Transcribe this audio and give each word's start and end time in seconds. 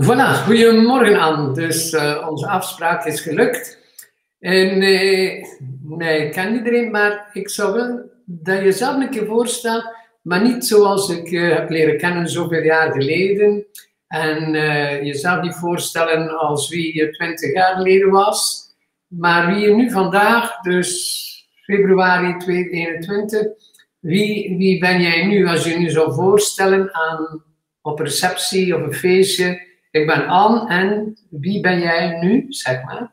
Voilà, 0.00 0.44
goedemorgen 0.46 1.16
Anne. 1.16 1.54
Dus 1.54 1.92
uh, 1.92 2.26
onze 2.30 2.46
afspraak 2.48 3.04
is 3.04 3.20
gelukt. 3.20 3.78
En 4.40 4.82
uh, 4.82 5.44
nee, 5.82 6.26
ik 6.26 6.32
ken 6.32 6.54
iedereen, 6.54 6.90
maar 6.90 7.30
ik 7.32 7.48
zou 7.48 7.72
willen 7.72 8.10
dat 8.24 8.58
je 8.58 8.64
jezelf 8.64 8.96
een 8.96 9.10
keer 9.10 9.26
voorstelt, 9.26 9.84
maar 10.22 10.42
niet 10.42 10.66
zoals 10.66 11.10
ik 11.10 11.28
je 11.28 11.38
heb 11.38 11.70
leren 11.70 11.98
kennen 11.98 12.28
zoveel 12.28 12.62
jaar 12.62 12.92
geleden. 12.92 13.66
En 14.08 14.54
uh, 14.54 15.02
jezelf 15.02 15.42
niet 15.42 15.54
voorstellen 15.54 16.38
als 16.38 16.68
wie 16.68 16.96
je 16.96 17.10
twintig 17.10 17.52
jaar 17.52 17.76
geleden 17.76 18.10
was, 18.10 18.66
maar 19.06 19.54
wie 19.54 19.68
je 19.68 19.74
nu 19.74 19.90
vandaag, 19.90 20.60
dus 20.60 21.48
februari 21.62 22.36
2021, 22.36 23.46
wie, 23.98 24.56
wie 24.56 24.78
ben 24.78 25.00
jij 25.00 25.26
nu 25.26 25.48
als 25.48 25.64
je 25.64 25.78
nu 25.78 25.90
zou 25.90 26.14
voorstellen 26.14 26.94
aan, 26.94 27.42
op 27.82 27.98
receptie 27.98 28.76
of 28.76 28.82
een 28.82 28.94
feestje? 28.94 29.66
Ik 29.90 30.06
ben 30.06 30.26
Anne 30.26 30.68
en 30.68 31.18
wie 31.30 31.60
ben 31.60 31.80
jij 31.80 32.20
nu, 32.20 32.52
zeg 32.52 32.84
maar? 32.84 33.12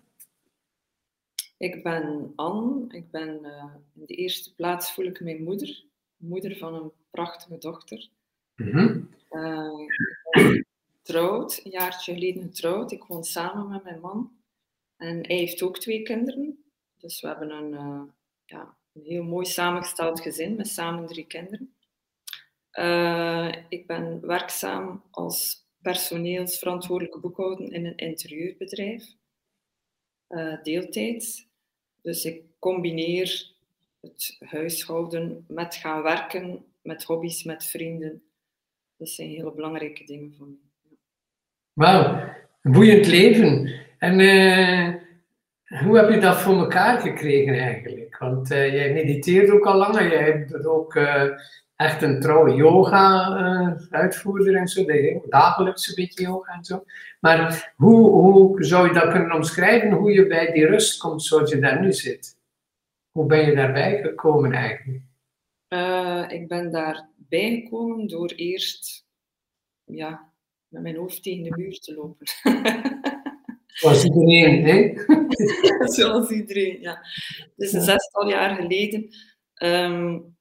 Ik 1.57 1.83
ben 1.83 2.33
Anne. 2.35 2.85
Ik 2.87 3.11
ben 3.11 3.39
uh, 3.43 3.73
in 3.93 4.05
de 4.05 4.15
eerste 4.15 4.55
plaats 4.55 4.93
voel 4.93 5.05
ik 5.05 5.21
mijn 5.21 5.43
moeder. 5.43 5.83
Moeder 6.17 6.57
van 6.57 6.73
een 6.73 6.91
prachtige 7.11 7.57
dochter. 7.57 8.09
Mm 8.55 8.71
-hmm. 8.71 9.09
uh, 9.31 9.87
getrouwd, 10.97 11.61
een 11.63 11.71
jaartje 11.71 12.13
geleden 12.13 12.43
getrouwd. 12.43 12.91
Ik 12.91 13.03
woon 13.03 13.23
samen 13.23 13.67
met 13.67 13.83
mijn 13.83 13.99
man. 13.99 14.31
En 14.97 15.25
hij 15.27 15.35
heeft 15.35 15.61
ook 15.61 15.79
twee 15.79 16.03
kinderen. 16.03 16.63
Dus 16.97 17.21
we 17.21 17.27
hebben 17.27 17.51
een, 17.51 17.71
uh, 17.71 18.01
ja, 18.45 18.77
een 18.93 19.03
heel 19.03 19.23
mooi 19.23 19.45
samengesteld 19.45 20.21
gezin 20.21 20.55
met 20.55 20.67
samen 20.67 21.07
drie 21.07 21.27
kinderen. 21.27 21.73
ik 23.69 23.87
ben 23.87 24.27
werkzaam 24.27 25.03
als 25.11 25.64
personeelsverantwoordelijke 25.85 27.19
boekhouden 27.19 27.71
in 27.71 27.85
een 27.85 27.95
interieurbedrijf, 27.95 29.03
uh, 30.29 30.63
deeltijds. 30.63 31.47
Dus 32.01 32.25
ik 32.25 32.41
combineer 32.59 33.51
het 34.01 34.37
huishouden 34.39 35.45
met 35.47 35.75
gaan 35.75 36.01
werken, 36.01 36.65
met 36.81 37.03
hobby's, 37.03 37.43
met 37.43 37.63
vrienden. 37.63 38.23
Dat 38.97 39.09
zijn 39.09 39.29
hele 39.29 39.53
belangrijke 39.53 40.03
dingen 40.03 40.33
voor 40.37 40.47
mij. 40.47 40.97
Wauw, 41.73 42.33
een 42.61 42.71
boeiend 42.71 43.07
leven. 43.07 43.73
En 43.99 44.19
uh, 44.19 44.95
hoe 45.81 45.97
heb 45.97 46.09
je 46.09 46.19
dat 46.19 46.41
voor 46.41 46.57
elkaar 46.57 47.01
gekregen 47.01 47.59
eigenlijk? 47.59 48.17
Want 48.17 48.51
uh, 48.51 48.73
jij 48.73 48.93
mediteert 48.93 49.49
ook 49.49 49.65
al 49.65 49.77
langer, 49.77 50.11
jij 50.11 50.23
hebt 50.23 50.65
ook 50.65 50.95
echt 51.75 52.01
een 52.01 52.19
trouwe 52.19 52.53
yoga-uitvoerder 52.53 54.53
eh, 54.53 54.61
en 54.61 54.67
zo. 54.67 54.85
Dagelijks 55.29 55.87
een 55.87 55.95
beetje 55.95 56.23
yoga 56.23 56.53
en 56.53 56.63
zo. 56.63 56.83
Maar 57.19 57.73
hoe, 57.75 58.09
hoe 58.09 58.63
zou 58.63 58.87
je 58.87 58.93
dat 58.93 59.11
kunnen 59.11 59.31
omschrijven, 59.31 59.91
hoe 59.91 60.11
je 60.11 60.27
bij 60.27 60.51
die 60.51 60.65
rust 60.65 60.99
komt 60.99 61.23
zoals 61.23 61.51
je 61.51 61.59
daar 61.59 61.81
nu 61.81 61.93
zit? 61.93 62.37
Hoe 63.11 63.25
ben 63.25 63.45
je 63.45 63.55
daarbij 63.55 64.01
gekomen 64.01 64.51
eigenlijk? 64.51 65.03
Uh, 65.69 66.25
ik 66.27 66.47
ben 66.47 66.71
daarbij 66.71 67.61
gekomen 67.61 68.07
door 68.07 68.33
eerst 68.35 69.05
ja, 69.83 70.31
met 70.67 70.81
mijn 70.81 70.95
hoofd 70.95 71.23
tegen 71.23 71.43
de 71.43 71.57
muur 71.57 71.79
te 71.79 71.93
lopen. 71.93 72.27
Zoals 73.65 74.03
iedereen, 74.03 74.65
hè? 74.65 74.93
Zoals 75.95 76.29
iedereen, 76.29 76.81
ja. 76.81 76.99
Dus 77.55 77.73
een 77.73 77.81
zestal 77.81 78.29
jaar 78.29 78.55
geleden 78.55 79.09
um, 79.63 80.34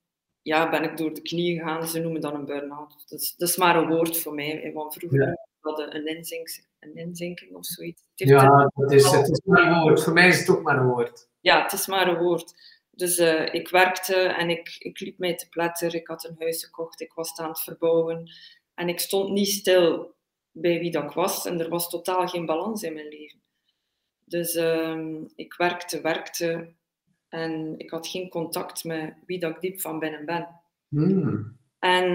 ja, 0.45 0.71
ben 0.71 0.83
ik 0.83 0.97
door 0.97 1.15
de 1.15 1.23
knieën 1.23 1.59
gegaan. 1.59 1.89
Ze 1.89 2.01
noemen 2.01 2.21
dat 2.21 2.35
een 2.35 2.45
burn-out. 2.45 3.05
Dat 3.07 3.21
is, 3.21 3.35
dat 3.37 3.49
is 3.49 3.57
maar 3.57 3.77
een 3.77 3.89
woord 3.89 4.19
voor 4.19 4.35
mij. 4.35 4.71
Want 4.75 4.95
vroeger 4.95 5.21
ja. 5.21 5.47
hadden 5.61 5.97
een, 5.97 6.07
inzink, 6.07 6.65
een 6.79 6.95
inzinking 6.95 7.55
of 7.55 7.67
zoiets. 7.67 8.03
ja, 8.15 8.71
dat 8.75 8.93
is, 8.93 9.11
het 9.11 9.29
is 9.29 9.41
maar 9.45 9.73
een 9.73 9.81
woord. 9.81 10.03
Voor 10.03 10.13
mij 10.13 10.29
is 10.29 10.39
het 10.39 10.49
ook 10.49 10.63
maar 10.63 10.79
een 10.79 10.89
woord. 10.89 11.29
Ja, 11.41 11.63
het 11.63 11.73
is 11.73 11.87
maar 11.87 12.09
een 12.09 12.19
woord. 12.19 12.55
Dus 12.91 13.19
uh, 13.19 13.55
ik 13.55 13.69
werkte 13.69 14.15
en 14.17 14.51
ik, 14.51 14.77
ik 14.79 15.01
liep 15.01 15.19
mij 15.19 15.35
te 15.35 15.49
pletter. 15.49 15.95
Ik 15.95 16.07
had 16.07 16.25
een 16.25 16.37
huis 16.39 16.65
gekocht. 16.65 17.01
Ik 17.01 17.13
was 17.13 17.39
aan 17.39 17.49
het 17.49 17.61
verbouwen. 17.61 18.31
En 18.75 18.89
ik 18.89 19.01
stond 19.01 19.31
niet 19.31 19.49
stil 19.49 20.15
bij 20.51 20.79
wie 20.79 20.91
dat 20.91 21.05
ik 21.05 21.11
was. 21.11 21.47
En 21.47 21.61
er 21.61 21.69
was 21.69 21.89
totaal 21.89 22.27
geen 22.29 22.47
balans 22.47 22.83
in 22.83 22.95
mijn 22.95 23.09
leven. 23.09 23.43
Dus 24.25 24.55
uh, 24.55 25.21
ik 25.35 25.55
werkte, 25.55 26.01
werkte. 26.01 26.75
En 27.35 27.75
ik 27.77 27.91
had 27.91 28.07
geen 28.07 28.29
contact 28.29 28.85
met 28.85 29.15
wie 29.27 29.39
dat 29.39 29.51
ik 29.51 29.61
diep 29.61 29.81
van 29.81 29.99
binnen 29.99 30.25
ben. 30.25 30.49
Hmm. 30.89 31.59
En 31.79 32.09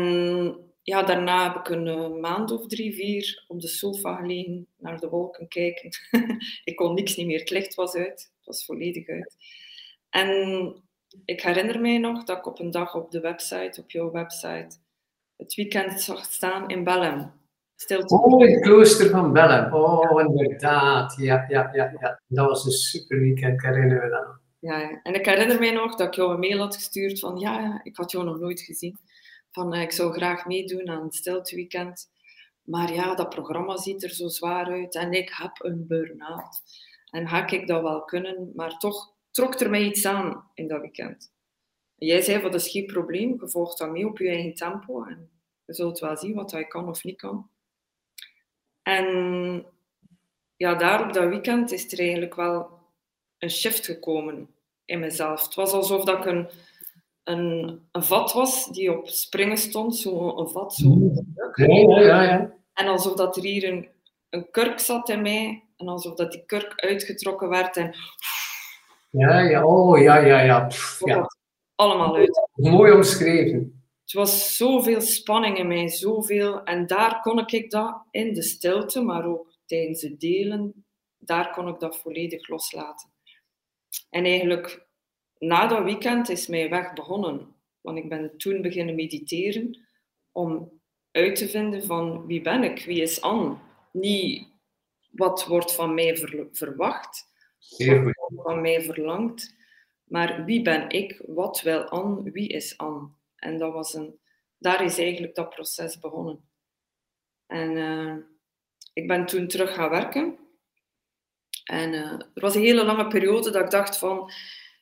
ja, 0.82 1.04
daarna 1.04 1.44
heb 1.44 1.56
ik 1.56 1.70
een 1.70 1.88
eh, 1.88 2.10
maand 2.10 2.52
of 2.52 2.68
drie, 2.68 2.96
vier 2.96 3.44
op 3.48 3.62
de 3.62 3.68
sofa 3.68 4.16
gelegen, 4.16 4.68
naar 4.78 5.00
de 5.00 5.10
wolken 5.10 5.48
kijken. 5.48 5.90
ik 6.64 6.76
kon 6.76 6.94
niks 6.94 7.16
niet 7.16 7.28
meer, 7.28 7.40
het 7.40 7.50
licht 7.50 7.76
was 7.76 7.96
uit, 7.96 8.32
het 8.38 8.46
was 8.46 8.66
volledig 8.66 9.08
uit. 9.08 9.36
En 10.10 10.74
ik 11.26 11.42
herinner 11.42 11.82
mij 11.82 11.98
nog 11.98 12.24
dat 12.24 12.38
ik 12.38 12.48
op 12.48 12.60
een 12.60 12.72
dag 12.72 12.96
op 12.96 13.12
de 13.12 13.20
website, 13.20 13.82
op 13.82 13.92
jouw 13.92 14.12
website, 14.12 14.78
het 15.36 15.56
weekend 15.56 16.02
zag 16.02 16.24
staan 16.24 16.70
in 16.70 16.84
Bellem. 16.84 17.32
Stilte. 17.76 18.16
Oh, 18.16 18.42
het 18.42 18.62
klooster 18.62 19.10
van 19.10 19.34
Bellem. 19.34 19.74
Oh, 19.74 20.22
inderdaad. 20.22 21.16
Ja, 21.18 21.46
ja, 21.50 21.70
ja, 21.74 21.96
ja. 22.00 22.22
Dat 22.28 22.48
was 22.48 22.66
een 22.66 22.72
super 22.72 23.20
weekend, 23.20 23.54
ik 23.54 23.62
herinner 23.62 24.04
me 24.04 24.10
dat 24.10 24.39
ja, 24.60 25.02
en 25.04 25.14
ik 25.14 25.26
herinner 25.26 25.60
mij 25.60 25.72
nog 25.72 25.96
dat 25.96 26.08
ik 26.08 26.14
jou 26.14 26.34
een 26.34 26.40
mail 26.40 26.58
had 26.58 26.76
gestuurd 26.76 27.20
van 27.20 27.38
ja, 27.38 27.80
ik 27.84 27.96
had 27.96 28.12
jou 28.12 28.26
nog 28.26 28.40
nooit 28.40 28.62
gezien. 28.62 29.00
Van 29.52 29.76
uh, 29.76 29.82
ik 29.82 29.92
zou 29.92 30.14
graag 30.14 30.46
meedoen 30.46 30.90
aan 30.90 31.04
het 31.04 31.16
stilte 31.16 31.56
weekend. 31.56 32.12
Maar 32.64 32.94
ja, 32.94 33.16
dat 33.16 33.30
programma 33.30 33.78
ziet 33.78 34.04
er 34.04 34.10
zo 34.10 34.28
zwaar 34.28 34.66
uit 34.66 34.96
en 34.96 35.12
ik 35.12 35.30
heb 35.34 35.52
een 35.58 35.88
burn-out. 35.88 36.62
En 37.10 37.28
ga 37.28 37.48
ik 37.48 37.68
dat 37.68 37.82
wel 37.82 38.04
kunnen, 38.04 38.52
maar 38.56 38.78
toch 38.78 39.14
trok 39.32 39.60
er 39.60 39.70
mij 39.70 39.84
iets 39.84 40.06
aan 40.06 40.50
in 40.54 40.68
dat 40.68 40.82
weekend. 40.82 41.32
En 41.98 42.08
jij 42.08 42.22
zei 42.22 42.42
dat 42.42 42.54
is 42.54 42.70
geen 42.70 42.86
probleem, 42.86 43.38
je 43.40 43.50
volgt 43.50 43.78
dat 43.78 43.92
mee 43.92 44.08
op 44.08 44.18
je 44.18 44.30
eigen 44.30 44.54
tempo 44.54 45.04
en 45.04 45.30
je 45.66 45.74
zult 45.74 46.00
wel 46.00 46.18
zien 46.18 46.34
wat 46.34 46.52
hij 46.52 46.68
kan 46.68 46.90
of 46.90 47.04
niet 47.04 47.18
kan. 47.18 47.50
En 48.82 49.66
ja, 50.56 50.76
daar 50.76 51.08
op 51.08 51.14
dat 51.14 51.30
weekend 51.30 51.72
is 51.72 51.92
er 51.92 52.00
eigenlijk 52.00 52.36
wel 52.36 52.79
een 53.40 53.50
shift 53.50 53.86
gekomen 53.86 54.50
in 54.86 55.00
mezelf. 55.00 55.44
Het 55.44 55.56
was 55.56 55.72
alsof 55.72 56.04
dat 56.04 56.18
ik 56.18 56.26
een, 56.26 56.50
een, 57.24 57.82
een 57.92 58.04
vat 58.04 58.34
was 58.34 58.68
die 58.68 58.98
op 58.98 59.08
springen 59.08 59.58
stond, 59.58 59.96
zo 59.96 60.38
een 60.38 60.50
vat, 60.50 60.74
zo. 60.74 60.98
Ja, 61.54 62.00
ja, 62.00 62.24
ja. 62.24 62.54
En 62.74 62.88
alsof 62.88 63.14
dat 63.14 63.38
er 63.38 63.44
hier 63.44 63.64
een, 63.64 63.88
een 64.30 64.52
kurk 64.52 64.80
zat 64.80 65.10
in 65.10 65.22
mij, 65.22 65.64
en 65.78 65.88
alsof 65.88 66.16
dat 66.16 66.32
die 66.32 66.44
kurk 66.46 66.74
uitgetrokken 66.76 67.50
werd 67.50 67.78
en... 67.78 67.96
Ja, 69.12 69.40
ja, 69.40 69.66
oh, 69.66 70.02
ja, 70.02 70.18
ja, 70.18 70.42
ja. 70.42 70.70
ja. 71.00 71.28
Allemaal 71.76 72.16
uit. 72.16 72.48
Mooi 72.54 72.92
omschreven. 72.92 73.84
Het 74.02 74.14
was 74.14 74.56
zoveel 74.56 75.02
spanning 75.02 75.58
in 75.58 75.68
mij, 75.68 75.88
zoveel. 75.88 76.64
En 76.64 76.88
daar 76.88 77.22
kon 77.22 77.48
ik 77.48 77.72
dat 77.72 78.02
in 78.12 78.34
de 78.34 78.42
stilte, 78.42 79.02
maar 79.02 79.26
ook 79.26 79.54
tijdens 79.66 80.02
het 80.02 80.20
delen, 80.20 80.86
daar 81.18 81.52
kon 81.52 81.68
ik 81.68 81.80
dat 81.80 81.98
volledig 81.98 82.48
loslaten. 82.48 83.10
En 84.10 84.26
eigenlijk 84.26 84.88
na 85.38 85.68
dat 85.68 85.84
weekend 85.84 86.30
is 86.30 86.48
mijn 86.48 86.70
weg 86.70 86.94
begonnen. 86.94 87.56
Want 87.82 87.98
ik 87.98 88.10
ben 88.10 88.38
toen 88.38 88.62
beginnen 88.62 88.96
mediteren 88.96 89.88
om 90.32 90.82
uit 91.12 91.36
te 91.36 91.50
vinden 91.50 91.84
van 91.84 92.26
wie 92.26 92.42
ben 92.42 92.64
ik, 92.64 92.86
wie 92.86 93.02
is 93.02 93.22
Anne. 93.22 93.58
Niet 93.92 94.48
wat 95.10 95.46
wordt 95.46 95.76
van 95.76 95.94
mij 95.94 96.18
verwacht, 96.52 97.28
wat 97.78 97.88
wordt 97.98 98.42
van 98.44 98.62
mij 98.62 98.82
verlangd, 98.82 99.56
maar 100.04 100.46
wie 100.46 100.62
ben 100.62 100.90
ik, 100.90 101.22
wat 101.26 101.62
wil 101.62 101.84
Anne, 101.84 102.32
wie 102.32 102.48
is 102.48 102.78
Anne. 102.78 103.10
En 103.36 103.58
dat 103.58 103.74
was 103.74 103.94
een, 103.94 104.20
daar 104.58 104.84
is 104.84 104.98
eigenlijk 104.98 105.36
dat 105.36 105.50
proces 105.50 106.00
begonnen. 106.00 106.50
En 107.46 107.72
uh, 107.72 108.16
ik 108.94 109.08
ben 109.08 109.26
toen 109.26 109.48
terug 109.48 109.74
gaan 109.74 109.90
werken 109.90 110.38
en 111.70 111.94
uh, 111.94 112.12
er 112.12 112.42
was 112.42 112.56
een 112.56 112.62
hele 112.62 112.86
lange 112.86 113.08
periode 113.08 113.52
dat 113.52 113.64
ik 113.64 113.70
dacht 113.70 113.98
van, 113.98 114.32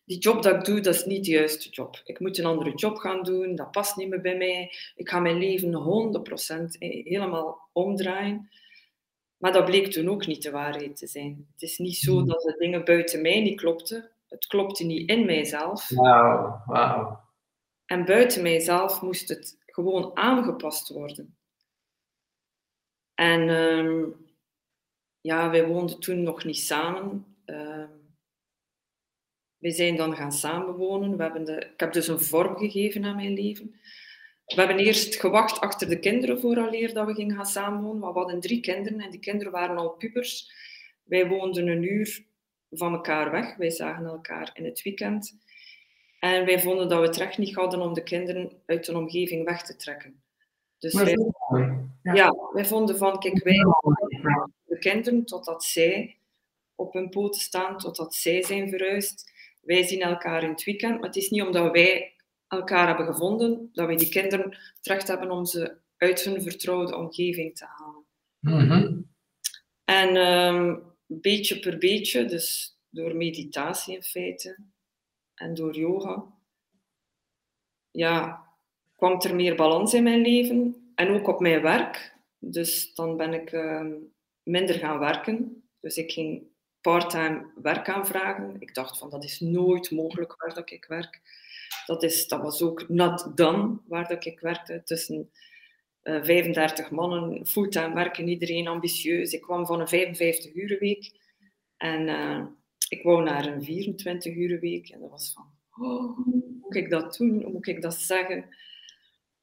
die 0.06 0.18
job 0.18 0.44
dat 0.44 0.56
ik 0.56 0.66
doe, 0.66 0.80
dat 0.80 0.96
is 0.96 1.06
niet 1.06 1.26
de 1.26 1.32
juiste 1.32 1.70
job. 1.70 2.02
Ik 2.04 2.20
moet 2.20 2.38
een 2.38 2.46
andere 2.46 2.76
job 2.76 2.98
gaan 2.98 3.24
doen, 3.24 3.56
dat 3.56 3.72
past 3.72 3.96
niet 3.96 4.10
meer 4.10 4.22
bij 4.22 4.38
mij. 4.38 4.72
Ik 4.96 5.10
ga 5.10 5.20
mijn 5.20 5.38
leven 5.38 5.74
100% 6.64 6.64
helemaal 6.80 7.70
omdraaien. 7.72 8.50
Maar 9.38 9.52
dat 9.52 9.66
bleek 9.66 9.92
toen 9.92 10.10
ook 10.10 10.28
niet 10.28 10.44
de 10.44 10.52
waarheid 10.52 10.98
te 10.98 11.08
zijn. 11.08 11.48
Het 11.52 11.62
is 11.62 11.78
niet 11.78 11.98
zo 11.98 12.18
hmm. 12.18 12.28
dat 12.28 12.42
de 12.42 12.56
dingen 12.58 12.86
buiten 12.86 13.22
mij 13.22 13.42
niet 13.42 13.60
klopten. 13.60 14.10
Het 14.28 14.48
klopte 14.48 14.84
niet 14.84 15.10
in 15.10 15.26
mijzelf. 15.26 15.90
Wauw, 15.90 16.62
wauw. 16.66 17.20
En 17.86 18.06
buiten 18.06 18.42
mijzelf 18.42 19.02
moest 19.02 19.30
het 19.30 19.58
gewoon 19.66 20.12
aangepast 20.14 20.90
worden. 20.90 21.38
En 23.14 23.50
um, 23.50 24.27
ja, 25.28 25.50
wij 25.50 25.68
woonden 25.68 26.00
toen 26.00 26.24
nog 26.24 26.44
niet 26.44 26.58
samen. 26.58 27.26
Uh, 27.46 27.84
wij 29.58 29.72
zijn 29.72 29.96
dan 29.96 30.16
gaan 30.16 30.32
samenwonen. 30.32 31.18
We 31.18 31.24
hebben 31.24 31.44
de, 31.44 31.56
ik 31.74 31.80
heb 31.80 31.94
dus 31.94 32.08
een 32.08 32.20
vorm 32.20 32.58
gegeven 32.58 33.06
aan 33.06 33.16
mijn 33.16 33.34
leven. 33.34 33.80
we 34.46 34.56
hebben 34.56 34.80
eerst 34.80 35.16
gewacht 35.16 35.60
achter 35.60 35.90
de 35.90 36.00
kinderen 36.00 36.40
vooraleer 36.40 36.94
dat 36.94 37.06
we 37.06 37.14
gingen 37.14 37.36
gaan 37.36 37.46
samenwonen. 37.46 38.00
We 38.14 38.20
hadden 38.20 38.40
drie 38.40 38.60
kinderen 38.60 39.00
en 39.00 39.10
die 39.10 39.20
kinderen 39.20 39.52
waren 39.52 39.78
al 39.78 39.90
pubers. 39.90 40.52
Wij 41.04 41.28
woonden 41.28 41.68
een 41.68 41.84
uur 41.84 42.26
van 42.70 42.94
elkaar 42.94 43.32
weg. 43.32 43.56
Wij 43.56 43.70
zagen 43.70 44.06
elkaar 44.06 44.50
in 44.54 44.66
het 44.66 44.82
weekend. 44.82 45.38
En 46.20 46.46
wij 46.46 46.60
vonden 46.60 46.90
dat 46.90 47.00
we 47.00 47.06
het 47.06 47.18
recht 47.18 47.38
niet 47.38 47.56
hadden 47.56 47.82
om 47.82 47.94
de 47.94 48.04
kinderen 48.04 48.62
uit 48.66 48.86
de 48.86 48.98
omgeving 48.98 49.46
weg 49.46 49.64
te 49.64 49.76
trekken. 49.76 50.22
Dus 50.78 50.94
wij, 50.94 51.18
ja. 52.02 52.14
ja. 52.14 52.36
wij 52.54 52.66
vonden 52.66 52.98
van, 52.98 53.20
kijk, 53.20 53.44
wij 53.44 53.66
de 54.78 54.90
kinderen 54.90 55.26
totdat 55.26 55.64
zij 55.64 56.18
op 56.76 56.94
hun 56.94 57.10
poten 57.10 57.42
staan, 57.42 57.78
totdat 57.78 58.16
zij 58.16 58.44
zijn 58.44 58.70
verhuisd. 58.70 59.32
Wij 59.62 59.84
zien 59.84 60.02
elkaar 60.02 60.44
in 60.44 60.50
het 60.50 60.64
weekend, 60.64 60.96
maar 60.96 61.08
het 61.08 61.16
is 61.16 61.30
niet 61.30 61.42
omdat 61.42 61.72
wij 61.72 62.16
elkaar 62.48 62.88
hebben 62.88 63.06
gevonden, 63.06 63.70
dat 63.74 63.86
wij 63.86 63.96
die 63.96 64.10
kinderen 64.10 64.50
het 64.50 64.88
recht 64.88 65.08
hebben 65.08 65.32
om 65.32 65.46
ze 65.46 65.78
uit 65.98 66.24
hun 66.24 66.42
vertrouwde 66.42 66.96
omgeving 66.96 67.56
te 67.58 67.66
halen. 67.66 68.06
Mhm. 68.40 69.02
En 69.84 70.16
um, 70.16 70.84
beetje 71.06 71.60
per 71.60 71.78
beetje, 71.78 72.26
dus 72.26 72.78
door 72.90 73.16
meditatie 73.16 73.96
in 73.96 74.04
feite 74.04 74.58
en 75.34 75.54
door 75.54 75.76
yoga, 75.76 76.26
ja, 77.92 78.46
kwam 78.96 79.22
er 79.22 79.36
meer 79.36 79.56
balans 79.56 79.94
in 79.94 80.04
mijn 80.04 80.22
leven 80.22 80.92
en 80.96 81.10
ook 81.10 81.28
op 81.28 81.40
mijn 81.40 81.62
werk. 81.62 82.16
Dus 82.40 82.94
dan 82.94 83.18
ben 83.18 83.34
ik 83.34 83.52
uh, 83.52 83.86
minder 84.48 84.76
gaan 84.76 85.00
werken. 85.00 85.64
Dus 85.80 85.98
ik 85.98 86.12
ging 86.12 86.44
parttime 86.82 87.52
werk 87.62 87.90
aanvragen. 87.90 88.56
Ik 88.60 88.74
dacht 88.74 88.98
van 88.98 89.10
dat 89.10 89.24
is 89.24 89.40
nooit 89.40 89.92
mogelijk 89.92 90.36
waar 90.42 90.54
dat 90.54 90.72
ik 90.72 90.86
werk. 90.86 91.22
Dat, 91.86 92.04
is, 92.04 92.28
dat 92.28 92.42
was 92.42 92.62
ook 92.62 92.90
not 92.90 93.38
done 93.38 93.80
waar 93.88 94.08
dat 94.08 94.26
ik 94.26 94.40
werkte. 94.40 94.82
Tussen 94.84 95.32
uh, 96.04 96.16
eh, 96.16 96.24
35 96.24 96.92
mannen, 96.92 97.46
fulltime 97.46 97.94
werken, 97.94 98.28
iedereen 98.28 98.68
ambitieus. 98.68 99.32
Ik 99.32 99.42
kwam 99.42 99.66
van 99.66 99.80
een 99.80 99.88
55 99.88 100.54
uur 100.54 100.78
week 100.80 101.12
en 101.78 102.08
uh, 102.08 102.46
ik 102.90 103.04
wou 103.04 103.24
naar 103.24 103.46
een 103.46 103.64
24 103.64 104.36
uur 104.36 104.60
week. 104.60 104.90
En 104.90 105.00
dat 105.00 105.10
was 105.10 105.34
van, 105.34 105.46
oh, 105.86 106.16
hoe 106.16 106.44
moet 106.62 106.76
ik 106.76 106.90
dat 106.90 107.18
doen? 107.18 107.44
Hoe 107.44 107.52
moet 107.52 107.68
ik 107.68 107.82
dat 107.82 107.96
zeggen? 107.96 108.46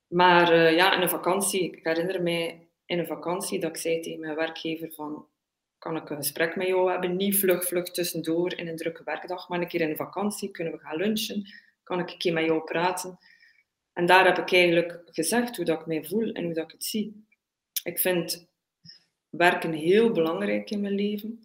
Maar 0.06 0.52
uh, 0.52 0.74
ja, 0.76 0.94
in 0.94 1.02
een 1.02 1.08
vakantie, 1.08 1.62
ik 1.62 1.80
herinner 1.82 2.22
mij 2.22 2.63
in 2.94 3.00
een 3.00 3.06
vakantie 3.06 3.60
dat 3.60 3.70
ik 3.70 3.76
zei 3.76 4.00
tegen 4.00 4.20
mijn 4.20 4.34
werkgever 4.36 4.92
van, 4.92 5.26
kan 5.78 5.96
ik 5.96 6.10
een 6.10 6.16
gesprek 6.16 6.56
met 6.56 6.66
jou 6.66 6.90
hebben? 6.90 7.16
Niet 7.16 7.38
vlug, 7.38 7.66
vlug 7.66 7.90
tussendoor 7.90 8.58
in 8.58 8.68
een 8.68 8.76
drukke 8.76 9.04
werkdag, 9.04 9.48
maar 9.48 9.60
een 9.60 9.68
keer 9.68 9.80
in 9.80 9.96
vakantie 9.96 10.50
kunnen 10.50 10.72
we 10.72 10.78
gaan 10.78 10.96
lunchen. 10.96 11.44
Kan 11.82 12.00
ik 12.00 12.10
een 12.10 12.18
keer 12.18 12.32
met 12.32 12.44
jou 12.44 12.64
praten? 12.64 13.18
En 13.92 14.06
daar 14.06 14.24
heb 14.24 14.38
ik 14.38 14.52
eigenlijk 14.52 15.02
gezegd 15.04 15.56
hoe 15.56 15.64
dat 15.64 15.80
ik 15.80 15.86
mij 15.86 16.04
voel 16.04 16.32
en 16.32 16.44
hoe 16.44 16.54
dat 16.54 16.64
ik 16.64 16.70
het 16.70 16.84
zie. 16.84 17.26
Ik 17.84 17.98
vind 17.98 18.48
werken 19.30 19.72
heel 19.72 20.10
belangrijk 20.10 20.70
in 20.70 20.80
mijn 20.80 20.94
leven. 20.94 21.44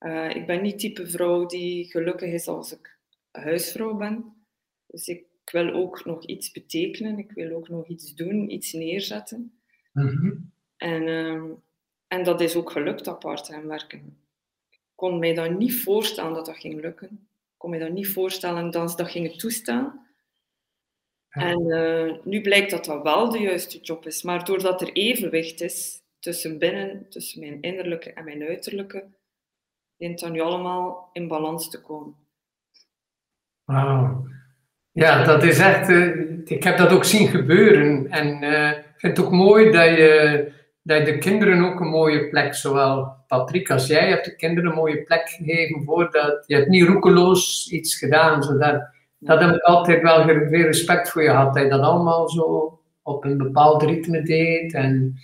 Uh, 0.00 0.34
ik 0.34 0.46
ben 0.46 0.62
niet 0.62 0.78
type 0.78 1.06
vrouw 1.06 1.46
die 1.46 1.90
gelukkig 1.90 2.32
is 2.32 2.46
als 2.46 2.72
ik 2.72 2.98
huisvrouw 3.30 3.94
ben. 3.94 4.46
Dus 4.86 5.08
ik 5.08 5.24
wil 5.52 5.70
ook 5.70 6.04
nog 6.04 6.24
iets 6.24 6.50
betekenen. 6.50 7.18
Ik 7.18 7.32
wil 7.32 7.56
ook 7.56 7.68
nog 7.68 7.88
iets 7.88 8.14
doen, 8.14 8.50
iets 8.50 8.72
neerzetten. 8.72 9.60
Mm 9.92 10.56
en, 10.78 11.02
uh, 11.02 11.42
en 12.06 12.24
dat 12.24 12.40
is 12.40 12.56
ook 12.56 12.70
gelukt, 12.70 13.04
dat 13.04 13.18
part-time 13.18 13.66
werken. 13.66 14.18
Ik 14.70 14.80
kon 14.94 15.18
mij 15.18 15.34
dan 15.34 15.56
niet 15.56 15.82
voorstellen 15.82 16.34
dat 16.34 16.46
dat 16.46 16.56
ging 16.56 16.80
lukken. 16.80 17.08
Ik 17.32 17.56
kon 17.56 17.70
mij 17.70 17.78
dat 17.78 17.90
niet 17.90 18.08
voorstellen 18.08 18.70
dat 18.70 18.90
ze 18.90 18.96
dat 18.96 19.10
gingen 19.10 19.38
toestaan. 19.38 20.06
En 21.28 21.60
uh, 21.66 22.14
nu 22.24 22.40
blijkt 22.40 22.70
dat 22.70 22.84
dat 22.84 23.02
wel 23.02 23.30
de 23.30 23.38
juiste 23.38 23.78
job 23.78 24.06
is. 24.06 24.22
Maar 24.22 24.44
doordat 24.44 24.80
er 24.80 24.92
evenwicht 24.92 25.60
is 25.60 26.02
tussen 26.18 26.58
binnen, 26.58 27.06
tussen 27.08 27.40
mijn 27.40 27.60
innerlijke 27.60 28.12
en 28.12 28.24
mijn 28.24 28.42
uiterlijke, 28.42 29.04
dient 29.96 30.20
dat 30.20 30.30
nu 30.30 30.40
allemaal 30.40 31.10
in 31.12 31.28
balans 31.28 31.70
te 31.70 31.80
komen. 31.80 32.16
Wauw. 33.64 34.26
Ja, 34.92 35.24
dat 35.24 35.42
is 35.42 35.58
echt. 35.58 35.88
Uh, 35.88 36.38
ik 36.44 36.62
heb 36.62 36.76
dat 36.76 36.90
ook 36.90 37.04
zien 37.04 37.28
gebeuren. 37.28 38.10
En 38.10 38.42
uh, 38.42 38.70
ik 38.70 38.94
vind 38.96 39.16
het 39.16 39.26
ook 39.26 39.32
mooi 39.32 39.70
dat 39.70 39.88
je, 39.88 40.52
dat 40.88 40.98
je 40.98 41.12
de 41.12 41.18
kinderen 41.18 41.64
ook 41.64 41.80
een 41.80 41.88
mooie 41.88 42.28
plek, 42.28 42.54
zowel 42.54 43.16
Patrick 43.26 43.70
als 43.70 43.86
jij, 43.86 44.08
hebt 44.08 44.24
de 44.24 44.36
kinderen 44.36 44.70
een 44.70 44.76
mooie 44.76 45.02
plek 45.02 45.28
gegeven 45.28 45.84
voordat 45.84 46.44
je 46.46 46.54
hebt 46.54 46.68
niet 46.68 46.86
roekeloos 46.86 47.70
iets 47.70 47.98
gedaan. 47.98 48.42
Zodat, 48.42 48.88
dat 49.18 49.40
heb 49.40 49.54
ik 49.54 49.62
altijd 49.62 50.02
wel 50.02 50.24
veel 50.24 50.48
respect 50.48 51.10
voor 51.10 51.22
je 51.22 51.28
gehad, 51.28 51.54
dat 51.54 51.62
je 51.62 51.68
dat 51.68 51.80
allemaal 51.80 52.28
zo 52.28 52.78
op 53.02 53.24
een 53.24 53.38
bepaald 53.38 53.82
ritme 53.82 54.22
deed. 54.22 54.74
En 54.74 55.14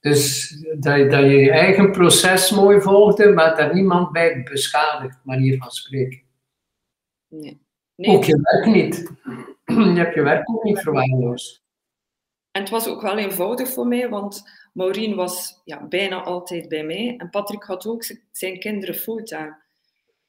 dus 0.00 0.50
dat, 0.78 0.96
je, 0.96 1.06
dat 1.06 1.20
je 1.20 1.36
je 1.36 1.50
eigen 1.50 1.90
proces 1.90 2.50
mooi 2.50 2.80
volgde, 2.80 3.32
maar 3.32 3.56
daar 3.56 3.74
niemand 3.74 4.12
bij 4.12 4.42
beschadigd, 4.42 5.20
manier 5.24 5.58
van 5.58 5.70
spreken. 5.70 6.22
Nee. 7.28 7.60
nee. 7.94 8.16
Ook 8.16 8.24
je 8.24 8.40
werk 8.40 8.74
niet. 8.74 9.12
Je 9.94 10.00
hebt 10.00 10.14
je 10.14 10.22
werk 10.22 10.50
ook 10.50 10.64
niet 10.64 10.78
verwaarloosd. 10.78 11.63
En 12.54 12.60
het 12.60 12.70
was 12.70 12.88
ook 12.88 13.02
wel 13.02 13.18
eenvoudig 13.18 13.68
voor 13.68 13.86
mij, 13.86 14.08
want 14.08 14.50
Maureen 14.72 15.14
was 15.14 15.60
ja, 15.64 15.86
bijna 15.86 16.22
altijd 16.22 16.68
bij 16.68 16.84
mij 16.84 17.14
en 17.16 17.30
Patrick 17.30 17.62
had 17.62 17.86
ook 17.86 18.04
zijn 18.32 18.58
kinderen 18.58 18.94
fulltime. 18.94 19.56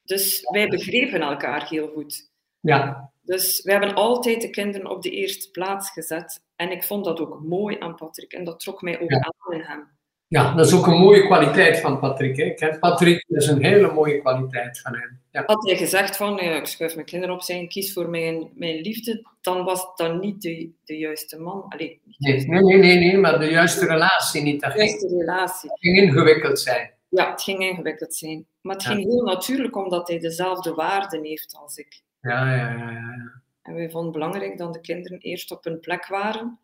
Dus 0.03 0.41
wij 0.51 0.67
begrepen 0.67 1.21
elkaar 1.21 1.67
heel 1.67 1.87
goed. 1.87 2.31
Ja. 2.59 3.11
Dus 3.21 3.61
we 3.63 3.71
hebben 3.71 3.93
altijd 3.93 4.41
de 4.41 4.49
kinderen 4.49 4.89
op 4.89 5.01
de 5.01 5.09
eerste 5.09 5.51
plaats 5.51 5.91
gezet. 5.91 6.41
En 6.55 6.71
ik 6.71 6.83
vond 6.83 7.05
dat 7.05 7.19
ook 7.19 7.43
mooi 7.43 7.79
aan 7.79 7.95
Patrick. 7.95 8.33
En 8.33 8.43
dat 8.43 8.59
trok 8.59 8.81
mij 8.81 8.99
ook 8.99 9.11
aan 9.13 9.53
in 9.53 9.61
hem. 9.61 9.87
Ja, 10.35 10.53
dat 10.53 10.65
is 10.65 10.73
ook 10.73 10.87
een 10.87 10.99
mooie 10.99 11.25
kwaliteit 11.25 11.79
van 11.79 11.99
Patrick. 11.99 12.37
Hè? 12.37 12.43
Ik 12.43 12.55
ken 12.55 12.79
Patrick, 12.79 13.25
dat 13.27 13.41
is 13.41 13.47
een 13.47 13.63
hele 13.63 13.91
mooie 13.91 14.19
kwaliteit 14.19 14.79
van 14.79 14.93
hem. 14.93 15.19
Ja. 15.31 15.43
Had 15.45 15.65
hij 15.65 15.77
gezegd 15.77 16.17
van, 16.17 16.35
ja, 16.35 16.55
ik 16.55 16.65
schuif 16.65 16.95
mijn 16.95 17.05
kinderen 17.05 17.35
opzij 17.35 17.67
kies 17.67 17.93
voor 17.93 18.09
mijn, 18.09 18.51
mijn 18.55 18.81
liefde, 18.81 19.25
dan 19.41 19.63
was 19.63 19.95
dat 19.95 20.21
niet 20.21 20.41
de, 20.41 20.71
de 20.85 20.97
juiste 20.97 21.39
man. 21.39 21.65
Allee, 21.69 22.01
nee, 22.17 22.45
nee, 22.45 22.61
nee, 22.61 22.77
nee, 22.77 22.97
nee, 22.97 23.17
maar 23.17 23.39
de 23.39 23.49
juiste 23.49 23.85
relatie 23.85 24.41
niet. 24.41 24.61
De 24.61 24.73
juiste 24.75 25.07
relatie. 25.07 25.69
Het 25.69 25.79
ging 25.79 25.97
ingewikkeld 25.97 26.59
zijn. 26.59 26.93
Ja, 27.09 27.31
het 27.31 27.41
ging 27.41 27.59
ingewikkeld 27.59 28.15
zijn. 28.15 28.45
Maar 28.61 28.75
het 28.75 28.85
ging 28.85 29.03
heel 29.03 29.23
natuurlijk 29.23 29.75
omdat 29.75 30.07
hij 30.07 30.19
dezelfde 30.19 30.73
waarden 30.73 31.23
heeft 31.23 31.57
als 31.61 31.77
ik. 31.77 32.01
Ja, 32.21 32.55
ja, 32.55 32.69
ja. 32.71 32.91
ja. 32.91 33.41
En 33.61 33.73
wij 33.73 33.89
vonden 33.89 34.03
het 34.03 34.11
belangrijk 34.11 34.57
dat 34.57 34.73
de 34.73 34.81
kinderen 34.81 35.19
eerst 35.19 35.51
op 35.51 35.63
hun 35.63 35.79
plek 35.79 36.07
waren. 36.07 36.59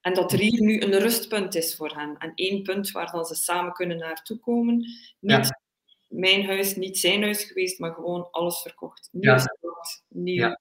En 0.00 0.14
dat 0.14 0.32
er 0.32 0.38
hier 0.38 0.62
nu 0.62 0.80
een 0.80 0.98
rustpunt 0.98 1.54
is 1.54 1.76
voor 1.76 1.92
hen. 1.96 2.16
En 2.18 2.32
één 2.34 2.62
punt 2.62 2.90
waar 2.90 3.10
dan 3.10 3.24
ze 3.24 3.34
samen 3.34 3.72
kunnen 3.72 3.98
naartoe 3.98 4.38
komen. 4.38 4.84
Niet 5.20 5.58
mijn 6.10 6.44
huis, 6.46 6.76
niet 6.76 6.98
zijn 6.98 7.22
huis 7.22 7.44
geweest, 7.44 7.78
maar 7.78 7.92
gewoon 7.92 8.28
alles 8.30 8.60
verkocht. 8.62 9.08
Nieuw 9.12 9.32
ja. 9.32 9.44
nieuw. 10.08 10.34
Ja. 10.34 10.60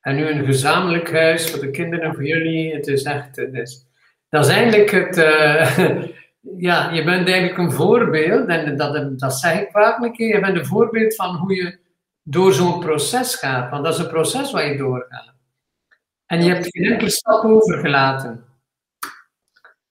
En 0.00 0.16
nu 0.16 0.26
een 0.26 0.44
gezamenlijk 0.44 1.10
huis 1.10 1.50
voor 1.50 1.60
de 1.60 1.70
kinderen 1.70 2.04
en 2.04 2.14
voor 2.14 2.26
jullie. 2.26 2.74
Het 2.74 2.86
is 2.86 3.02
echt... 3.02 3.36
Het 3.36 3.54
is, 3.54 3.86
dat 4.28 4.44
is 4.46 4.52
eigenlijk 4.52 4.90
het... 4.90 5.16
Uh, 5.16 6.06
ja, 6.68 6.90
je 6.90 7.04
bent 7.04 7.28
eigenlijk 7.28 7.58
een 7.58 7.72
voorbeeld. 7.72 8.48
En 8.48 8.76
dat, 8.76 9.18
dat 9.18 9.38
zeg 9.38 9.60
ik 9.60 9.70
vaak 9.70 10.02
een 10.02 10.12
keer. 10.12 10.34
Je 10.34 10.40
bent 10.40 10.58
een 10.58 10.66
voorbeeld 10.66 11.14
van 11.14 11.36
hoe 11.36 11.54
je 11.54 11.78
door 12.22 12.52
zo'n 12.52 12.80
proces 12.80 13.34
gaat. 13.34 13.70
Want 13.70 13.84
dat 13.84 13.94
is 13.94 14.00
een 14.00 14.08
proces 14.08 14.52
waar 14.52 14.68
je 14.68 14.76
doorgaat. 14.76 15.34
En 16.26 16.42
je 16.42 16.52
hebt 16.52 16.66
geen 16.70 16.92
enkele 16.92 17.10
stap 17.10 17.44
overgelaten. 17.44 18.44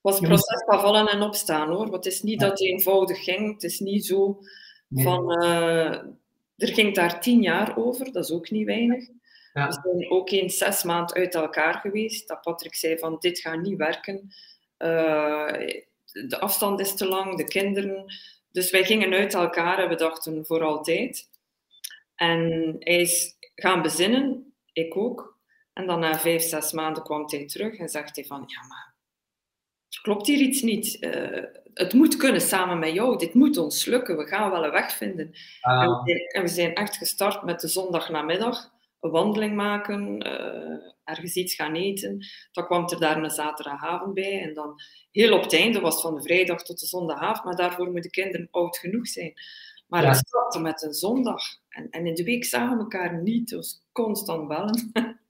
Het 0.05 0.13
was 0.13 0.24
een 0.24 0.35
proces 0.35 0.63
van 0.65 0.79
vallen 0.79 1.07
en 1.07 1.21
opstaan 1.21 1.67
hoor. 1.67 1.89
Want 1.89 2.03
het 2.03 2.05
is 2.05 2.21
niet 2.21 2.39
dat 2.39 2.50
het 2.50 2.62
eenvoudig 2.62 3.24
ging. 3.24 3.53
Het 3.53 3.63
is 3.63 3.79
niet 3.79 4.05
zo 4.05 4.39
van. 4.89 5.43
Uh, 5.43 5.93
er 6.57 6.74
ging 6.74 6.95
daar 6.95 7.21
tien 7.21 7.41
jaar 7.41 7.77
over, 7.77 8.12
dat 8.12 8.24
is 8.24 8.31
ook 8.31 8.50
niet 8.50 8.65
weinig. 8.65 9.07
Ja. 9.53 9.67
We 9.67 9.74
zijn 9.74 10.12
ook 10.12 10.29
eens 10.29 10.57
zes 10.57 10.83
maanden 10.83 11.15
uit 11.15 11.35
elkaar 11.35 11.74
geweest. 11.74 12.27
Dat 12.27 12.41
Patrick 12.41 12.75
zei 12.75 12.97
van 12.97 13.15
dit 13.19 13.39
gaat 13.39 13.62
niet 13.62 13.77
werken. 13.77 14.33
Uh, 14.77 15.51
de 16.12 16.39
afstand 16.39 16.79
is 16.79 16.95
te 16.95 17.07
lang, 17.07 17.38
de 17.38 17.47
kinderen. 17.47 18.05
Dus 18.51 18.71
wij 18.71 18.83
gingen 18.83 19.13
uit 19.13 19.33
elkaar 19.33 19.79
en 19.79 19.89
we 19.89 19.95
dachten 19.95 20.45
voor 20.45 20.63
altijd. 20.63 21.29
En 22.15 22.75
hij 22.79 23.01
is 23.01 23.35
gaan 23.55 23.81
bezinnen, 23.81 24.53
ik 24.74 24.97
ook. 24.97 25.39
En 25.74 25.88
dan 25.88 26.00
na 26.00 26.19
vijf, 26.19 26.43
zes 26.43 26.71
maanden 26.71 27.03
kwam 27.03 27.24
hij 27.27 27.45
terug 27.45 27.77
en 27.77 27.89
zegt 27.89 28.15
hij 28.15 28.25
van, 28.25 28.43
ja 28.45 28.67
maar, 28.67 28.95
klopt 30.02 30.28
hier 30.28 30.40
iets 30.40 30.62
niet? 30.62 30.98
Uh, 31.00 31.44
het 31.74 31.94
moet 31.94 32.16
kunnen 32.16 32.42
samen 32.42 32.80
met 32.80 32.94
jou, 32.94 33.18
dit 33.18 33.34
moet 33.34 33.58
ons 33.58 33.86
lukken, 33.86 34.18
we 34.18 34.25
gaan 34.28 34.52
wel 34.52 34.66
een 34.66 34.72
weg 34.72 34.92
vinden. 34.92 35.32
Ah. 35.62 35.82
En, 35.82 35.90
we 35.90 36.02
zijn, 36.06 36.28
en, 36.28 36.42
we 36.42 36.48
zijn, 36.48 36.74
echt 36.74 36.98
gestart 36.98 37.44
met 37.44 37.60
de 37.60 37.68
zondagnamiddag, 37.68 38.72
een 39.00 39.12
wandeling 39.12 39.56
maken, 39.56 40.28
uh, 40.28 40.78
ergens 41.04 41.36
iets 41.36 41.56
gaan 41.56 41.75
eten. 41.75 42.25
Dan 42.52 42.66
kwam 42.66 42.90
er 42.90 43.00
daar 43.00 43.24
een 43.24 43.30
zaterdagavond 43.30 44.14
bij 44.14 44.42
en 44.42 44.54
dan 44.54 44.75
heel 45.12 45.34
op 45.34 45.44
het 45.44 45.54
einde 45.54 45.80
was 45.80 45.94
het 45.94 46.04
van 46.04 46.16
de 46.16 46.22
vrijdag 46.22 46.64
tot 46.64 46.80
de 46.80 46.86
zondagavond, 46.86 47.44
maar 47.44 47.56
daarvoor 47.56 47.86
moeten 47.86 48.02
de 48.02 48.10
kinderen 48.10 48.48
oud 48.52 48.78
genoeg 48.78 49.08
zijn. 49.08 49.34
Maar 49.88 50.02
ja. 50.02 50.08
het 50.08 50.18
startte 50.18 50.60
met 50.60 50.84
een 50.84 50.94
zondag. 50.94 51.44
En, 51.70 51.90
en, 51.90 52.06
in 52.06 52.16
de 52.16 52.24
week 52.24 52.46
zagen 52.46 52.78
we 52.78 52.84
elkaar 52.84 53.22
niet, 53.22 53.50
dus 53.50 53.82
constant 53.92 54.48
bellen. 54.48 54.92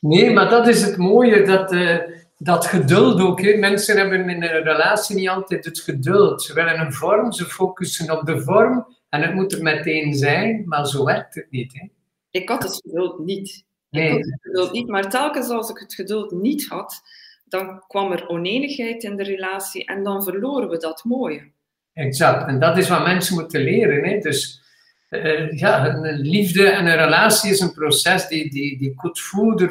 Nee, 0.00 0.30
maar 0.30 0.48
dat 0.48 0.68
is 0.68 0.82
het 0.82 0.96
mooie, 0.96 1.42
dat, 1.42 1.72
uh, 1.72 1.98
dat 2.44 2.66
geduld 2.66 3.20
ook. 3.20 3.42
Hè. 3.42 3.56
Mensen 3.56 3.96
hebben 3.96 4.28
in 4.28 4.42
een 4.42 4.62
relatie 4.62 5.16
niet 5.16 5.28
altijd 5.28 5.64
het 5.64 5.80
geduld. 5.80 6.42
Ze 6.42 6.54
willen 6.54 6.80
een 6.80 6.92
vorm, 6.92 7.32
ze 7.32 7.44
focussen 7.44 8.18
op 8.18 8.26
de 8.26 8.40
vorm 8.40 8.86
en 9.08 9.22
het 9.22 9.34
moet 9.34 9.52
er 9.52 9.62
meteen 9.62 10.14
zijn, 10.14 10.62
maar 10.66 10.86
zo 10.86 11.04
werkt 11.04 11.34
het 11.34 11.46
niet. 11.50 11.72
Hè. 11.72 11.88
Ik 12.30 12.48
had 12.48 12.62
het 12.62 12.74
geduld 12.74 13.18
niet. 13.18 13.64
Nee. 13.90 14.04
Ik 14.04 14.10
had 14.10 14.24
het 14.24 14.40
geduld 14.42 14.72
niet, 14.72 14.88
maar 14.88 15.10
telkens 15.10 15.48
als 15.48 15.70
ik 15.70 15.78
het 15.78 15.94
geduld 15.94 16.30
niet 16.30 16.66
had, 16.68 17.02
dan 17.44 17.84
kwam 17.86 18.12
er 18.12 18.28
oneenigheid 18.28 19.02
in 19.02 19.16
de 19.16 19.22
relatie 19.22 19.84
en 19.84 20.02
dan 20.02 20.22
verloren 20.22 20.68
we 20.68 20.76
dat 20.76 21.04
mooie. 21.04 21.52
Exact, 21.92 22.48
en 22.48 22.60
dat 22.60 22.78
is 22.78 22.88
wat 22.88 23.04
mensen 23.04 23.34
moeten 23.34 23.60
leren. 23.60 24.04
Hè. 24.04 24.18
Dus 24.18 24.62
uh, 25.10 25.52
ja, 25.52 25.86
een 25.86 26.20
liefde 26.20 26.68
en 26.68 26.86
een 26.86 26.96
relatie 26.96 27.50
is 27.50 27.60
een 27.60 27.72
proces 27.72 28.28
die, 28.28 28.50
die, 28.50 28.78
die 28.78 28.94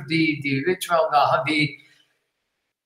die, 0.06 0.42
die, 0.42 0.64
weet 0.66 0.84
je 0.84 0.90
wel, 0.90 1.12
dat, 1.12 1.46
die, 1.46 1.84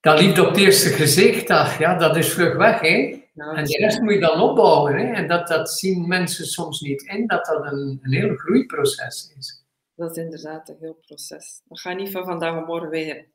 dat 0.08 0.20
liefde 0.20 0.42
op 0.42 0.48
het 0.48 0.58
eerste 0.58 0.90
gezicht, 0.90 1.48
dat, 1.48 1.76
ja, 1.80 1.98
dat 1.98 2.18
is 2.18 2.34
vlug 2.34 2.56
weg. 2.56 2.80
Hè. 2.80 3.22
en 3.36 3.64
de 3.64 3.78
rest 3.78 4.02
moet 4.02 4.14
je 4.14 4.20
dan 4.20 4.42
opbouwen. 4.42 4.96
Hè. 4.96 5.14
En 5.14 5.28
dat, 5.28 5.48
dat 5.48 5.70
zien 5.70 6.08
mensen 6.08 6.46
soms 6.46 6.82
niet 6.82 7.02
in, 7.02 7.28
dat 7.28 7.46
dat 7.46 7.72
een, 7.72 8.00
een 8.02 8.14
heel 8.14 8.36
groeiproces 8.36 9.34
is. 9.38 9.66
Dat 9.96 10.18
is 10.18 10.24
inderdaad 10.24 10.70
een 10.70 10.78
heel 10.80 11.00
proces. 11.08 11.62
Dat 11.66 11.80
gaat 11.80 11.98
niet 11.98 12.12
van 12.12 12.26
vandaag 12.26 12.62
op 12.62 12.68
morgen 12.68 12.90
weer. 12.90 13.26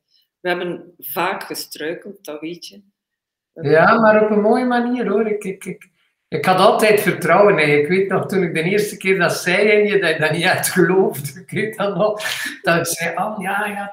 We 0.40 0.48
hebben 0.48 0.94
vaak 0.98 1.42
gestruikeld, 1.42 2.24
dat 2.24 2.40
weet 2.40 2.66
je. 2.66 2.82
Ja, 3.52 4.00
maar 4.00 4.24
op 4.24 4.30
een 4.30 4.40
mooie 4.40 4.64
manier 4.64 5.08
hoor. 5.08 5.26
Ik, 5.26 5.44
ik, 5.44 5.64
ik, 5.64 5.90
ik 6.32 6.44
had 6.44 6.58
altijd 6.58 7.00
vertrouwen 7.00 7.58
in. 7.58 7.78
Ik 7.78 7.88
weet 7.88 8.08
nog, 8.08 8.26
toen 8.26 8.42
ik 8.42 8.54
de 8.54 8.62
eerste 8.62 8.96
keer 8.96 9.18
dat 9.18 9.32
zei 9.32 9.68
in 9.68 9.86
je, 9.86 10.00
dat 10.00 10.10
je 10.10 10.18
dat 10.18 10.30
niet 10.30 10.44
uit 10.44 10.68
geloofde. 10.68 11.40
Ik 11.40 11.50
weet 11.50 11.76
dat 11.76 11.96
nog. 11.96 12.22
Dat 12.62 12.76
ik 12.76 12.86
zei, 12.86 13.16
oh 13.16 13.42
ja, 13.42 13.66
ja 13.66 13.92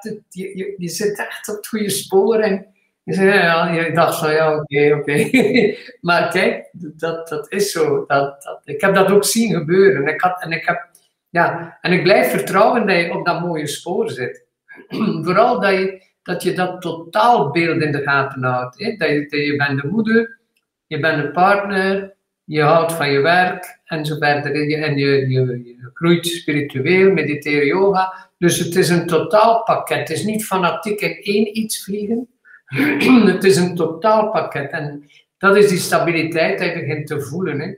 je, 0.78 0.90
zit 0.90 1.20
echt 1.20 1.50
op 1.50 1.56
het 1.56 1.68
goede 1.68 1.90
spoor. 1.90 2.40
En 2.40 2.68
je 3.04 3.14
zei, 3.14 3.34
ja, 3.34 3.72
je 3.72 3.92
dacht 3.92 4.20
van, 4.20 4.34
ja, 4.34 4.56
oké, 4.56 4.96
oké. 5.00 5.30
maar 6.08 6.30
kijk, 6.30 6.70
dat, 6.72 7.28
dat 7.28 7.52
is 7.52 7.72
zo. 7.72 8.06
Dat, 8.08 8.44
dat, 8.44 8.62
ik 8.64 8.82
heb 8.82 8.96
dat 8.96 9.12
ook 9.12 9.26
zien 9.26 9.54
gebeuren. 9.54 10.08
Ik 10.08 10.22
had, 10.22 10.42
en, 10.42 10.52
ik 10.52 10.66
heb, 10.66 10.88
ja, 11.30 11.78
en 11.82 11.92
ik 11.92 12.04
blijf 12.04 12.30
vertrouwen 12.30 12.88
dat 12.88 12.96
je 12.96 13.14
op 13.14 13.26
dat 13.26 13.42
mooie 13.42 13.68
spoor 13.68 14.10
zit. 14.10 14.46
Vooral 15.26 15.60
dat 15.60 15.72
je 15.72 16.08
dat 16.24 16.44
je 16.44 16.54
dat 16.54 16.82
totaalbeeld 16.82 17.82
in 17.82 17.92
de 17.92 18.02
gaten 18.02 18.44
houdt. 18.44 18.80
Hè? 18.80 18.96
Dat, 18.96 19.10
je, 19.10 19.20
dat 19.30 19.40
je 19.40 19.56
bent 19.56 19.82
de 19.82 19.88
moeder, 19.88 20.40
je 20.88 21.00
bent 21.00 21.24
een 21.24 21.32
partner, 21.32 22.18
je 22.50 22.62
houdt 22.62 22.94
van 22.94 23.12
je 23.12 23.20
werk 23.20 23.80
en 23.86 24.06
zo 24.06 24.16
verder. 24.18 24.54
En 24.56 24.98
je, 24.98 25.08
je, 25.08 25.64
je 25.66 25.90
groeit 25.94 26.28
spiritueel, 26.28 27.12
mediteer 27.12 27.66
yoga. 27.66 28.30
Dus 28.38 28.60
het 28.60 28.76
is 28.76 28.90
een 28.90 29.08
totaalpakket. 29.08 29.98
Het 29.98 30.10
is 30.10 30.24
niet 30.24 30.46
fanatiek 30.46 31.02
in 31.02 31.22
één 31.22 31.58
iets 31.58 31.84
vliegen. 31.84 32.28
het 33.34 33.44
is 33.44 33.58
een 33.58 33.76
totaalpakket. 33.76 34.72
En 34.72 35.10
dat 35.38 35.56
is 35.56 35.68
die 35.68 35.78
stabiliteit 35.78 36.60
die 36.60 36.68
je 36.68 36.80
begint 36.80 37.08
te 37.08 37.22
voelen. 37.22 37.60
Hè? 37.60 37.76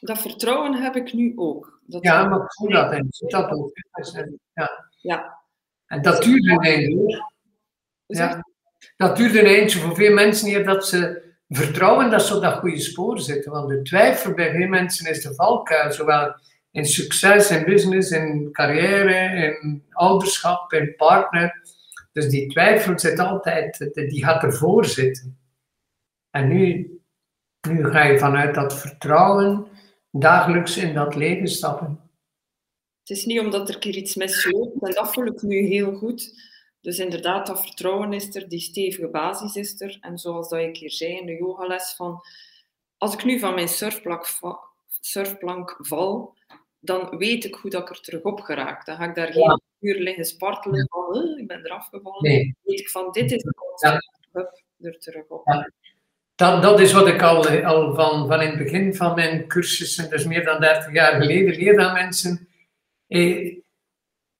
Dat 0.00 0.18
vertrouwen 0.18 0.74
heb 0.74 0.96
ik 0.96 1.12
nu 1.12 1.32
ook. 1.36 1.80
Dat 1.86 2.02
ja, 2.02 2.24
maar 2.24 2.40
ik 2.40 2.52
voel 2.52 2.70
dat 2.70 2.92
en 2.92 3.08
dat 3.28 3.50
ook. 3.50 3.72
Ja. 4.54 4.70
ja. 5.00 5.38
En 5.86 6.02
dat 6.02 6.22
duurt 6.22 6.46
een 6.46 6.60
einde. 6.60 7.24
Ja. 8.06 8.46
Dat 8.96 9.16
duurt 9.16 9.34
een 9.34 9.46
eindje 9.46 9.78
voor 9.78 9.94
veel 9.94 10.14
mensen 10.14 10.48
hier 10.48 10.64
dat 10.64 10.86
ze 10.86 11.22
vertrouwen 11.56 12.10
dat 12.10 12.26
ze 12.26 12.34
op 12.36 12.42
dat 12.42 12.58
goede 12.58 12.80
spoor 12.80 13.20
zitten. 13.20 13.52
Want 13.52 13.68
de 13.68 13.82
twijfel 13.82 14.34
bij 14.34 14.50
veel 14.50 14.68
mensen 14.68 15.10
is 15.10 15.22
de 15.22 15.34
valkuil, 15.34 15.92
zowel 15.92 16.34
in 16.70 16.84
succes, 16.84 17.50
in 17.50 17.64
business, 17.64 18.10
in 18.10 18.48
carrière, 18.52 19.36
in 19.62 19.84
ouderschap, 19.90 20.72
in 20.72 20.94
partner. 20.96 21.62
Dus 22.12 22.28
die 22.28 22.48
twijfel 22.48 22.98
zit 22.98 23.18
altijd, 23.18 23.90
die 23.94 24.24
gaat 24.24 24.42
ervoor 24.42 24.84
zitten. 24.84 25.38
En 26.30 26.48
nu, 26.48 26.90
nu 27.68 27.84
ga 27.90 28.02
je 28.02 28.18
vanuit 28.18 28.54
dat 28.54 28.78
vertrouwen 28.80 29.66
dagelijks 30.10 30.76
in 30.76 30.94
dat 30.94 31.14
leven 31.14 31.48
stappen. 31.48 32.00
Het 33.00 33.16
is 33.16 33.24
niet 33.24 33.40
omdat 33.40 33.68
er 33.68 33.76
hier 33.80 33.96
iets 33.96 34.14
misloopt, 34.14 34.82
en 34.82 34.94
dat 34.94 35.12
voel 35.12 35.26
ik 35.26 35.42
nu 35.42 35.56
heel 35.56 35.94
goed 35.94 36.34
dus 36.84 36.98
inderdaad, 36.98 37.46
dat 37.46 37.60
vertrouwen 37.60 38.12
is 38.12 38.34
er, 38.34 38.48
die 38.48 38.60
stevige 38.60 39.08
basis 39.08 39.54
is 39.56 39.80
er. 39.80 39.98
En 40.00 40.18
zoals 40.18 40.48
dat 40.48 40.58
ik 40.58 40.76
hier 40.76 40.90
zei 40.90 41.18
in 41.18 41.26
de 41.26 41.36
yogales, 41.36 41.94
van 41.96 42.20
als 42.98 43.14
ik 43.14 43.24
nu 43.24 43.38
van 43.38 43.54
mijn 43.54 43.68
surfplank, 43.68 44.26
surfplank 45.00 45.76
val, 45.78 46.34
dan 46.80 47.16
weet 47.16 47.44
ik 47.44 47.54
hoe 47.54 47.70
dat 47.70 47.82
ik 47.82 47.90
er 47.90 48.00
terug 48.00 48.22
op 48.22 48.40
geraak. 48.40 48.86
Dan 48.86 48.96
ga 48.96 49.04
ik 49.04 49.14
daar 49.14 49.32
geen 49.32 49.60
uur 49.80 50.00
liggen 50.00 50.24
spartelen 50.24 50.88
van, 50.88 51.38
ik 51.38 51.46
ben 51.46 51.64
eraf 51.64 51.88
gevallen. 51.88 52.22
Nee. 52.22 52.56
weet 52.62 52.80
ik 52.80 52.88
van, 52.88 53.12
dit 53.12 53.32
is 53.32 53.42
de 53.42 53.54
ja. 53.80 54.00
er 54.80 54.98
terug 54.98 55.28
op. 55.28 55.46
Ja. 55.46 55.70
Dat, 56.34 56.62
dat 56.62 56.80
is 56.80 56.92
wat 56.92 57.08
ik 57.08 57.22
al, 57.22 57.48
al 57.48 57.94
van, 57.94 58.26
van 58.26 58.40
in 58.40 58.48
het 58.48 58.58
begin 58.58 58.94
van 58.94 59.14
mijn 59.14 59.46
cursussen, 59.46 60.10
dus 60.10 60.24
meer 60.24 60.44
dan 60.44 60.60
30 60.60 60.92
jaar 60.92 61.20
geleden, 61.20 61.54
leer 61.54 61.80
aan 61.80 61.92
mensen. 61.92 62.48
Eh, 63.06 63.56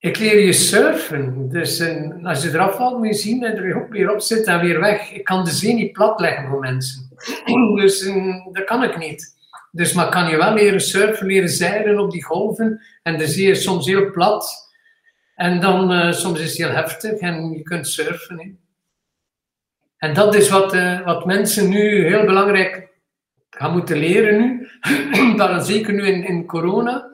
ik 0.05 0.19
leer 0.19 0.41
je 0.41 0.53
surfen. 0.53 1.49
Dus 1.49 1.79
en 1.79 2.25
als 2.27 2.43
je 2.43 2.49
eraf 2.49 2.77
valt, 2.77 2.99
moet 2.99 3.07
je 3.07 3.15
zien 3.15 3.41
dat 3.41 3.57
er 3.57 3.77
ook 3.77 3.93
weer 3.93 4.13
op 4.13 4.21
zit 4.21 4.47
en 4.47 4.61
weer 4.61 4.81
weg. 4.81 5.13
Ik 5.13 5.25
kan 5.25 5.45
de 5.45 5.51
zee 5.51 5.75
niet 5.75 5.93
plat 5.93 6.21
leggen 6.21 6.49
voor 6.49 6.59
mensen. 6.59 7.09
Dus 7.81 8.07
en, 8.07 8.49
dat 8.53 8.65
kan 8.65 8.83
ik 8.83 8.99
niet. 8.99 9.37
Dus 9.71 9.93
maar 9.93 10.09
kan 10.09 10.31
je 10.31 10.37
wel 10.37 10.55
leren 10.55 10.81
surfen, 10.81 11.27
leren 11.27 11.49
zeilen 11.49 11.99
op 11.99 12.11
die 12.11 12.25
golven. 12.25 12.81
En 13.03 13.19
de 13.19 13.27
zee 13.27 13.51
is 13.51 13.63
soms 13.63 13.87
heel 13.87 14.11
plat. 14.11 14.73
En 15.35 15.61
dan 15.61 15.93
uh, 15.93 16.13
soms 16.13 16.41
is 16.41 16.49
het 16.49 16.57
heel 16.57 16.77
heftig 16.77 17.19
en 17.19 17.51
je 17.51 17.63
kunt 17.63 17.89
surfen. 17.89 18.59
En 19.97 20.15
dat 20.15 20.35
is 20.35 20.49
wat, 20.49 20.75
uh, 20.75 21.05
wat 21.05 21.25
mensen 21.25 21.69
nu 21.69 22.07
heel 22.07 22.25
belangrijk 22.25 22.89
gaan 23.51 23.73
moeten 23.73 23.97
leren 23.97 24.41
nu. 24.41 24.69
dat 25.37 25.67
zeker 25.67 25.93
nu 25.93 26.07
in, 26.07 26.25
in 26.25 26.47
corona 26.47 27.13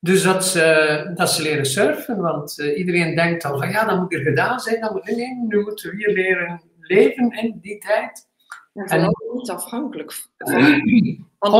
dus 0.00 0.22
dat 0.22 0.44
ze, 0.44 1.10
dat 1.14 1.30
ze 1.30 1.42
leren 1.42 1.66
surfen, 1.66 2.20
want 2.20 2.58
uh, 2.58 2.78
iedereen 2.78 3.14
denkt 3.14 3.44
al 3.44 3.58
van 3.58 3.70
ja, 3.70 3.84
dat 3.84 3.98
moet 3.98 4.14
er 4.14 4.20
gedaan 4.20 4.60
zijn. 4.60 4.80
Dat 4.80 4.92
moet, 4.92 5.04
nee, 5.04 5.34
nu 5.48 5.62
moeten 5.62 5.90
we 5.90 5.96
weer 5.96 6.12
leren 6.12 6.62
leven 6.78 7.30
in 7.30 7.58
die 7.60 7.78
tijd. 7.78 8.26
En 8.74 9.06
ook 9.06 9.34
niet 9.34 9.50
afhankelijk 9.50 10.12
van, 10.12 10.30
van 10.38 10.54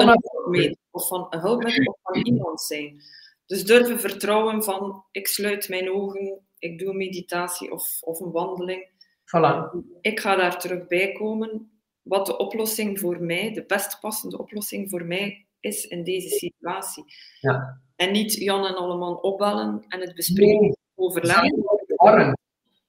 een 0.00 0.18
hulpmiddel 0.23 0.76
of 0.90 1.09
van 1.09 1.26
een 1.30 1.40
hulpmiddel 1.40 1.92
of 1.92 1.99
van 2.02 2.23
iemand 2.23 2.61
zijn. 2.61 3.02
Dus 3.47 3.64
durven 3.64 4.00
vertrouwen 4.00 4.64
van 4.64 5.04
ik 5.11 5.26
sluit 5.26 5.68
mijn 5.68 5.90
ogen, 5.90 6.40
ik 6.59 6.78
doe 6.78 6.88
een 6.88 6.97
meditatie 6.97 7.73
of, 7.73 8.02
of 8.02 8.21
een 8.21 8.30
wandeling. 8.30 8.90
Voilà. 9.25 9.78
Ik 10.00 10.21
ga 10.21 10.37
daar 10.37 10.59
terug 10.59 10.87
bij 10.87 11.12
komen. 11.12 11.71
Wat 12.02 12.26
de 12.26 12.37
oplossing 12.37 12.99
voor 12.99 13.23
mij, 13.23 13.52
de 13.52 13.64
best 13.66 14.00
passende 14.00 14.38
oplossing 14.38 14.90
voor 14.90 15.04
mij 15.04 15.47
is 15.61 15.87
in 15.87 16.04
deze 16.04 16.28
situatie. 16.28 17.04
Ja. 17.40 17.80
En 17.99 18.12
niet 18.12 18.33
Jan 18.33 18.67
en 18.67 18.76
Alleman 18.76 19.23
opbellen 19.23 19.85
en 19.88 20.00
het 20.00 20.14
bespreken 20.14 20.61
nee, 20.61 20.76
overleggen. 20.95 22.37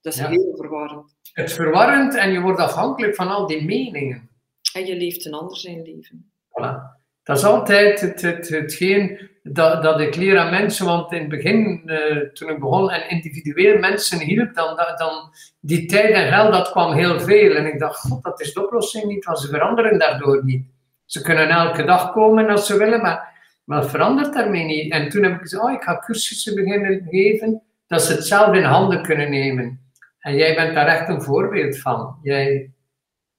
Dat 0.00 0.12
is 0.12 0.18
heel 0.18 0.54
verwarrend. 0.56 1.16
Het 1.32 1.48
is 1.48 1.54
verwarrend 1.54 2.14
en 2.14 2.32
je 2.32 2.40
wordt 2.40 2.60
afhankelijk 2.60 3.14
van 3.14 3.28
al 3.28 3.46
die 3.46 3.64
meningen. 3.64 4.28
En 4.72 4.86
je 4.86 4.96
leeft 4.96 5.26
een 5.26 5.34
ander 5.34 5.56
zijn 5.56 5.82
leven. 5.82 6.32
Voilà. 6.48 6.98
Dat 7.22 7.36
is 7.38 7.44
altijd 7.44 8.00
het, 8.00 8.22
het, 8.22 8.48
hetgeen 8.48 9.28
dat, 9.42 9.82
dat 9.82 10.00
ik 10.00 10.16
leer 10.16 10.38
aan 10.38 10.50
mensen, 10.50 10.86
want 10.86 11.12
in 11.12 11.20
het 11.20 11.28
begin, 11.28 11.82
uh, 11.86 12.16
toen 12.16 12.50
ik 12.50 12.60
begon 12.60 12.90
en 12.90 13.08
individueel 13.08 13.78
mensen 13.78 14.18
hielp, 14.18 14.54
dan, 14.54 14.76
dan 14.96 15.32
die 15.60 15.86
tijd 15.86 16.10
en 16.10 16.28
geld, 16.28 16.52
dat 16.52 16.70
kwam 16.70 16.92
heel 16.92 17.20
veel. 17.20 17.54
En 17.54 17.66
ik 17.66 17.78
dacht, 17.78 18.00
god, 18.00 18.22
dat 18.22 18.40
is 18.40 18.52
de 18.52 18.64
oplossing 18.64 19.04
niet, 19.04 19.24
want 19.24 19.38
ze 19.38 19.48
veranderen 19.48 19.98
daardoor 19.98 20.44
niet. 20.44 20.66
Ze 21.04 21.22
kunnen 21.22 21.48
elke 21.48 21.84
dag 21.84 22.12
komen 22.12 22.48
als 22.48 22.66
ze 22.66 22.78
willen, 22.78 23.00
maar 23.00 23.30
maar 23.64 23.86
verandert 23.86 24.34
daarmee 24.34 24.64
niet. 24.64 24.92
En 24.92 25.08
toen 25.08 25.22
heb 25.22 25.32
ik 25.32 25.40
gezegd, 25.40 25.62
oh, 25.62 25.72
ik 25.72 25.82
ga 25.82 25.98
cursussen 25.98 26.54
beginnen 26.54 27.06
geven, 27.10 27.62
dat 27.86 28.02
ze 28.02 28.12
het 28.12 28.26
zelf 28.26 28.54
in 28.54 28.62
handen 28.62 29.02
kunnen 29.02 29.30
nemen. 29.30 29.80
En 30.18 30.36
jij 30.36 30.54
bent 30.54 30.74
daar 30.74 30.86
echt 30.86 31.08
een 31.08 31.22
voorbeeld 31.22 31.78
van. 31.78 32.18
Jij, 32.22 32.72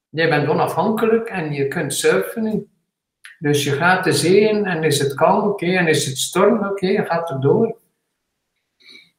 jij 0.09 0.29
bent 0.29 0.47
onafhankelijk 0.47 1.29
en 1.29 1.53
je 1.53 1.67
kunt 1.67 1.93
surfen. 1.93 2.71
Dus 3.39 3.63
je 3.63 3.71
gaat 3.71 4.03
de 4.03 4.13
zee 4.13 4.39
in 4.39 4.65
en 4.65 4.83
is 4.83 4.99
het 4.99 5.13
koud, 5.13 5.43
oké, 5.43 5.65
en 5.65 5.87
is 5.87 6.05
het 6.05 6.17
storm, 6.17 6.65
oké, 6.65 6.87
je 6.87 7.05
gaat 7.05 7.29
er 7.29 7.41
door. 7.41 7.79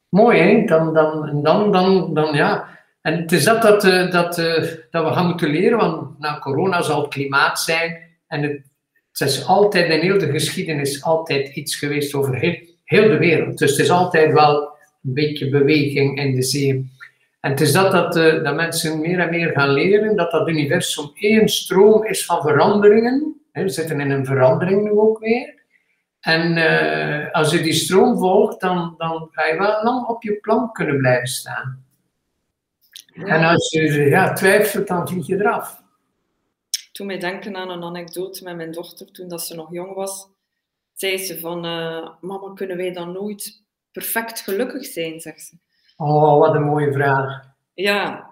Mooi, 0.09 0.38
hè? 0.38 0.64
Dan, 0.64 0.94
dan, 0.94 1.42
dan, 1.42 1.73
dan, 1.73 2.14
dan, 2.14 2.35
ja. 2.35 2.68
En 3.00 3.21
het 3.21 3.32
is 3.32 3.44
dat 3.44 3.62
dat, 3.62 3.85
uh, 3.85 4.11
dat, 4.11 4.38
uh, 4.38 4.54
dat 4.90 5.04
we 5.04 5.12
gaan 5.12 5.26
moeten 5.26 5.49
leren, 5.49 5.78
want 5.78 6.18
na 6.18 6.38
corona 6.38 6.82
zal 6.82 7.00
het 7.00 7.11
klimaat 7.11 7.61
zijn 7.61 8.02
en 8.26 8.42
het 8.42 8.72
het 9.19 9.28
is 9.28 9.47
altijd 9.47 9.90
in 9.90 10.00
heel 10.00 10.19
de 10.19 10.31
geschiedenis 10.31 11.02
altijd 11.02 11.54
iets 11.54 11.76
geweest 11.76 12.14
over 12.14 12.38
heel, 12.38 12.57
heel 12.85 13.09
de 13.09 13.19
wereld. 13.19 13.59
Dus 13.59 13.71
het 13.71 13.81
is 13.81 13.90
altijd 13.90 14.33
wel 14.33 14.62
een 15.04 15.14
beetje 15.14 15.49
beweging 15.49 16.19
in 16.19 16.35
de 16.35 16.42
zee. 16.42 16.90
En 17.40 17.50
het 17.50 17.61
is 17.61 17.73
dat, 17.73 17.92
dat, 17.92 18.16
uh, 18.16 18.45
dat 18.45 18.54
mensen 18.54 19.00
meer 19.00 19.19
en 19.19 19.31
meer 19.31 19.50
gaan 19.50 19.71
leren 19.71 20.16
dat 20.16 20.31
dat 20.31 20.49
universum 20.49 21.11
één 21.14 21.49
stroom 21.49 22.04
is 22.04 22.25
van 22.25 22.42
veranderingen. 22.42 23.40
we 23.52 23.69
zitten 23.69 24.00
in 24.00 24.11
een 24.11 24.26
verandering 24.26 24.83
nu 24.83 24.90
ook 24.90 25.19
weer. 25.19 25.61
En 26.21 26.57
uh, 26.57 27.31
als 27.31 27.52
je 27.52 27.61
die 27.61 27.73
stroom 27.73 28.19
volgt, 28.19 28.61
dan, 28.61 28.95
dan 28.99 29.28
ga 29.31 29.47
je 29.47 29.59
wel 29.59 29.83
lang 29.83 30.07
op 30.07 30.23
je 30.23 30.35
plank 30.40 30.75
kunnen 30.75 30.99
blijven 30.99 31.26
staan. 31.26 31.85
En 33.14 33.45
als 33.45 33.71
je 33.71 34.09
ja, 34.09 34.33
twijfelt, 34.33 34.87
dan 34.87 35.09
vlieg 35.09 35.26
je 35.26 35.35
eraf. 35.35 35.82
Toen 37.02 37.11
mij 37.11 37.21
denken 37.21 37.56
aan 37.56 37.71
een 37.71 37.82
anekdote 37.82 38.44
met 38.44 38.56
mijn 38.56 38.73
dochter, 38.73 39.12
toen 39.12 39.28
dat 39.28 39.42
ze 39.42 39.54
nog 39.54 39.73
jong 39.73 39.94
was, 39.94 40.28
zei 40.92 41.18
ze 41.18 41.38
van, 41.38 41.66
uh, 41.66 42.09
mama, 42.21 42.52
kunnen 42.54 42.76
wij 42.76 42.92
dan 42.92 43.12
nooit 43.12 43.64
perfect 43.92 44.40
gelukkig 44.40 44.85
zijn, 44.85 45.21
zegt 45.21 45.40
ze. 45.40 45.56
Oh, 45.97 46.38
wat 46.38 46.54
een 46.54 46.62
mooie 46.62 46.92
vraag. 46.92 47.54
Ja, 47.75 48.30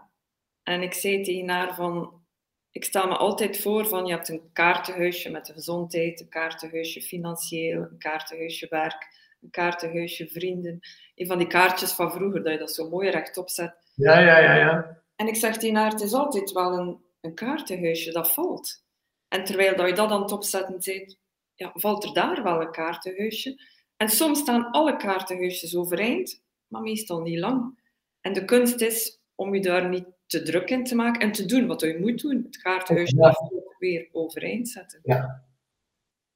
en 0.62 0.82
ik 0.82 0.92
zei 0.92 1.22
tegen 1.22 1.48
haar 1.48 1.74
van, 1.74 2.22
ik 2.70 2.84
stel 2.84 3.06
me 3.06 3.16
altijd 3.16 3.60
voor 3.60 3.86
van, 3.86 4.06
je 4.06 4.12
hebt 4.12 4.28
een 4.28 4.50
kaartenhuisje 4.52 5.30
met 5.30 5.46
de 5.46 5.52
gezondheid, 5.52 6.20
een 6.20 6.28
kaartenhuisje 6.28 7.00
financieel, 7.00 7.82
een 7.82 7.98
kaartenhuisje 7.98 8.66
werk, 8.68 9.08
een 9.42 9.50
kaartenhuisje 9.50 10.28
vrienden. 10.28 10.80
Een 11.14 11.26
van 11.26 11.38
die 11.38 11.46
kaartjes 11.46 11.92
van 11.92 12.12
vroeger, 12.12 12.42
dat 12.42 12.52
je 12.52 12.58
dat 12.58 12.74
zo 12.74 12.88
mooi 12.88 13.10
rechtop 13.10 13.48
zet. 13.48 13.74
Ja, 13.94 14.18
ja, 14.18 14.38
ja, 14.38 14.54
ja. 14.54 15.02
En 15.16 15.26
ik 15.26 15.36
zeg 15.36 15.56
tegen 15.56 15.76
haar, 15.76 15.90
het 15.90 16.00
is 16.00 16.12
altijd 16.12 16.52
wel 16.52 16.78
een, 16.78 17.08
een 17.20 17.34
kaartenhuisje 17.34 18.12
dat 18.12 18.32
valt. 18.32 18.84
En 19.28 19.44
terwijl 19.44 19.76
dat 19.76 19.88
je 19.88 19.94
dat 19.94 20.10
aan 20.10 20.22
het 20.22 20.32
opzetten 20.32 20.82
zit, 20.82 21.18
ja, 21.54 21.70
valt 21.74 22.04
er 22.04 22.12
daar 22.12 22.42
wel 22.42 22.60
een 22.60 22.70
kaartenhuisje. 22.70 23.60
En 23.96 24.08
soms 24.08 24.38
staan 24.38 24.70
alle 24.70 24.96
kaartenhuisjes 24.96 25.76
overeind, 25.76 26.42
maar 26.66 26.82
meestal 26.82 27.20
niet 27.20 27.38
lang. 27.38 27.78
En 28.20 28.32
de 28.32 28.44
kunst 28.44 28.80
is 28.80 29.20
om 29.34 29.54
je 29.54 29.60
daar 29.60 29.88
niet 29.88 30.06
te 30.26 30.42
druk 30.42 30.70
in 30.70 30.84
te 30.84 30.94
maken 30.94 31.20
en 31.20 31.32
te 31.32 31.44
doen 31.44 31.66
wat 31.66 31.80
je 31.80 31.98
moet 32.00 32.20
doen. 32.20 32.42
Het 32.44 32.62
kaartenhuisje 32.62 33.16
ja. 33.16 33.34
weer 33.78 34.08
overeind 34.12 34.68
zetten. 34.68 35.00
Ja. 35.02 35.44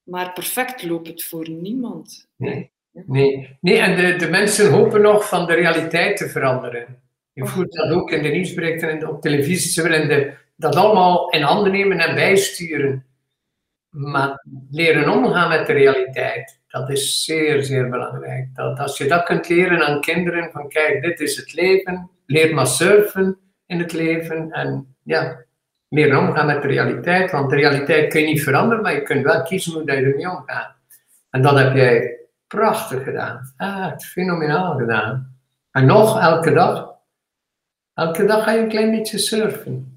Maar 0.02 0.32
perfect 0.32 0.82
loopt 0.82 1.06
het 1.06 1.24
voor 1.24 1.50
niemand. 1.50 2.28
Nee. 2.36 2.72
Nee, 2.90 3.56
nee 3.60 3.78
en 3.78 3.96
de, 3.96 4.24
de 4.24 4.30
mensen 4.30 4.70
hopen 4.70 5.00
nog 5.00 5.28
van 5.28 5.46
de 5.46 5.54
realiteit 5.54 6.16
te 6.16 6.28
veranderen. 6.28 7.02
Je 7.32 7.42
oh. 7.42 7.48
voelt 7.48 7.72
dat 7.72 7.90
ook 7.90 8.10
in 8.10 8.22
de 8.22 8.28
nieuwsberichten 8.28 8.90
en 8.90 9.08
op 9.08 9.20
televisie. 9.20 9.70
Ze 9.70 9.82
willen 9.82 10.08
de, 10.08 10.34
dat 10.56 10.76
allemaal 10.76 11.30
in 11.30 11.42
handen 11.42 11.73
nemen 11.73 11.99
en 11.99 12.14
bijsturen. 12.14 13.06
Maar 13.88 14.44
leren 14.70 15.08
omgaan 15.08 15.49
met 15.49 15.66
de 15.66 15.73
realiteit, 15.73 16.61
dat 16.68 16.90
is 16.90 17.25
zeer, 17.25 17.62
zeer 17.62 17.88
belangrijk. 17.88 18.54
Dat 18.54 18.78
als 18.78 18.99
je 18.99 19.08
dat 19.08 19.25
kunt 19.25 19.49
leren 19.49 19.87
aan 19.87 20.00
kinderen, 20.00 20.50
van 20.52 20.68
kijk, 20.68 21.02
dit 21.02 21.20
is 21.20 21.37
het 21.37 21.52
leven, 21.52 22.11
leer 22.26 22.54
maar 22.54 22.66
surfen 22.66 23.38
in 23.66 23.78
het 23.78 23.92
leven 23.92 24.50
en 24.50 24.96
ja, 25.02 25.44
leren 25.88 26.18
omgaan 26.18 26.46
met 26.46 26.62
de 26.62 26.68
realiteit. 26.68 27.30
Want 27.30 27.50
de 27.50 27.56
realiteit 27.56 28.11
kun 28.11 28.20
je 28.20 28.26
niet 28.26 28.42
veranderen, 28.42 28.82
maar 28.82 28.94
je 28.94 29.02
kunt 29.02 29.25
wel 29.25 29.42
kiezen 29.42 29.73
hoe 29.73 29.82
je 29.84 29.92
ermee 29.92 30.30
omgaat. 30.30 30.76
En 31.30 31.42
dat 31.42 31.58
heb 31.58 31.75
jij 31.75 32.18
prachtig 32.46 33.02
gedaan. 33.02 33.52
Ah, 33.56 33.99
fenomenaal 33.99 34.76
gedaan. 34.76 35.37
En 35.70 35.87
nog, 35.87 36.20
elke 36.20 36.52
dag, 36.52 36.94
elke 37.94 38.25
dag 38.25 38.44
ga 38.44 38.52
je 38.52 38.61
een 38.61 38.68
klein 38.68 38.90
beetje 38.90 39.18
surfen. 39.18 39.93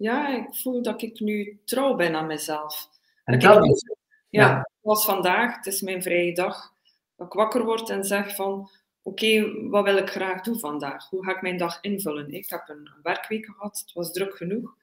Ja, 0.00 0.28
ik 0.36 0.54
voel 0.54 0.82
dat 0.82 1.02
ik 1.02 1.20
nu 1.20 1.60
trouw 1.64 1.94
ben 1.94 2.14
aan 2.14 2.26
mezelf. 2.26 2.88
En 3.24 3.38
dat 3.38 3.64
is 3.64 3.84
Ja, 4.28 4.48
ja. 4.48 4.70
zoals 4.82 5.04
vandaag, 5.04 5.56
het 5.56 5.66
is 5.66 5.80
mijn 5.80 6.02
vrije 6.02 6.34
dag, 6.34 6.72
dat 7.16 7.26
ik 7.26 7.32
wakker 7.32 7.64
word 7.64 7.90
en 7.90 8.04
zeg 8.04 8.34
van, 8.34 8.70
oké, 9.02 9.52
wat 9.68 9.84
wil 9.84 9.96
ik 9.96 10.10
graag 10.10 10.42
doen 10.42 10.58
vandaag? 10.58 11.08
Hoe 11.08 11.24
ga 11.24 11.34
ik 11.34 11.42
mijn 11.42 11.56
dag 11.56 11.78
invullen? 11.80 12.32
Ik 12.32 12.50
heb 12.50 12.68
een 12.68 12.90
werkweek 13.02 13.44
gehad, 13.44 13.78
het 13.78 13.92
was 13.92 14.12
druk 14.12 14.36
genoeg. 14.36 14.76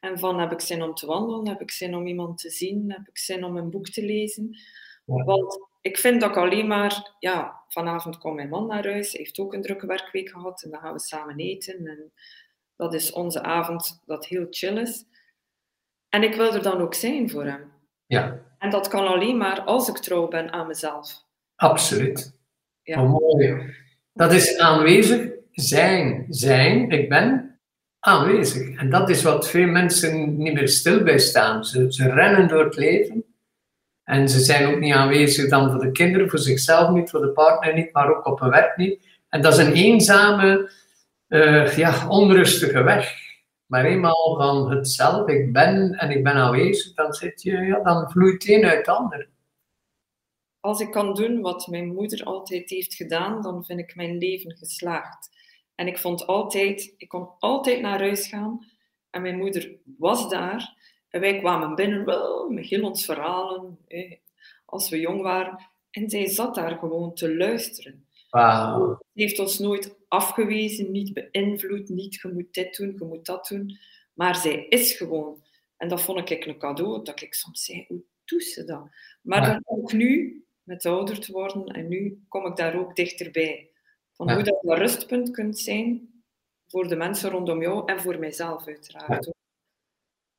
En 0.00 0.18
van 0.18 0.40
heb 0.40 0.52
ik 0.52 0.60
zin 0.60 0.82
om 0.82 0.94
te 0.94 1.06
wandelen, 1.06 1.48
heb 1.48 1.60
ik 1.60 1.70
zin 1.70 1.94
om 1.94 2.06
iemand 2.06 2.38
te 2.38 2.50
zien, 2.50 2.92
heb 2.92 3.08
ik 3.08 3.18
zin 3.18 3.44
om 3.44 3.56
een 3.56 3.70
boek 3.70 3.88
te 3.88 4.04
lezen. 4.04 4.58
Want 5.04 5.60
ik 5.80 5.98
vind 5.98 6.20
dat 6.20 6.30
ik 6.30 6.36
alleen 6.36 6.66
maar, 6.66 7.14
ja, 7.18 7.60
vanavond 7.68 8.18
komt 8.18 8.34
mijn 8.34 8.48
man 8.48 8.66
naar 8.66 8.84
huis, 8.84 9.12
hij 9.12 9.20
heeft 9.20 9.38
ook 9.38 9.54
een 9.54 9.62
drukke 9.62 9.86
werkweek 9.86 10.28
gehad 10.28 10.62
en 10.62 10.70
dan 10.70 10.80
gaan 10.80 10.92
we 10.92 11.00
samen 11.00 11.36
eten. 11.36 11.86
En 11.86 12.12
dat 12.76 12.94
is 12.94 13.12
onze 13.12 13.42
avond 13.42 14.02
dat 14.06 14.26
heel 14.26 14.46
chill 14.50 14.78
is. 14.78 15.04
En 16.08 16.22
ik 16.22 16.34
wil 16.34 16.54
er 16.54 16.62
dan 16.62 16.80
ook 16.80 16.94
zijn 16.94 17.30
voor 17.30 17.44
hem. 17.44 17.72
Ja. 18.06 18.38
En 18.58 18.70
dat 18.70 18.88
kan 18.88 19.06
alleen 19.06 19.36
maar 19.36 19.60
als 19.60 19.88
ik 19.88 19.96
trouw 19.96 20.28
ben 20.28 20.52
aan 20.52 20.66
mezelf. 20.66 21.24
Absoluut. 21.56 22.40
Ja. 22.82 23.02
Oh, 23.02 23.10
mooi. 23.10 23.74
Dat 24.12 24.32
is 24.32 24.58
aanwezig 24.58 25.30
zijn. 25.52 26.26
Zijn, 26.28 26.90
ik 26.90 27.08
ben 27.08 27.58
aanwezig. 28.00 28.78
En 28.78 28.90
dat 28.90 29.08
is 29.08 29.22
wat 29.22 29.48
veel 29.48 29.66
mensen 29.66 30.36
niet 30.36 30.54
meer 30.54 30.68
stil 30.68 31.02
bij 31.02 31.18
staan. 31.18 31.64
Ze, 31.64 31.92
ze 31.92 32.10
rennen 32.12 32.48
door 32.48 32.64
het 32.64 32.76
leven. 32.76 33.24
En 34.04 34.28
ze 34.28 34.40
zijn 34.40 34.66
ook 34.66 34.80
niet 34.80 34.94
aanwezig 34.94 35.48
dan 35.48 35.70
voor 35.70 35.80
de 35.80 35.92
kinderen, 35.92 36.30
voor 36.30 36.38
zichzelf 36.38 36.90
niet, 36.90 37.10
voor 37.10 37.20
de 37.20 37.28
partner 37.28 37.74
niet, 37.74 37.92
maar 37.92 38.16
ook 38.16 38.26
op 38.26 38.40
hun 38.40 38.50
werk 38.50 38.76
niet. 38.76 39.06
En 39.28 39.42
dat 39.42 39.58
is 39.58 39.66
een 39.66 39.72
eenzame, 39.72 40.70
uh, 41.28 41.76
ja, 41.76 42.08
onrustige 42.08 42.82
weg. 42.82 43.24
Maar 43.66 43.84
eenmaal 43.84 44.36
van 44.36 44.70
het 44.70 44.88
zelf, 44.88 45.28
ik 45.28 45.52
ben 45.52 45.92
en 45.92 46.10
ik 46.10 46.24
ben 46.24 46.32
aanwezig, 46.32 46.94
dan, 46.94 47.12
zit 47.12 47.42
je, 47.42 47.52
ja, 47.52 47.82
dan 47.82 48.10
vloeit 48.10 48.42
het 48.42 48.52
een 48.52 48.64
uit 48.64 48.76
het 48.76 48.88
ander. 48.88 49.28
Als 50.60 50.80
ik 50.80 50.90
kan 50.90 51.14
doen 51.14 51.40
wat 51.40 51.66
mijn 51.66 51.94
moeder 51.94 52.24
altijd 52.24 52.70
heeft 52.70 52.94
gedaan, 52.94 53.42
dan 53.42 53.64
vind 53.64 53.80
ik 53.80 53.96
mijn 53.96 54.18
leven 54.18 54.56
geslaagd. 54.56 55.30
En 55.74 55.86
ik 55.86 55.98
vond 55.98 56.26
altijd, 56.26 56.94
ik 56.96 57.08
kon 57.08 57.28
altijd 57.38 57.80
naar 57.80 57.98
huis 57.98 58.28
gaan 58.28 58.66
en 59.10 59.22
mijn 59.22 59.36
moeder 59.36 59.76
was 59.98 60.28
daar. 60.28 60.74
En 61.08 61.20
wij 61.20 61.38
kwamen 61.38 61.74
binnen, 61.74 62.04
wel, 62.04 62.48
met 62.50 62.64
heel 62.64 62.82
ons 62.82 63.04
verhalen, 63.04 63.78
als 64.64 64.88
we 64.88 65.00
jong 65.00 65.22
waren. 65.22 65.68
En 65.90 66.10
zij 66.10 66.26
zat 66.28 66.54
daar 66.54 66.78
gewoon 66.78 67.14
te 67.14 67.36
luisteren. 67.36 68.06
Wow. 68.30 68.98
Ze 68.98 69.22
heeft 69.22 69.38
ons 69.38 69.58
nooit 69.58 69.95
afgewezen, 70.08 70.90
niet 70.90 71.12
beïnvloed, 71.12 71.88
niet 71.88 72.14
je 72.14 72.28
moet 72.28 72.54
dit 72.54 72.76
doen, 72.76 72.94
je 72.98 73.04
moet 73.04 73.26
dat 73.26 73.46
doen. 73.48 73.78
Maar 74.12 74.36
zij 74.36 74.66
is 74.68 74.92
gewoon. 74.92 75.42
En 75.76 75.88
dat 75.88 76.02
vond 76.02 76.30
ik 76.30 76.46
een 76.46 76.58
cadeau, 76.58 77.04
dat 77.04 77.20
ik 77.20 77.34
soms 77.34 77.64
zei, 77.64 77.84
hoe 77.88 78.02
doet 78.24 78.44
ze 78.44 78.64
dat? 78.64 78.88
Maar 79.22 79.46
dan 79.46 79.60
ook 79.64 79.92
nu, 79.92 80.44
met 80.62 80.86
ouder 80.86 81.20
te 81.20 81.32
worden, 81.32 81.66
en 81.66 81.88
nu 81.88 82.24
kom 82.28 82.46
ik 82.46 82.56
daar 82.56 82.78
ook 82.78 82.96
dichterbij. 82.96 83.70
Van 84.12 84.32
hoe 84.32 84.42
dat 84.42 84.58
een 84.62 84.76
rustpunt 84.76 85.30
kunt 85.30 85.58
zijn 85.58 86.16
voor 86.68 86.88
de 86.88 86.96
mensen 86.96 87.30
rondom 87.30 87.62
jou 87.62 87.92
en 87.92 88.00
voor 88.00 88.18
mijzelf 88.18 88.66
uiteraard. 88.66 89.32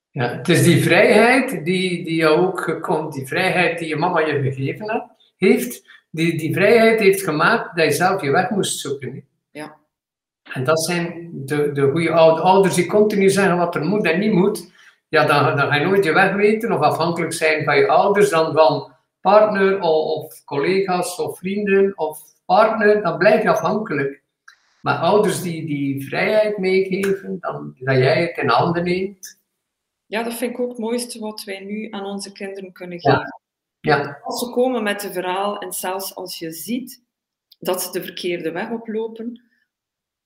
Ja, 0.10 0.38
het 0.38 0.50
is 0.50 0.64
die 0.64 0.84
vrijheid 0.84 1.66
die, 1.66 2.04
die 2.06 2.16
jou 2.16 2.48
ook 2.48 2.78
komt, 2.82 3.14
die 3.14 3.28
vrijheid 3.28 3.80
die 3.80 3.88
je 3.88 3.96
mama 3.96 4.20
je 4.20 4.42
gegeven 4.42 5.12
heeft, 5.38 5.84
die, 6.10 6.38
die 6.38 6.54
vrijheid 6.54 7.00
heeft 7.00 7.24
gemaakt 7.24 7.76
dat 7.76 7.86
je 7.86 7.92
zelf 7.92 8.22
je 8.22 8.32
weg 8.32 8.50
moest 8.50 8.80
zoeken. 8.80 9.28
Ja. 9.58 9.78
En 10.54 10.64
dat 10.64 10.86
zijn 10.86 11.32
de, 11.34 11.72
de 11.72 11.92
goede 11.92 12.12
ouders 12.12 12.76
die 12.76 12.86
continu 12.86 13.30
zeggen 13.30 13.58
wat 13.58 13.76
er 13.76 13.86
moet 13.86 14.06
en 14.06 14.20
niet 14.20 14.32
moet. 14.32 14.72
Ja, 15.08 15.26
dan, 15.26 15.58
dan 15.58 15.68
ga 15.68 15.76
je 15.76 15.86
nooit 15.86 16.04
je 16.04 16.14
weg 16.14 16.36
weten 16.36 16.72
of 16.72 16.80
afhankelijk 16.80 17.34
zijn 17.34 17.64
van 17.64 17.78
je 17.78 17.88
ouders, 17.88 18.30
dan 18.30 18.54
van 18.54 18.94
partner 19.22 19.82
of, 19.82 20.06
of 20.06 20.44
collega's 20.44 21.20
of 21.20 21.38
vrienden 21.38 21.98
of 21.98 22.20
partner, 22.46 23.02
dan 23.02 23.18
blijf 23.18 23.44
je 23.44 23.50
afhankelijk. 23.50 24.24
Maar 24.82 24.98
ouders 24.98 25.42
die 25.42 25.66
die 25.66 26.08
vrijheid 26.08 26.58
meegeven, 26.58 27.38
dan, 27.40 27.76
dat 27.80 27.98
jij 27.98 28.22
het 28.22 28.38
in 28.38 28.50
handen 28.50 28.84
neemt. 28.84 29.42
Ja, 30.06 30.24
dat 30.24 30.34
vind 30.34 30.52
ik 30.52 30.60
ook 30.60 30.70
het 30.70 30.78
mooiste 30.78 31.20
wat 31.20 31.44
wij 31.44 31.60
nu 31.60 31.88
aan 31.90 32.06
onze 32.06 32.32
kinderen 32.32 32.72
kunnen 32.72 33.00
geven. 33.00 33.42
Ja. 33.80 34.20
Als 34.24 34.40
ze 34.40 34.50
komen 34.50 34.84
met 34.84 35.04
een 35.04 35.14
verhaal 35.14 35.60
en 35.60 35.72
zelfs 35.72 36.16
als 36.16 36.40
je 36.40 36.52
ziet 36.52 37.06
dat 37.60 37.82
ze 37.82 37.92
de 37.92 38.04
verkeerde 38.04 38.52
weg 38.52 38.70
oplopen, 38.70 39.47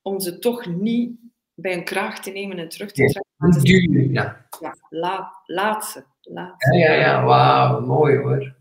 om 0.02 0.20
ze 0.20 0.40
toch 0.40 0.66
niet 0.66 1.20
bij 1.54 1.74
een 1.74 1.84
kraag 1.84 2.20
te 2.20 2.32
nemen 2.32 2.58
en 2.58 2.70
terug 2.70 2.92
te 2.92 3.22
trekken. 3.38 3.64
duwen, 3.64 4.12
ja. 4.12 4.46
ja 4.60 4.76
laat, 4.90 5.42
laat 5.46 5.86
ze. 5.86 6.04
Laat 6.22 6.56
Ja, 6.58 6.78
ja, 6.78 6.94
ja, 6.94 7.24
wauw, 7.24 7.80
mooi 7.80 8.18
hoor. 8.18 8.56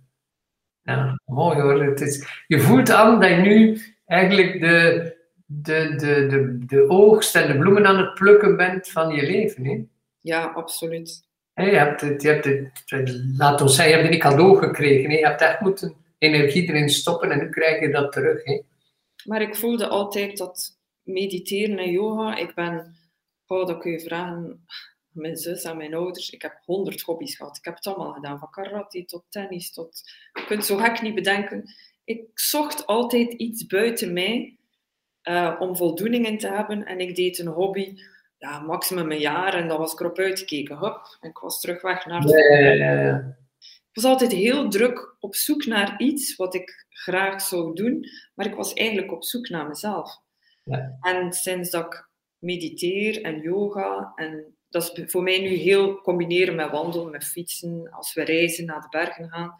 Ja, 0.82 1.20
mooi 1.24 1.60
hoor. 1.60 1.82
Het 1.84 2.00
is, 2.00 2.44
je 2.46 2.60
voelt 2.60 2.90
aan 2.90 3.20
dat 3.20 3.30
je 3.30 3.36
nu 3.36 3.80
eigenlijk 4.06 4.60
de, 4.60 5.16
de, 5.46 5.94
de, 5.96 6.26
de, 6.26 6.58
de 6.66 6.88
oogst 6.88 7.36
en 7.36 7.52
de 7.52 7.58
bloemen 7.58 7.86
aan 7.86 7.98
het 7.98 8.14
plukken 8.14 8.56
bent 8.56 8.88
van 8.88 9.14
je 9.14 9.22
leven. 9.22 9.64
Hè? 9.64 9.84
Ja, 10.20 10.44
absoluut. 10.44 11.28
Je 11.54 11.62
hebt 11.62 12.00
het, 12.00 12.22
je 12.22 12.28
hebt 12.28 12.44
het, 12.44 13.20
laat 13.36 13.60
ons 13.60 13.74
zeggen, 13.74 13.94
je 13.94 14.00
hebt 14.00 14.14
een 14.14 14.20
cadeau 14.20 14.58
gekregen. 14.58 15.10
Hè? 15.10 15.16
Je 15.16 15.26
hebt 15.26 15.40
echt 15.40 15.60
moeten 15.60 15.94
energie 16.18 16.68
erin 16.68 16.88
stoppen 16.88 17.30
en 17.30 17.38
nu 17.38 17.48
krijg 17.48 17.80
je 17.80 17.90
dat 17.90 18.12
terug. 18.12 18.44
Hè? 18.44 18.62
Maar 19.24 19.42
ik 19.42 19.56
voelde 19.56 19.88
altijd 19.88 20.36
dat 20.36 20.79
mediteren 21.02 21.78
en 21.78 21.90
yoga, 21.90 22.36
ik 22.36 22.54
ben, 22.54 22.96
oh, 23.46 23.66
dat 23.66 23.78
kun 23.78 23.92
je 23.92 24.00
vragen 24.00 24.64
mijn 25.12 25.36
zus 25.36 25.62
en 25.62 25.76
mijn 25.76 25.94
ouders. 25.94 26.30
Ik 26.30 26.42
heb 26.42 26.58
honderd 26.64 27.00
hobby's 27.00 27.36
gehad. 27.36 27.56
Ik 27.56 27.64
heb 27.64 27.74
het 27.74 27.86
allemaal 27.86 28.12
gedaan, 28.12 28.38
van 28.38 28.50
karate 28.50 29.04
tot 29.04 29.24
tennis 29.28 29.72
tot... 29.72 30.02
Je 30.32 30.44
kunt 30.46 30.64
zo 30.64 30.76
gek 30.76 31.02
niet 31.02 31.14
bedenken. 31.14 31.74
Ik 32.04 32.30
zocht 32.34 32.86
altijd 32.86 33.32
iets 33.32 33.66
buiten 33.66 34.12
mij 34.12 34.58
uh, 35.22 35.56
om 35.58 35.76
voldoening 35.76 36.26
in 36.26 36.38
te 36.38 36.48
hebben. 36.48 36.84
En 36.84 37.00
ik 37.00 37.16
deed 37.16 37.38
een 37.38 37.46
hobby, 37.46 37.94
ja, 38.38 38.60
maximum 38.60 39.10
een 39.10 39.18
jaar. 39.18 39.54
En 39.54 39.68
dan 39.68 39.78
was 39.78 39.92
ik 39.92 40.00
erop 40.00 40.18
uitgekeken. 40.18 40.78
Hup, 40.78 41.16
en 41.20 41.28
ik 41.28 41.38
was 41.38 41.60
terug 41.60 41.82
weg 41.82 42.06
naar... 42.06 42.28
Ja. 42.28 43.38
Ik 43.92 44.02
was 44.02 44.04
altijd 44.04 44.32
heel 44.32 44.68
druk 44.68 45.16
op 45.18 45.34
zoek 45.34 45.64
naar 45.64 46.00
iets 46.00 46.36
wat 46.36 46.54
ik 46.54 46.86
graag 46.88 47.40
zou 47.40 47.74
doen. 47.74 48.06
Maar 48.34 48.46
ik 48.46 48.54
was 48.54 48.72
eigenlijk 48.72 49.12
op 49.12 49.24
zoek 49.24 49.48
naar 49.48 49.68
mezelf. 49.68 50.20
Ja. 50.62 50.96
En 51.00 51.32
sinds 51.32 51.70
dat 51.70 51.84
ik 51.84 52.08
mediteer 52.38 53.22
en 53.22 53.40
yoga. 53.40 54.12
En 54.14 54.56
dat 54.68 54.82
is 54.82 55.10
voor 55.10 55.22
mij 55.22 55.40
nu 55.40 55.48
heel 55.48 56.00
combineren 56.00 56.54
met 56.54 56.70
wandelen, 56.70 57.10
met 57.10 57.24
fietsen, 57.24 57.90
als 57.90 58.14
we 58.14 58.24
reizen 58.24 58.64
naar 58.64 58.80
de 58.80 58.88
bergen 58.90 59.28
gaan. 59.28 59.54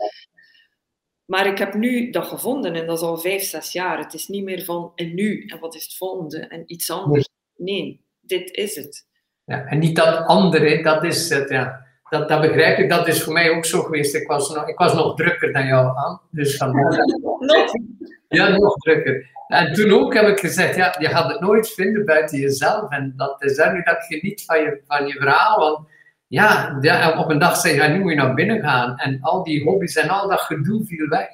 Maar 1.25 1.47
ik 1.47 1.59
heb 1.59 1.75
nu 1.75 2.11
dat 2.11 2.27
gevonden 2.27 2.75
en 2.75 2.87
dat 2.87 2.97
is 2.97 3.05
al 3.05 3.19
vijf, 3.19 3.43
zes 3.43 3.73
jaar. 3.73 3.99
Het 3.99 4.15
is 4.15 4.29
niet 4.29 4.45
meer 4.45 4.65
van 4.65 4.93
en 4.95 5.15
nu 5.15 5.47
en 5.47 5.59
wat 5.59 5.75
is 5.75 5.83
het 5.83 5.97
volgende 5.97 6.39
en 6.39 6.63
iets 6.67 6.91
anders. 6.91 7.29
Nee, 7.57 8.05
dit 8.21 8.51
is 8.51 8.77
het. 8.77 9.07
Ja, 9.45 9.65
en 9.65 9.79
niet 9.79 9.97
dat 9.97 10.27
andere, 10.27 10.83
dat 10.83 11.05
is 11.05 11.29
het, 11.29 11.49
ja. 11.49 11.89
Dat, 12.09 12.29
dat 12.29 12.41
begrijp 12.41 12.79
ik, 12.79 12.89
dat 12.89 13.09
is 13.09 13.23
voor 13.23 13.33
mij 13.33 13.51
ook 13.51 13.65
zo 13.65 13.83
geweest. 13.83 14.15
Ik 14.15 14.27
was 14.27 14.55
nog, 14.55 14.69
ik 14.69 14.79
was 14.79 14.95
nog 14.95 15.17
drukker 15.17 15.53
dan 15.53 15.67
jou 15.67 15.97
aan. 15.99 16.21
Dus 16.31 16.57
vandaar. 16.57 17.05
Ja, 18.37 18.49
nog 18.49 18.77
drukker. 18.77 19.31
En 19.47 19.73
toen 19.73 19.93
ook 19.93 20.15
heb 20.15 20.27
ik 20.27 20.39
gezegd, 20.39 20.77
ja, 20.77 20.97
je 20.99 21.09
gaat 21.09 21.33
het 21.33 21.41
nooit 21.41 21.73
vinden 21.73 22.05
buiten 22.05 22.39
jezelf. 22.39 22.91
En 22.91 23.13
dat 23.17 23.43
is 23.43 23.57
nu 23.57 23.83
dat 23.83 24.07
je 24.09 24.19
niet 24.23 24.45
van 24.45 24.61
je, 24.61 24.81
van 24.87 25.07
je 25.07 25.13
verhaal. 25.13 25.59
Want 25.59 25.89
ja, 26.27 26.79
ja, 26.81 27.19
op 27.19 27.31
een 27.31 27.39
dag 27.39 27.57
zei 27.57 27.83
je, 27.83 27.89
nu 27.89 28.01
moet 28.01 28.11
je 28.11 28.17
naar 28.17 28.35
binnen 28.35 28.61
gaan. 28.61 28.97
En 28.97 29.21
al 29.21 29.45
die 29.45 29.65
hobby's 29.65 29.97
en 29.97 30.09
al 30.09 30.29
dat 30.29 30.41
gedoe 30.41 30.85
viel 30.85 31.09
weg. 31.09 31.29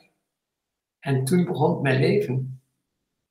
En 1.00 1.24
toen 1.24 1.44
begon 1.44 1.82
mijn 1.82 2.00
leven. 2.00 2.60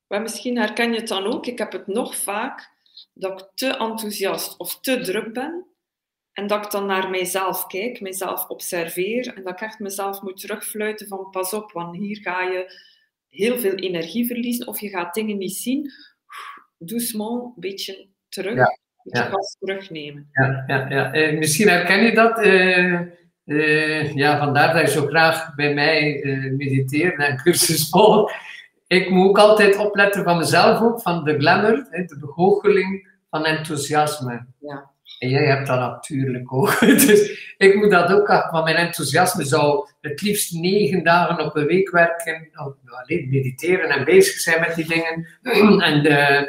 Maar 0.07 0.21
misschien 0.21 0.57
herken 0.57 0.91
je 0.91 0.99
het 0.99 1.07
dan 1.07 1.25
ook. 1.25 1.45
Ik 1.45 1.57
heb 1.57 1.71
het 1.71 1.87
nog 1.87 2.15
vaak 2.15 2.71
dat 3.13 3.41
ik 3.41 3.47
te 3.55 3.77
enthousiast 3.77 4.57
of 4.57 4.79
te 4.79 5.01
druk 5.01 5.33
ben. 5.33 5.65
En 6.33 6.47
dat 6.47 6.65
ik 6.65 6.71
dan 6.71 6.85
naar 6.85 7.09
mijzelf 7.09 7.65
kijk, 7.67 8.01
mijzelf 8.01 8.47
observeer. 8.47 9.33
En 9.35 9.43
dat 9.43 9.53
ik 9.53 9.61
echt 9.61 9.79
mezelf 9.79 10.21
moet 10.21 10.39
terugfluiten 10.39 11.07
van 11.07 11.29
pas 11.29 11.53
op, 11.53 11.71
want 11.71 11.95
hier 11.95 12.17
ga 12.21 12.41
je 12.41 12.93
heel 13.35 13.59
veel 13.59 13.75
energie 13.75 14.27
verliezen 14.27 14.67
of 14.67 14.79
je 14.79 14.89
gaat 14.89 15.13
dingen 15.13 15.37
niet 15.37 15.55
zien. 15.55 15.91
Doucement, 16.77 17.43
een 17.43 17.53
beetje 17.55 18.07
terug. 18.29 18.55
Ja. 18.55 18.79
Je 19.03 19.17
ja. 19.17 19.31
terugnemen. 19.59 20.29
Ja, 20.31 20.63
ja, 20.67 20.89
ja. 20.89 21.13
Eh, 21.13 21.37
misschien 21.37 21.67
herken 21.67 22.03
je 22.03 22.13
dat. 22.13 22.45
Uh, 22.45 23.01
uh, 23.45 24.13
ja, 24.13 24.37
vandaar 24.39 24.73
dat 24.73 24.81
je 24.81 24.99
zo 24.99 25.05
graag 25.05 25.55
bij 25.55 25.73
mij 25.73 26.19
mediteert 26.57 27.19
en 27.19 27.37
cursus 27.37 27.89
volgt. 27.89 28.35
Ik 28.87 29.09
moet 29.09 29.27
ook 29.27 29.37
altijd 29.37 29.77
opletten 29.77 30.23
van 30.23 30.37
mezelf 30.37 30.81
ook, 30.81 31.01
van 31.01 31.23
de 31.23 31.37
glamour, 31.39 31.87
de 31.89 32.17
begoocheling 32.19 33.13
van 33.29 33.45
enthousiasme. 33.45 34.45
Ja. 34.59 34.93
En 35.19 35.29
jij 35.29 35.45
hebt 35.45 35.67
dat 35.67 35.79
natuurlijk 35.79 36.53
ook. 36.53 36.79
Dus 37.07 37.53
ik 37.57 37.75
moet 37.75 37.91
dat 37.91 38.11
ook, 38.11 38.47
van 38.49 38.63
mijn 38.63 38.75
enthousiasme 38.75 39.45
zou 39.45 39.89
het 40.01 40.21
liefst 40.21 40.53
negen 40.53 41.03
dagen 41.03 41.45
op 41.45 41.55
een 41.55 41.65
week 41.65 41.89
werken, 41.89 42.49
of 42.65 42.73
alleen 42.85 43.29
mediteren 43.29 43.89
en 43.89 44.05
bezig 44.05 44.39
zijn 44.39 44.59
met 44.59 44.75
die 44.75 44.87
dingen. 44.87 45.27
En 45.81 46.05
uh, 46.05 46.41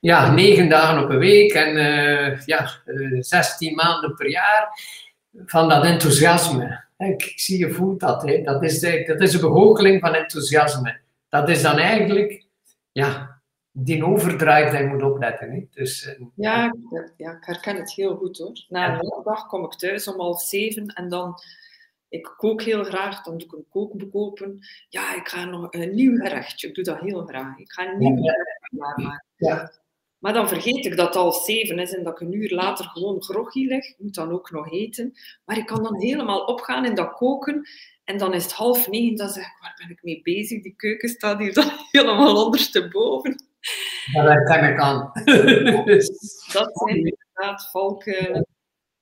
ja, 0.00 0.32
negen 0.32 0.68
dagen 0.68 1.02
op 1.02 1.10
een 1.10 1.18
week 1.18 1.52
en 1.52 1.76
uh, 1.76 2.40
ja, 2.44 2.70
eh, 2.84 3.20
16 3.20 3.74
maanden 3.74 4.14
per 4.14 4.30
jaar 4.30 4.68
van 5.46 5.68
dat 5.68 5.84
enthousiasme. 5.84 6.84
Ik 6.98 7.32
zie 7.36 7.58
je 7.58 7.70
voelt 7.70 8.00
dat. 8.00 8.22
Hè. 8.22 8.42
Dat, 8.42 8.62
is 8.62 8.78
de, 8.78 9.04
dat 9.06 9.20
is 9.20 9.34
een 9.34 9.40
begoocheling 9.40 10.00
van 10.00 10.14
enthousiasme. 10.14 11.00
Dat 11.28 11.48
is 11.48 11.62
dan 11.62 11.78
eigenlijk 11.78 12.44
ja, 12.92 13.39
die 13.84 14.04
overdrive 14.04 14.70
dat 14.70 14.78
je 14.78 14.86
moet 14.86 15.02
opletten. 15.02 15.50
Hè. 15.50 15.66
Dus, 15.70 16.06
uh, 16.06 16.26
ja, 16.34 16.74
ja, 17.16 17.32
ik 17.32 17.44
herken 17.44 17.76
het 17.76 17.92
heel 17.92 18.16
goed 18.16 18.38
hoor. 18.38 18.64
Na 18.68 18.98
een 18.98 19.22
dag 19.24 19.46
kom 19.46 19.64
ik 19.64 19.72
thuis 19.72 20.08
om 20.08 20.20
half 20.20 20.42
zeven 20.42 20.86
en 20.86 21.08
dan, 21.08 21.34
ik 22.08 22.34
kook 22.36 22.62
heel 22.62 22.84
graag, 22.84 23.22
dan 23.22 23.38
doe 23.38 23.46
ik 23.46 23.52
een 23.52 23.66
kookboek 23.68 24.14
open. 24.14 24.58
Ja, 24.88 25.14
ik 25.14 25.28
ga 25.28 25.44
nog 25.44 25.66
een 25.70 25.94
nieuw 25.94 26.16
gerechtje, 26.16 26.68
ik 26.68 26.74
doe 26.74 26.84
dat 26.84 27.00
heel 27.00 27.24
graag. 27.24 27.58
Ik 27.58 27.72
ga 27.72 27.92
een 27.92 27.98
nieuw 27.98 28.16
gerechtje 28.16 28.76
maken. 28.78 29.24
Ja. 29.36 29.72
Maar 30.18 30.32
dan 30.32 30.48
vergeet 30.48 30.84
ik 30.84 30.96
dat 30.96 31.06
het 31.06 31.16
al 31.16 31.32
zeven 31.32 31.78
is 31.78 31.94
en 31.94 32.04
dat 32.04 32.12
ik 32.12 32.20
een 32.20 32.32
uur 32.32 32.50
later 32.50 32.84
gewoon 32.84 33.22
groggy 33.22 33.66
lig. 33.66 33.88
Ik 33.88 33.96
moet 33.98 34.14
dan 34.14 34.30
ook 34.30 34.50
nog 34.50 34.72
eten. 34.72 35.12
Maar 35.44 35.56
ik 35.56 35.66
kan 35.66 35.82
dan 35.82 36.00
helemaal 36.00 36.44
opgaan 36.44 36.84
in 36.84 36.94
dat 36.94 37.12
koken. 37.12 37.68
En 38.04 38.18
dan 38.18 38.34
is 38.34 38.42
het 38.42 38.52
half 38.52 38.88
negen, 38.88 39.16
dan 39.16 39.28
zeg 39.28 39.44
ik, 39.44 39.58
waar 39.60 39.74
ben 39.78 39.90
ik 39.90 40.02
mee 40.02 40.20
bezig? 40.22 40.62
Die 40.62 40.74
keuken 40.76 41.08
staat 41.08 41.38
hier 41.38 41.54
dan 41.54 41.70
helemaal 41.90 42.44
ondersteboven. 42.44 43.49
Dat 44.12 44.44
ken 44.44 44.72
ik 44.72 44.80
aan. 44.80 45.10
dat 46.52 46.70
zijn 46.72 46.96
inderdaad 46.96 47.68
valken. 47.70 48.46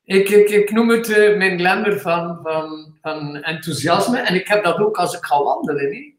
Ik, 0.05 0.29
ik, 0.29 0.49
ik 0.49 0.71
noem 0.71 0.89
het 0.89 1.09
uh, 1.09 1.37
mijn 1.37 1.59
glamour 1.59 2.01
van, 2.01 2.39
van, 2.43 2.97
van 3.03 3.37
enthousiasme. 3.37 4.19
En 4.19 4.35
ik 4.35 4.49
heb 4.49 4.65
dat 4.65 4.79
ook 4.79 4.97
als 4.97 5.17
ik 5.17 5.25
ga 5.25 5.43
wandelen. 5.43 5.93
Hè. 5.93 6.17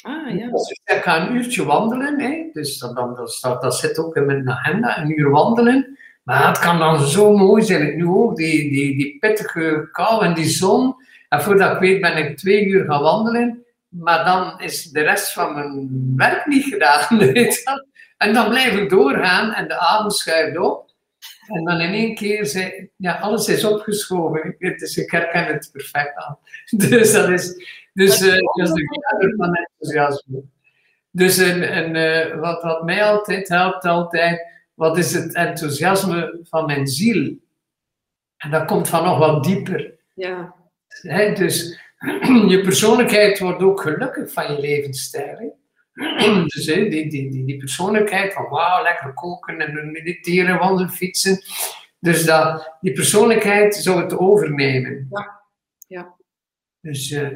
Ah, 0.00 0.38
ja. 0.38 0.50
Dus 0.50 0.70
ik 0.70 1.02
ga 1.02 1.20
een 1.20 1.36
uurtje 1.36 1.64
wandelen. 1.64 2.20
Hè. 2.20 2.50
Dus 2.52 2.78
dat, 2.78 2.96
dan, 2.96 3.14
dat, 3.14 3.32
staat, 3.32 3.62
dat 3.62 3.74
zit 3.74 3.98
ook 3.98 4.16
in 4.16 4.26
mijn 4.26 4.50
agenda, 4.50 4.98
een 4.98 5.18
uur 5.18 5.30
wandelen. 5.30 5.98
Maar 6.22 6.48
het 6.48 6.58
kan 6.58 6.78
dan 6.78 7.06
zo 7.06 7.36
mooi 7.36 7.62
zijn. 7.62 7.96
Nu 7.96 8.06
ook, 8.06 8.36
die, 8.36 8.70
die, 8.70 8.96
die 8.96 9.18
pittige 9.18 9.88
kou 9.92 10.24
en 10.24 10.34
die 10.34 10.48
zon. 10.48 10.94
En 11.28 11.42
voordat 11.42 11.72
ik 11.72 11.78
weet 11.78 12.00
ben 12.00 12.16
ik 12.16 12.36
twee 12.36 12.66
uur 12.66 12.84
gaan 12.84 13.02
wandelen. 13.02 13.64
Maar 13.88 14.24
dan 14.24 14.60
is 14.60 14.84
de 14.84 15.00
rest 15.00 15.32
van 15.32 15.54
mijn 15.54 16.12
werk 16.16 16.46
niet 16.46 16.64
gedaan. 16.64 17.06
En 18.18 18.34
dan 18.34 18.48
blijf 18.48 18.76
ik 18.76 18.90
doorgaan 18.90 19.52
en 19.52 19.68
de 19.68 19.78
adem 19.78 20.10
schuift 20.10 20.58
op. 20.58 20.90
En 21.46 21.64
dan 21.64 21.80
in 21.80 21.92
één 21.92 22.14
keer, 22.14 22.46
zei, 22.46 22.90
ja, 22.96 23.18
alles 23.18 23.48
is 23.48 23.64
opgeschoven. 23.64 24.54
Dus 24.58 24.96
ik 24.96 25.10
herken 25.10 25.46
het 25.46 25.68
perfect 25.72 26.16
aan. 26.16 26.38
Dus 26.88 27.12
dat 27.12 27.28
is, 27.28 27.54
dus, 27.92 28.20
uh, 28.20 28.32
dat 28.32 28.68
is 28.68 28.72
de 28.72 28.84
kader 28.84 29.34
van 29.36 29.54
enthousiasme. 29.54 30.42
Dus 31.10 31.38
en, 31.38 31.62
en, 31.62 31.94
uh, 31.94 32.40
wat, 32.40 32.62
wat 32.62 32.84
mij 32.84 33.04
altijd 33.04 33.48
helpt, 33.48 33.84
altijd, 33.84 34.46
wat 34.74 34.98
is 34.98 35.14
het 35.14 35.34
enthousiasme 35.34 36.38
van 36.42 36.66
mijn 36.66 36.86
ziel? 36.86 37.36
En 38.36 38.50
dat 38.50 38.64
komt 38.64 38.88
van 38.88 39.04
nog 39.04 39.18
wat 39.18 39.44
dieper. 39.44 39.94
Ja. 40.14 40.54
He, 40.88 41.32
dus 41.32 41.80
je 42.52 42.60
persoonlijkheid 42.60 43.38
wordt 43.38 43.62
ook 43.62 43.80
gelukkig 43.80 44.32
van 44.32 44.52
je 44.52 44.60
levensstijl. 44.60 45.56
Dus 46.54 46.64
die, 46.64 46.88
die, 46.88 47.08
die, 47.08 47.44
die 47.44 47.56
persoonlijkheid 47.56 48.32
van 48.32 48.48
wauw, 48.48 48.82
lekker 48.82 49.14
koken 49.14 49.60
en 49.60 49.90
mediteren, 49.90 50.58
wandelen, 50.58 50.90
fietsen. 50.90 51.42
Dus 52.00 52.24
dat, 52.24 52.76
die 52.80 52.92
persoonlijkheid 52.92 53.74
zou 53.74 54.02
het 54.02 54.18
overnemen. 54.18 55.06
Ja. 55.10 55.40
ja. 55.86 56.14
Dus 56.80 57.10
uh, 57.10 57.28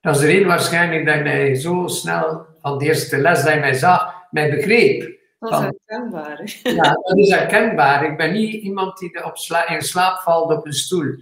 dat 0.00 0.14
is 0.14 0.20
de 0.20 0.26
reden 0.26 0.46
waarschijnlijk 0.46 1.06
dat 1.06 1.22
mij 1.22 1.54
zo 1.54 1.86
snel 1.86 2.46
van 2.60 2.78
de 2.78 2.84
eerste 2.84 3.18
les 3.18 3.42
dat 3.42 3.52
je 3.52 3.60
mij 3.60 3.74
zag, 3.74 4.14
mij 4.30 4.50
begreep. 4.50 5.20
Dat 5.38 5.52
is 5.52 5.58
herkenbaar. 5.58 6.60
Ja, 6.62 6.92
dat 6.92 7.18
is 7.18 7.30
herkenbaar. 7.30 8.04
Ik 8.04 8.16
ben 8.16 8.32
niet 8.32 8.62
iemand 8.62 8.98
die 8.98 9.24
op 9.24 9.36
sla 9.36 9.68
in 9.68 9.82
slaap 9.82 10.18
valt 10.20 10.50
op 10.50 10.66
een 10.66 10.72
stoel. 10.72 11.16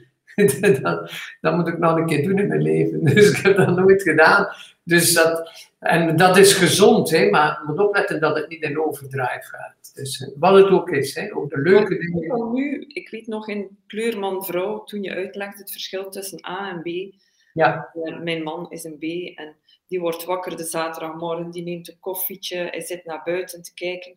dat, 0.83 1.13
dat, 1.41 1.57
moet 1.57 1.69
ik 1.69 1.79
nog 1.79 1.97
een 1.97 2.07
keer 2.07 2.23
doen 2.23 2.39
in 2.39 2.49
mijn 2.49 2.63
leven. 2.63 3.05
Dus 3.15 3.31
ik 3.31 3.37
heb 3.37 3.57
dat 3.57 3.77
nooit 3.77 4.03
gedaan. 4.03 4.49
Dus 4.83 5.13
dat, 5.13 5.69
en 5.79 6.17
dat 6.17 6.37
is 6.37 6.53
gezond, 6.53 7.11
hè, 7.11 7.31
maar 7.31 7.49
je 7.49 7.65
moet 7.67 7.87
opletten 7.87 8.21
dat 8.21 8.37
het 8.37 8.49
niet 8.49 8.63
in 8.63 8.81
overdrive 8.81 9.43
gaat. 9.43 9.93
Dus, 9.95 10.21
eh, 10.21 10.29
wat 10.39 10.55
het 10.55 10.69
ook 10.69 10.91
is, 10.91 11.15
hè, 11.15 11.35
ook 11.37 11.51
de 11.51 11.59
leuke 11.59 11.99
dingen. 11.99 12.53
Nu, 12.53 12.85
ik 12.89 13.11
weet 13.11 13.27
nog 13.27 13.49
in 13.49 13.79
Kleurman-vrouw, 13.87 14.85
toen 14.85 15.03
je 15.03 15.15
uitlegt 15.15 15.59
het 15.59 15.73
verschil 15.73 16.11
tussen 16.11 16.47
A 16.47 16.71
en 16.71 16.83
B. 16.83 17.15
Ja. 17.53 17.91
Eh, 17.93 18.19
mijn 18.19 18.43
man 18.43 18.71
is 18.71 18.85
een 18.85 18.99
B 18.99 19.03
en 19.39 19.57
die 19.87 20.01
wordt 20.01 20.25
wakker 20.25 20.57
de 20.57 20.65
zaterdagmorgen, 20.65 21.51
die 21.51 21.63
neemt 21.63 21.89
een 21.89 22.01
koffietje, 22.01 22.57
hij 22.57 22.81
zit 22.81 23.05
naar 23.05 23.21
buiten 23.25 23.63
te 23.63 23.75
kijken. 23.75 24.15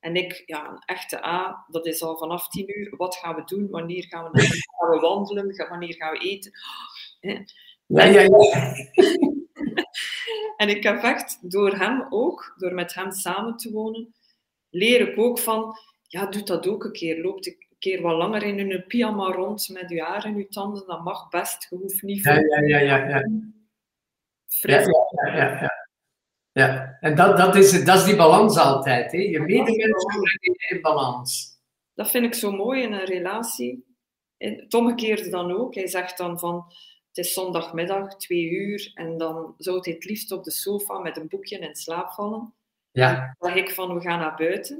En 0.00 0.16
ik, 0.16 0.42
ja, 0.46 0.68
een 0.68 0.82
echte 0.84 1.24
A, 1.24 1.64
dat 1.68 1.86
is 1.86 2.02
al 2.02 2.16
vanaf 2.16 2.48
tien 2.48 2.78
uur. 2.78 2.96
Wat 2.96 3.16
gaan 3.16 3.34
we 3.34 3.44
doen? 3.44 3.70
Wanneer 3.70 4.04
gaan 4.04 4.30
we, 4.30 4.40
gaan 4.40 4.90
we 4.90 4.98
wandelen? 5.00 5.68
Wanneer 5.68 5.94
gaan 5.94 6.12
we 6.12 6.18
eten? 6.18 6.52
Ja, 7.86 8.04
ja, 8.04 8.20
ja. 8.20 8.74
en 10.62 10.68
ik 10.68 10.82
heb 10.82 11.02
echt 11.02 11.50
door 11.50 11.72
hem 11.72 12.06
ook, 12.10 12.54
door 12.56 12.74
met 12.74 12.94
hem 12.94 13.12
samen 13.12 13.56
te 13.56 13.70
wonen, 13.70 14.14
leer 14.70 15.08
ik 15.08 15.18
ook 15.18 15.38
van, 15.38 15.78
ja, 16.02 16.26
doe 16.26 16.42
dat 16.42 16.68
ook 16.68 16.84
een 16.84 16.92
keer. 16.92 17.22
Loopt 17.22 17.46
een 17.46 17.66
keer 17.78 18.02
wat 18.02 18.16
langer 18.16 18.42
in 18.42 18.70
een 18.70 18.84
pyjama 18.86 19.32
rond 19.32 19.68
met 19.68 19.90
je 19.90 20.02
haar 20.02 20.24
en 20.24 20.36
je 20.36 20.48
tanden. 20.48 20.86
Dat 20.86 21.04
mag 21.04 21.28
best. 21.28 21.66
Je 21.70 21.76
hoeft 21.76 22.02
niet 22.02 22.24
Ja, 22.24 22.34
ja, 22.34 22.58
ja, 22.60 22.78
ja. 22.78 23.08
ja. 23.08 23.24
Ja, 24.48 24.80
ja, 24.80 25.36
ja, 25.36 25.60
ja. 25.60 25.85
Ja, 26.56 26.96
en 27.00 27.14
dat, 27.14 27.36
dat, 27.36 27.54
is, 27.54 27.84
dat 27.84 27.98
is 27.98 28.04
die 28.04 28.16
balans 28.16 28.58
altijd. 28.58 29.12
Hè? 29.12 29.18
Je 29.18 29.40
medemensen 29.40 30.20
brengen 30.20 30.68
in 30.68 30.80
balans. 30.80 31.58
Dat 31.94 32.10
vind 32.10 32.24
ik 32.24 32.34
zo 32.34 32.52
mooi 32.52 32.82
in 32.82 32.92
een 32.92 33.04
relatie. 33.04 33.84
Het 34.36 34.74
omgekeerde 34.74 35.30
dan 35.30 35.52
ook. 35.52 35.74
Hij 35.74 35.86
zegt 35.86 36.18
dan 36.18 36.38
van, 36.38 36.64
het 37.08 37.24
is 37.24 37.32
zondagmiddag, 37.32 38.16
twee 38.16 38.50
uur, 38.50 38.90
en 38.94 39.18
dan 39.18 39.54
zou 39.58 39.78
hij 39.80 39.92
het 39.92 40.04
liefst 40.04 40.32
op 40.32 40.44
de 40.44 40.50
sofa 40.50 40.98
met 40.98 41.16
een 41.16 41.28
boekje 41.28 41.58
in 41.58 41.74
slaap 41.74 42.10
vallen. 42.10 42.54
Ja. 42.90 43.36
Dan 43.38 43.50
zeg 43.50 43.58
ik 43.58 43.70
van, 43.70 43.94
we 43.94 44.00
gaan 44.00 44.18
naar 44.18 44.36
buiten. 44.36 44.76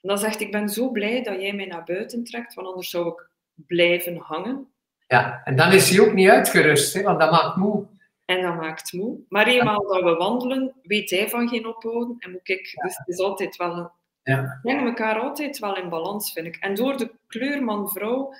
En 0.00 0.08
dan 0.08 0.18
zegt 0.18 0.40
ik 0.40 0.52
ben 0.52 0.68
zo 0.68 0.90
blij 0.90 1.22
dat 1.22 1.40
jij 1.40 1.52
mij 1.52 1.66
naar 1.66 1.84
buiten 1.84 2.24
trekt, 2.24 2.54
want 2.54 2.68
anders 2.68 2.90
zou 2.90 3.08
ik 3.08 3.28
blijven 3.66 4.16
hangen. 4.16 4.68
Ja, 5.06 5.40
en 5.44 5.56
dan 5.56 5.72
is 5.72 5.90
hij 5.90 6.00
ook 6.00 6.12
niet 6.12 6.28
uitgerust, 6.28 6.94
hè, 6.94 7.02
want 7.02 7.20
dat 7.20 7.30
maakt 7.30 7.56
moe. 7.56 7.86
En 8.24 8.42
dat 8.42 8.56
maakt 8.56 8.92
moe. 8.92 9.18
Maar 9.28 9.46
eenmaal 9.46 9.82
dat 9.82 10.02
we 10.02 10.14
wandelen, 10.14 10.74
weet 10.82 11.10
hij 11.10 11.28
van 11.28 11.48
geen 11.48 11.66
ophouden 11.66 12.16
en 12.18 12.30
moet 12.30 12.48
ik. 12.48 12.72
Dus 12.82 12.96
het 12.96 13.08
is 13.08 13.18
altijd 13.18 13.56
wel 13.56 13.76
een 13.76 13.90
Ja. 14.22 14.58
brengen 14.62 14.86
elkaar 14.86 15.18
altijd 15.18 15.58
wel 15.58 15.76
in 15.76 15.88
balans, 15.88 16.32
vind 16.32 16.46
ik. 16.46 16.56
En 16.56 16.74
door 16.74 16.96
de 16.96 17.10
kleur 17.26 17.62
man-vrouw 17.64 18.34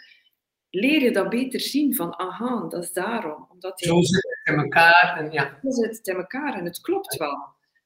leer 0.70 1.03
je 1.03 1.11
dat 1.11 1.29
beter 1.29 1.61
zien 1.61 1.94
van, 1.94 2.18
aha, 2.18 2.66
dat 2.68 2.83
is 2.83 2.92
daarom. 2.92 3.47
Omdat 3.51 3.81
je 3.81 3.87
Zo 3.87 4.01
zit 4.03 4.38
het 4.42 4.55
in 4.55 4.62
elkaar. 4.62 5.14
En 5.18 5.31
ja. 5.33 5.59
zo 5.62 5.70
zit 5.70 5.97
het 5.97 6.07
in 6.07 6.16
elkaar 6.16 6.55
en 6.55 6.64
het 6.64 6.81
klopt 6.81 7.16
wel. 7.16 7.38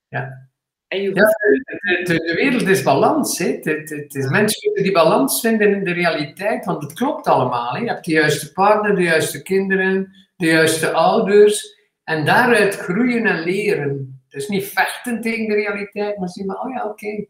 Ja. 0.08 0.48
En 0.88 1.02
je 1.02 1.14
Ja, 1.14 1.24
de, 1.24 2.00
de, 2.04 2.14
de 2.14 2.34
wereld 2.34 2.62
is 2.68 2.82
balans. 2.82 3.38
Hè. 3.38 3.46
Het, 3.46 3.64
het, 3.64 3.90
het 3.90 4.14
is, 4.14 4.28
mensen 4.28 4.66
moeten 4.66 4.82
die 4.82 4.92
balans 4.92 5.40
vinden 5.40 5.72
in 5.72 5.84
de 5.84 5.92
realiteit, 5.92 6.64
want 6.64 6.82
het 6.82 6.92
klopt 6.92 7.26
allemaal. 7.26 7.72
Hè. 7.72 7.80
Je 7.80 7.88
hebt 7.88 8.04
de 8.04 8.12
juiste 8.12 8.52
partner, 8.52 8.94
de 8.96 9.02
juiste 9.02 9.42
kinderen, 9.42 10.12
de 10.36 10.46
juiste 10.46 10.92
ouders. 10.92 11.76
En 12.08 12.24
daaruit 12.24 12.74
groeien 12.74 13.26
en 13.26 13.40
leren. 13.40 14.20
Dus 14.28 14.48
niet 14.48 14.64
vechten 14.66 15.20
tegen 15.20 15.46
de 15.46 15.54
realiteit, 15.54 16.18
maar 16.18 16.28
zien 16.28 16.46
we, 16.46 16.60
oh 16.60 16.70
ja, 16.70 16.84
oké. 16.84 17.26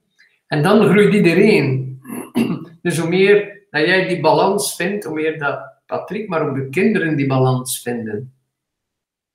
En 0.46 0.62
dan 0.62 0.88
groeit 0.88 1.14
iedereen. 1.14 2.00
Dus 2.82 2.98
hoe 2.98 3.08
meer 3.08 3.66
dat 3.70 3.86
jij 3.86 4.08
die 4.08 4.20
balans 4.20 4.76
vindt, 4.76 5.04
hoe 5.04 5.14
meer 5.14 5.38
dat 5.38 5.60
Patrick, 5.86 6.28
maar 6.28 6.48
ook 6.48 6.54
de 6.54 6.68
kinderen 6.68 7.16
die 7.16 7.26
balans 7.26 7.82
vinden. 7.82 8.34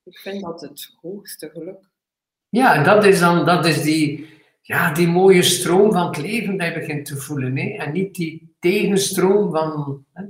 Ik 0.04 0.18
vind 0.18 0.42
dat 0.42 0.62
het 0.62 0.94
hoogste 1.02 1.50
geluk. 1.50 1.90
Ja, 2.50 2.76
en 2.76 2.84
dat 2.84 3.06
is 3.06 3.20
dan 3.20 3.46
dat 3.46 3.66
is 3.66 3.82
die, 3.82 4.28
ja, 4.62 4.94
die 4.94 5.08
mooie 5.08 5.42
stroom 5.42 5.92
van 5.92 6.06
het 6.06 6.18
leven 6.18 6.58
dat 6.58 6.68
je 6.68 6.74
begint 6.74 7.06
te 7.06 7.18
voelen. 7.18 7.58
Hè? 7.58 7.70
En 7.70 7.92
niet 7.92 8.16
die 8.16 8.56
tegenstroom 8.60 9.52
van. 9.52 10.06
Hè? 10.14 10.24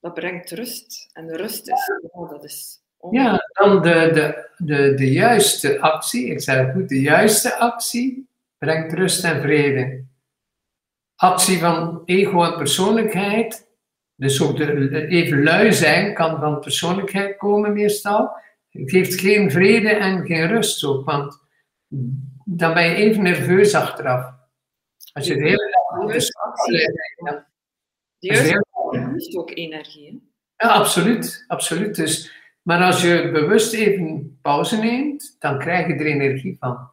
Dat 0.00 0.14
brengt 0.14 0.50
rust. 0.50 1.10
En 1.12 1.36
rust 1.36 1.68
is, 1.68 1.90
oh, 2.10 2.30
dat 2.30 2.44
is 2.44 2.82
Ja, 3.10 3.48
dan 3.52 3.82
de, 3.82 4.10
de, 4.12 4.48
de, 4.56 4.94
de 4.94 5.12
juiste 5.12 5.80
actie, 5.80 6.26
ik 6.26 6.40
zeg 6.40 6.56
het 6.56 6.72
goed, 6.72 6.88
de 6.88 7.00
juiste 7.00 7.56
actie 7.56 8.28
brengt 8.58 8.92
rust 8.92 9.24
en 9.24 9.40
vrede. 9.40 10.04
Actie 11.14 11.58
van 11.58 12.02
ego 12.04 12.44
en 12.44 12.56
persoonlijkheid, 12.56 13.68
dus 14.14 14.42
ook 14.42 14.56
de, 14.56 15.06
even 15.06 15.42
lui 15.42 15.72
zijn, 15.72 16.14
kan 16.14 16.40
van 16.40 16.60
persoonlijkheid 16.60 17.36
komen 17.36 17.72
meestal. 17.72 18.30
Het 18.68 18.90
geeft 18.90 19.20
geen 19.20 19.50
vrede 19.50 19.88
en 19.88 20.26
geen 20.26 20.46
rust 20.46 20.84
ook, 20.84 21.04
want 21.04 21.42
dan 22.44 22.74
ben 22.74 22.88
je 22.88 22.94
even 22.94 23.22
nerveus 23.22 23.74
achteraf. 23.74 24.36
Als 25.12 25.26
je 25.26 25.34
de 25.34 25.42
hele 25.42 25.70
dag 25.70 26.10
juiste 26.10 26.38
actie. 26.38 26.78
ja. 27.24 27.46
De 28.18 28.26
juiste 28.26 28.64
actie 28.72 29.38
ook 29.38 29.50
energie. 29.50 30.22
Hè? 30.56 30.66
Ja, 30.66 30.74
absoluut. 30.74 31.44
absoluut. 31.46 31.96
Dus, 31.96 32.32
maar 32.68 32.82
als 32.82 33.02
je 33.02 33.30
bewust 33.32 33.74
even 33.74 34.38
pauze 34.42 34.76
neemt, 34.76 35.36
dan 35.38 35.58
krijg 35.58 35.86
je 35.86 35.94
er 35.94 36.06
energie 36.06 36.56
van. 36.60 36.90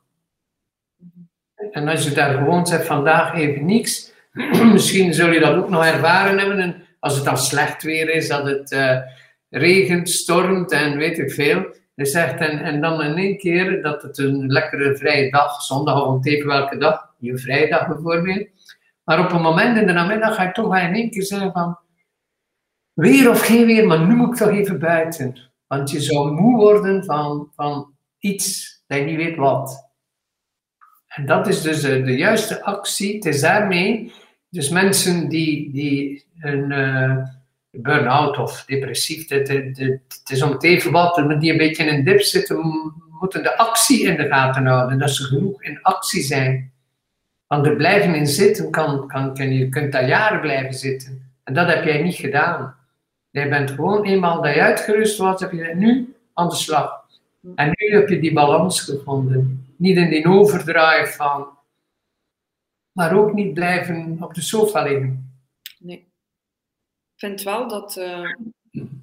En 1.72 1.88
als 1.88 2.04
je 2.04 2.12
daar 2.12 2.38
gewoon 2.38 2.68
zegt, 2.68 2.86
vandaag 2.86 3.34
even 3.34 3.66
niks, 3.66 4.12
misschien 4.74 5.14
zul 5.14 5.32
je 5.32 5.40
dat 5.40 5.56
ook 5.56 5.70
nog 5.70 5.86
ervaren 5.86 6.38
hebben. 6.38 6.60
En 6.60 6.84
als 7.00 7.16
het 7.16 7.26
dan 7.26 7.38
slecht 7.38 7.84
weer 7.84 8.10
is, 8.10 8.28
dat 8.28 8.46
het 8.46 8.72
eh, 8.72 8.98
regent, 9.50 10.10
stormt 10.10 10.72
en 10.72 10.98
weet 10.98 11.18
ik 11.18 11.32
veel. 11.32 11.66
Je 11.96 12.06
zegt, 12.06 12.40
en, 12.40 12.60
en 12.60 12.82
dan 12.82 13.04
in 13.04 13.18
één 13.18 13.38
keer 13.38 13.82
dat 13.82 14.02
het 14.02 14.18
een 14.18 14.48
lekkere 14.48 14.98
vrije 14.98 15.32
dag, 15.32 15.62
zondag 15.62 16.06
of 16.06 16.26
even 16.26 16.48
welke 16.48 16.78
dag, 16.78 17.14
je 17.18 17.38
vrijdag 17.38 17.88
bijvoorbeeld. 17.88 18.48
Maar 19.04 19.20
op 19.20 19.32
een 19.32 19.42
moment 19.42 19.78
in 19.78 19.88
de 19.88 19.94
namiddag 19.94 20.36
ga 20.36 20.44
je 20.44 20.52
toch 20.52 20.78
in 20.78 20.94
één 20.94 21.10
keer 21.10 21.24
zeggen 21.24 21.52
van, 21.52 21.78
Weer 22.94 23.30
of 23.30 23.46
geen 23.46 23.66
weer, 23.66 23.88
maar 23.88 24.08
nu 24.08 24.16
moet 24.16 24.30
ik 24.30 24.36
toch 24.36 24.50
even 24.50 24.80
buiten. 24.80 25.54
Want 25.76 25.92
je 25.92 26.02
zou 26.02 26.32
moe 26.32 26.56
worden 26.56 27.04
van, 27.04 27.52
van 27.56 27.94
iets 28.20 28.78
dat 28.88 28.98
je 28.98 29.04
niet 29.04 29.16
weet 29.16 29.36
wat. 29.36 29.90
En 31.08 31.26
dat 31.26 31.48
is 31.48 31.62
dus 31.62 31.82
de, 31.82 32.18
juiste 32.18 32.64
actie. 32.64 33.16
Het 33.16 33.26
is 33.26 33.42
daarmee, 33.42 34.14
dus 34.50 34.70
mensen 34.70 35.30
die, 35.30 35.72
die 35.72 36.26
een 36.40 36.72
eh, 36.72 37.18
burn-out 37.72 38.38
of 38.38 38.64
depressief, 38.66 39.30
het, 39.30 40.30
is 40.32 40.42
om 40.42 40.52
het 40.52 40.64
even 40.64 40.92
wat, 40.92 41.40
die 41.40 41.52
een 41.52 41.58
beetje 41.58 41.84
in 41.84 41.94
een 41.94 42.04
dip 42.04 42.22
zitten, 42.22 42.58
moeten 43.20 43.44
de 43.44 43.58
actie 43.58 44.04
in 44.04 44.16
de 44.16 44.28
gaten 44.28 44.66
houden. 44.66 45.00
Dat 45.00 45.12
ze 45.12 45.24
genoeg 45.24 45.64
in 45.64 45.82
actie 45.82 46.22
zijn. 46.22 46.72
Want 47.48 47.66
er 47.66 47.76
blijven 47.76 48.16
in 48.16 48.28
zitten, 48.28 48.72
kan, 48.72 49.08
kan, 49.08 49.34
kan, 49.34 49.54
je 49.54 49.70
kunt 49.70 49.92
daar 49.92 50.08
jaren 50.08 50.42
blijven 50.42 50.74
zitten. 50.74 51.32
En 51.44 51.54
dat 51.54 51.68
heb 51.68 51.84
jij 51.84 52.02
niet 52.02 52.16
gedaan. 52.16 52.76
Jij 53.36 53.50
bent 53.50 53.72
gewoon 53.72 54.04
eenmaal 54.04 54.42
dat 54.42 54.54
je 54.54 54.62
uitgerust 54.62 55.18
was, 55.18 55.40
heb 55.40 55.52
je 55.52 55.76
nu 55.76 56.16
aan 56.34 56.50
de 56.50 56.56
slag. 56.56 57.06
En 57.56 57.68
nu 57.78 57.96
heb 57.96 58.10
je 58.10 58.20
die 58.20 58.34
balans 58.34 58.82
gevonden. 58.82 59.68
Niet 59.78 59.98
in 59.98 60.10
die 60.10 60.28
overdrive 60.28 61.14
van, 61.16 61.48
maar 62.92 63.18
ook 63.18 63.34
niet 63.34 63.54
blijven 63.54 64.18
op 64.22 64.34
de 64.34 64.42
sofa 64.42 64.84
liggen. 64.84 65.38
Nee. 65.80 65.98
Ik 65.98 67.16
vind 67.16 67.44
wel 67.44 67.68
dat, 67.68 67.98
eh, 67.98 68.30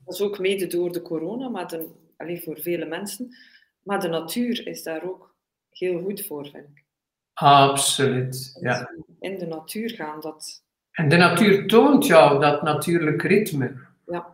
dat 0.04 0.14
is 0.14 0.20
ook 0.20 0.38
mede 0.38 0.66
door 0.66 0.92
de 0.92 1.02
corona, 1.02 1.48
maar 1.48 1.68
de, 1.68 1.88
allee, 2.16 2.42
voor 2.42 2.60
vele 2.60 2.86
mensen, 2.86 3.36
maar 3.82 4.00
de 4.00 4.08
natuur 4.08 4.66
is 4.66 4.82
daar 4.82 5.04
ook 5.04 5.34
heel 5.68 6.02
goed 6.02 6.26
voor, 6.26 6.42
vind 6.42 6.68
ik. 6.74 6.84
Absoluut, 7.32 8.58
ja. 8.60 8.90
In 9.20 9.38
de 9.38 9.46
natuur 9.46 9.90
gaan, 9.90 10.20
dat, 10.20 10.62
En 10.90 11.08
de 11.08 11.16
natuur 11.16 11.66
toont 11.66 12.06
jou 12.06 12.40
dat 12.40 12.62
natuurlijk 12.62 13.22
ritme. 13.22 13.90
Ja? 14.12 14.26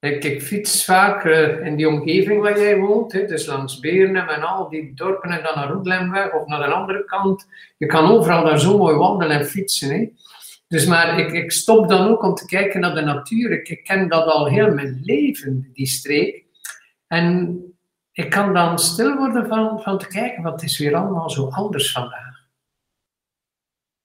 Ik, 0.00 0.24
ik 0.24 0.42
fiets 0.42 0.84
vaak 0.84 1.24
eh, 1.24 1.66
in 1.66 1.76
die 1.76 1.88
omgeving 1.88 2.42
waar 2.42 2.58
jij 2.58 2.78
woont, 2.78 3.10
dus 3.10 3.46
langs 3.46 3.80
Beernem 3.80 4.28
en 4.28 4.42
al 4.42 4.68
die 4.68 4.94
dorpen 4.94 5.30
en 5.30 5.42
dan 5.42 5.54
naar 5.54 5.68
Roedlemweg 5.68 6.32
of 6.32 6.46
naar 6.46 6.58
de 6.58 6.74
andere 6.74 7.04
kant. 7.04 7.46
Je 7.76 7.86
kan 7.86 8.10
overal 8.10 8.44
daar 8.44 8.60
zo 8.60 8.78
mooi 8.78 8.96
wandelen 8.96 9.38
en 9.38 9.46
fietsen. 9.46 9.90
Hè. 9.90 10.08
Dus 10.68 10.86
maar 10.86 11.18
ik, 11.18 11.32
ik 11.32 11.50
stop 11.50 11.88
dan 11.88 12.08
ook 12.08 12.22
om 12.22 12.34
te 12.34 12.46
kijken 12.46 12.80
naar 12.80 12.94
de 12.94 13.00
natuur. 13.00 13.50
Ik, 13.50 13.68
ik 13.68 13.84
ken 13.84 14.08
dat 14.08 14.26
al 14.26 14.46
heel 14.46 14.74
mijn 14.74 15.00
leven, 15.02 15.70
die 15.72 15.86
streek. 15.86 16.44
En 17.06 17.58
ik 18.12 18.30
kan 18.30 18.54
dan 18.54 18.78
stil 18.78 19.16
worden 19.16 19.46
van, 19.46 19.80
van 19.80 19.98
te 19.98 20.08
kijken, 20.08 20.42
wat 20.42 20.62
is 20.62 20.78
weer 20.78 20.94
allemaal 20.94 21.30
zo 21.30 21.48
anders 21.48 21.92
vandaag. 21.92 22.27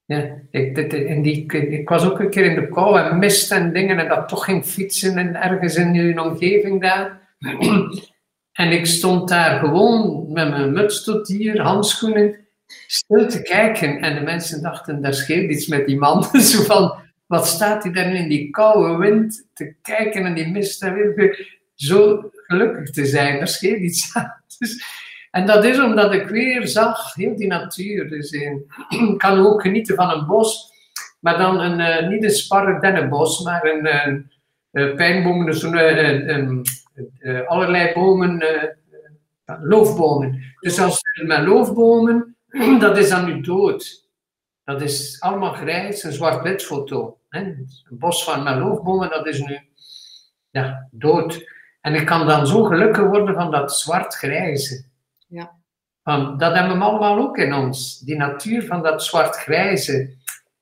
Ja, 0.05 0.37
ik, 0.51 1.23
die, 1.23 1.45
ik 1.51 1.89
was 1.89 2.05
ook 2.05 2.19
een 2.19 2.29
keer 2.29 2.45
in 2.45 2.55
de 2.55 2.69
kou 2.69 2.99
en 2.99 3.19
mist 3.19 3.51
en 3.51 3.73
dingen 3.73 3.99
en 3.99 4.07
dat 4.07 4.27
toch 4.27 4.45
ging 4.45 4.65
fietsen 4.65 5.17
en 5.17 5.35
ergens 5.35 5.75
in 5.75 5.95
een 5.95 6.19
omgeving 6.19 6.81
daar. 6.81 7.21
En 8.53 8.71
ik 8.71 8.85
stond 8.85 9.29
daar 9.29 9.59
gewoon 9.59 10.31
met 10.31 10.49
mijn 10.49 10.73
muts 10.73 11.03
tot 11.03 11.27
hier, 11.27 11.61
handschoenen, 11.61 12.47
stil 12.87 13.27
te 13.27 13.41
kijken. 13.41 14.01
En 14.01 14.15
de 14.15 14.21
mensen 14.21 14.61
dachten, 14.61 15.01
daar 15.01 15.13
scheelt 15.13 15.51
iets 15.51 15.67
met 15.67 15.85
die 15.85 15.97
man. 15.97 16.23
Zo 16.41 16.63
van, 16.63 16.95
wat 17.25 17.47
staat 17.47 17.83
hij 17.83 17.91
daar 17.91 18.07
nu 18.07 18.17
in 18.17 18.29
die 18.29 18.49
koude 18.49 18.97
wind 18.97 19.47
te 19.53 19.75
kijken 19.81 20.25
en 20.25 20.33
die 20.33 20.47
mist 20.47 20.83
en 20.83 20.93
weer 20.93 21.61
zo 21.75 22.29
gelukkig 22.33 22.89
te 22.91 23.05
zijn. 23.05 23.37
Daar 23.37 23.47
scheelt 23.47 23.79
iets 23.79 24.15
aan. 24.15 24.41
Dus, 24.59 24.83
en 25.34 25.46
dat 25.46 25.63
is 25.63 25.80
omdat 25.80 26.13
ik 26.13 26.28
weer 26.28 26.67
zag, 26.67 27.13
heel 27.13 27.36
die 27.36 27.48
natuur. 27.48 28.10
Dus 28.10 28.32
ik 28.32 29.17
kan 29.17 29.46
ook 29.46 29.62
genieten 29.62 29.96
van 29.96 30.10
een 30.10 30.26
bos, 30.26 30.74
maar 31.19 31.38
dan 31.38 31.60
een, 31.60 31.80
eh, 31.80 32.08
niet 32.08 32.24
een 32.24 32.30
sparre 32.30 32.80
dennenbos, 32.80 33.43
maar 33.43 33.65
een 33.65 33.86
eh, 33.86 34.13
eh, 34.72 34.96
pijnbomen, 34.96 35.46
dus 35.46 35.63
eh, 35.63 37.48
allerlei 37.48 37.93
bomen, 37.93 38.43
loofbomen. 39.46 40.56
Dus 40.60 40.80
als 40.80 41.02
met 41.26 41.46
loofbomen, 41.46 42.36
dat 42.80 42.98
is 42.98 43.10
dan 43.10 43.26
nu 43.26 43.41
dood. 43.41 44.08
Dat 44.63 44.82
is 44.82 45.17
allemaal 45.19 45.54
grijs, 45.54 46.04
een 46.04 46.13
zwart-wit 46.13 46.63
foto. 46.63 47.17
Hè? 47.30 47.39
Een 47.39 47.67
bos 47.89 48.24
van 48.24 48.43
met 48.43 48.58
loofbomen, 48.58 49.10
dat 49.10 49.28
is 49.28 49.39
nu 49.39 49.60
ja, 50.50 50.88
dood. 50.91 51.52
En 51.82 51.96
ik 51.96 52.06
kan 52.06 52.28
dan 52.28 52.48
zo 52.48 52.63
gelukkig 52.63 53.04
worden 53.04 53.36
van 53.36 53.52
dat 53.52 53.78
zwart-grijze. 53.78 54.91
Ja. 55.34 55.62
Want 56.04 56.39
dat 56.39 56.54
hebben 56.54 56.78
we 56.78 56.84
allemaal 56.84 57.17
ook 57.17 57.38
in 57.38 57.54
ons. 57.54 58.00
Die 58.00 58.15
natuur 58.15 58.65
van 58.65 58.84
dat 58.84 59.04
zwart-grijze. 59.04 60.15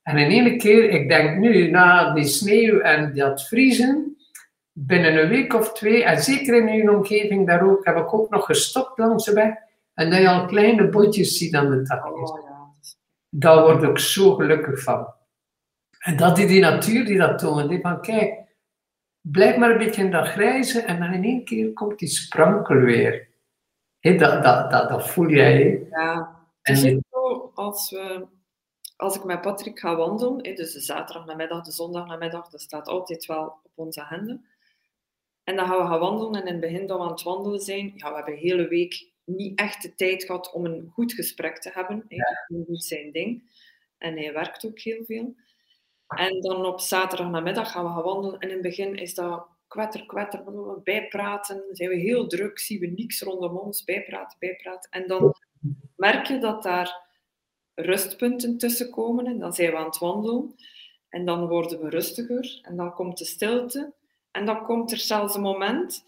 En 0.03 0.17
in 0.17 0.29
ene 0.29 0.55
keer, 0.55 0.89
ik 0.89 1.09
denk 1.09 1.37
nu, 1.37 1.69
na 1.69 2.13
die 2.13 2.23
sneeuw 2.23 2.79
en 2.79 3.15
dat 3.15 3.47
vriezen, 3.47 4.17
binnen 4.71 5.17
een 5.17 5.29
week 5.29 5.53
of 5.53 5.73
twee, 5.73 6.03
en 6.03 6.21
zeker 6.21 6.55
in 6.55 6.81
uw 6.81 6.95
omgeving 6.95 7.47
daar 7.47 7.69
ook, 7.69 7.85
heb 7.85 7.97
ik 7.97 8.13
ook 8.13 8.29
nog 8.29 8.45
gestopt 8.45 8.97
langs 8.97 9.25
de 9.25 9.33
weg. 9.33 9.53
En 9.93 10.09
dat 10.09 10.19
je 10.19 10.29
al 10.29 10.45
kleine 10.45 10.89
botjes 10.89 11.37
ziet 11.37 11.55
aan 11.55 11.69
de 11.69 11.81
takjes. 11.81 12.31
oh 12.31 12.43
ja, 12.43 12.73
Daar 13.29 13.61
word 13.61 13.83
ik 13.83 13.97
zo 13.97 14.35
gelukkig 14.35 14.83
van. 14.83 15.13
En 15.99 16.17
dat 16.17 16.37
is 16.37 16.47
die 16.47 16.61
natuur 16.61 17.05
die 17.05 17.17
dat 17.17 17.39
toont. 17.39 17.69
Die 17.69 17.81
van, 17.81 18.01
kijk, 18.01 18.33
blijf 19.21 19.57
maar 19.57 19.71
een 19.71 19.77
beetje 19.77 20.03
in 20.03 20.11
dat 20.11 20.27
grijze 20.27 20.81
en 20.81 20.99
dan 20.99 21.13
in 21.13 21.23
één 21.23 21.43
keer 21.43 21.73
komt 21.73 21.99
die 21.99 22.07
sprankel 22.07 22.75
weer. 22.75 23.30
Hé, 24.01 24.15
dat, 24.17 24.43
dat, 24.43 24.71
dat, 24.71 24.89
dat 24.89 25.07
voel 25.09 25.29
jij. 25.29 25.87
ja. 25.89 26.39
En 26.61 26.75
je- 26.81 27.01
zo, 27.11 27.51
als, 27.55 27.89
we, 27.91 28.25
als 28.95 29.15
ik 29.15 29.23
met 29.23 29.41
Patrick 29.41 29.79
ga 29.79 29.95
wandelen, 29.95 30.55
dus 30.55 30.73
de 30.73 30.79
zaterdag 30.79 31.25
namiddag, 31.25 31.63
de 31.63 31.71
zondag 31.71 32.07
namiddag, 32.07 32.49
dat 32.49 32.61
staat 32.61 32.87
altijd 32.87 33.25
wel 33.25 33.43
op 33.63 33.71
onze 33.75 34.01
agenda. 34.01 34.39
En 35.43 35.55
dan 35.55 35.67
gaan 35.67 35.77
we 35.77 35.87
gaan 35.87 35.99
wandelen 35.99 36.33
en 36.41 36.47
in 36.47 36.51
het 36.51 36.61
begin 36.61 36.87
dat 36.87 36.97
we 36.97 37.03
aan 37.03 37.11
het 37.11 37.23
wandelen 37.23 37.59
zijn, 37.59 37.93
ja, 37.95 38.09
we 38.09 38.15
hebben 38.15 38.33
de 38.33 38.39
hele 38.39 38.67
week 38.67 39.09
niet 39.23 39.59
echt 39.59 39.81
de 39.81 39.95
tijd 39.95 40.23
gehad 40.23 40.51
om 40.51 40.65
een 40.65 40.89
goed 40.93 41.13
gesprek 41.13 41.57
te 41.59 41.71
hebben. 41.73 42.05
Is 42.07 42.19
niet 42.47 42.83
zijn 42.83 43.11
ding. 43.11 43.43
En 43.97 44.17
hij 44.17 44.33
werkt 44.33 44.65
ook 44.65 44.79
heel 44.79 45.03
veel. 45.05 45.35
En 46.07 46.41
dan 46.41 46.65
op 46.65 46.79
zaterdag 46.79 47.29
namiddag 47.29 47.71
gaan 47.71 47.83
we 47.85 47.89
gaan 47.91 48.03
wandelen. 48.03 48.39
En 48.39 48.47
in 48.47 48.53
het 48.53 48.63
begin 48.63 48.95
is 48.95 49.13
dat 49.13 49.47
kwetter, 49.71 50.05
kwetter, 50.05 50.43
bijpraten. 50.83 51.63
Zijn 51.71 51.89
we 51.89 51.95
heel 51.95 52.27
druk, 52.27 52.59
zien 52.59 52.79
we 52.79 52.87
niks 52.87 53.21
rondom 53.21 53.57
ons, 53.57 53.83
bijpraten, 53.83 54.37
bijpraten. 54.39 54.91
En 54.91 55.07
dan 55.07 55.35
merk 55.95 56.25
je 56.25 56.37
dat 56.37 56.63
daar 56.63 57.09
rustpunten 57.75 58.57
tussen 58.57 58.89
komen. 58.89 59.25
En 59.25 59.39
dan 59.39 59.53
zijn 59.53 59.71
we 59.71 59.77
aan 59.77 59.85
het 59.85 59.97
wandelen. 59.97 60.55
En 61.09 61.25
dan 61.25 61.47
worden 61.47 61.81
we 61.81 61.89
rustiger. 61.89 62.59
En 62.61 62.75
dan 62.75 62.93
komt 62.93 63.17
de 63.17 63.25
stilte. 63.25 63.93
En 64.31 64.45
dan 64.45 64.63
komt 64.63 64.91
er 64.91 64.97
zelfs 64.97 65.35
een 65.35 65.41
moment. 65.41 66.05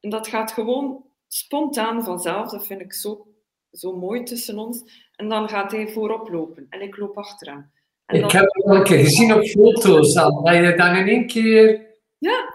En 0.00 0.10
dat 0.10 0.28
gaat 0.28 0.52
gewoon 0.52 1.04
spontaan 1.28 2.04
vanzelf. 2.04 2.50
Dat 2.50 2.66
vind 2.66 2.80
ik 2.80 2.92
zo, 2.92 3.26
zo 3.72 3.96
mooi 3.96 4.22
tussen 4.22 4.58
ons. 4.58 5.08
En 5.16 5.28
dan 5.28 5.48
gaat 5.48 5.72
hij 5.72 5.88
voorop 5.88 6.28
lopen. 6.28 6.66
En 6.70 6.80
ik 6.80 6.96
loop 6.96 7.18
achter 7.18 7.52
hem. 7.52 7.70
En 8.06 8.24
ik 8.24 8.30
heb 8.30 8.44
het 8.44 8.64
al 8.64 8.76
een 8.76 8.84
keer 8.84 8.98
gezien 8.98 9.34
op 9.34 9.44
foto's. 9.44 10.14
Dat 10.14 10.54
je 10.54 10.74
dan 10.76 10.96
in 10.96 11.08
één 11.08 11.26
keer... 11.26 11.92
Ja. 12.18 12.53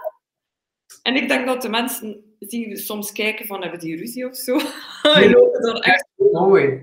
En 1.02 1.16
ik 1.16 1.28
denk 1.28 1.46
dat 1.46 1.62
de 1.62 1.68
mensen 1.68 2.34
die 2.38 2.76
soms 2.76 3.12
kijken 3.12 3.46
van, 3.46 3.60
hebben 3.60 3.80
die 3.80 3.96
ruzie 3.96 4.26
of 4.26 4.36
zo? 4.36 4.58
Die 5.18 5.30
lopen 5.30 5.62
dan 5.62 5.76
echt... 5.76 6.08
Mooi. 6.32 6.82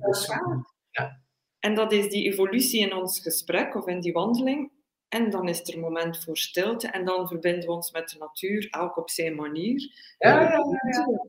Ja. 0.91 1.21
En 1.59 1.75
dat 1.75 1.91
is 1.91 2.09
die 2.09 2.25
evolutie 2.25 2.79
in 2.81 2.93
ons 2.93 3.19
gesprek 3.19 3.75
of 3.75 3.87
in 3.87 3.99
die 3.99 4.13
wandeling. 4.13 4.71
En 5.07 5.29
dan 5.29 5.47
is 5.47 5.67
er 5.67 5.73
een 5.73 5.79
moment 5.79 6.23
voor 6.23 6.37
stilte 6.37 6.87
en 6.87 7.05
dan 7.05 7.27
verbinden 7.27 7.65
we 7.65 7.71
ons 7.71 7.91
met 7.91 8.09
de 8.09 8.17
natuur, 8.17 8.67
elk 8.69 8.97
op 8.97 9.09
zijn 9.09 9.35
manier. 9.35 9.91
Ja, 10.17 10.41
ja, 10.41 10.49
ja. 10.91 11.27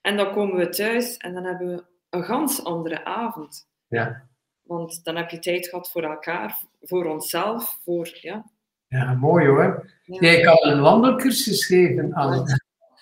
En 0.00 0.16
dan 0.16 0.32
komen 0.32 0.56
we 0.56 0.68
thuis 0.68 1.16
en 1.16 1.34
dan 1.34 1.44
hebben 1.44 1.68
we 1.68 1.84
een 2.10 2.24
ganz 2.24 2.60
andere 2.60 3.04
avond. 3.04 3.68
Ja. 3.88 4.28
Want 4.62 5.04
dan 5.04 5.16
heb 5.16 5.30
je 5.30 5.38
tijd 5.38 5.68
gehad 5.68 5.90
voor 5.90 6.02
elkaar, 6.02 6.60
voor 6.80 7.04
onszelf, 7.04 7.78
voor... 7.82 8.18
Ja, 8.20 8.50
ja 8.88 9.14
mooi 9.14 9.46
hoor. 9.46 9.90
Ja. 10.02 10.30
Ik 10.30 10.44
had 10.44 10.64
een 10.64 10.80
wandelcursus 10.80 11.66
gegeven 11.66 12.14
aan... 12.14 12.44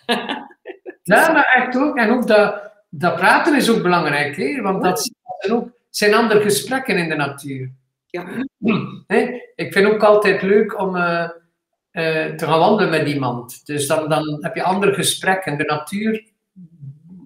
ja, 1.02 1.32
maar 1.32 1.52
echt 1.56 1.76
ook. 1.76 1.96
En 1.96 2.10
ook 2.10 2.26
dat, 2.26 2.72
dat 2.88 3.16
praten 3.16 3.56
is 3.56 3.70
ook 3.70 3.82
belangrijk, 3.82 4.36
hè? 4.36 4.60
want 4.60 4.82
dat 4.82 5.10
zijn 5.38 5.56
ook 5.56 5.68
zijn 5.90 6.14
andere 6.14 6.40
gesprekken 6.40 6.96
in 6.96 7.08
de 7.08 7.14
natuur. 7.14 7.70
Ja. 8.06 8.26
Ik 9.54 9.72
vind 9.72 9.86
ook 9.86 10.02
altijd 10.02 10.42
leuk 10.42 10.80
om 10.80 10.96
uh, 10.96 11.28
uh, 11.92 12.34
te 12.34 12.46
gaan 12.46 12.58
wandelen 12.58 12.90
met 12.90 13.08
iemand. 13.08 13.66
Dus 13.66 13.86
dan, 13.86 14.08
dan 14.08 14.38
heb 14.40 14.54
je 14.54 14.62
andere 14.62 14.94
gesprekken. 14.94 15.58
De 15.58 15.64
natuur 15.64 16.24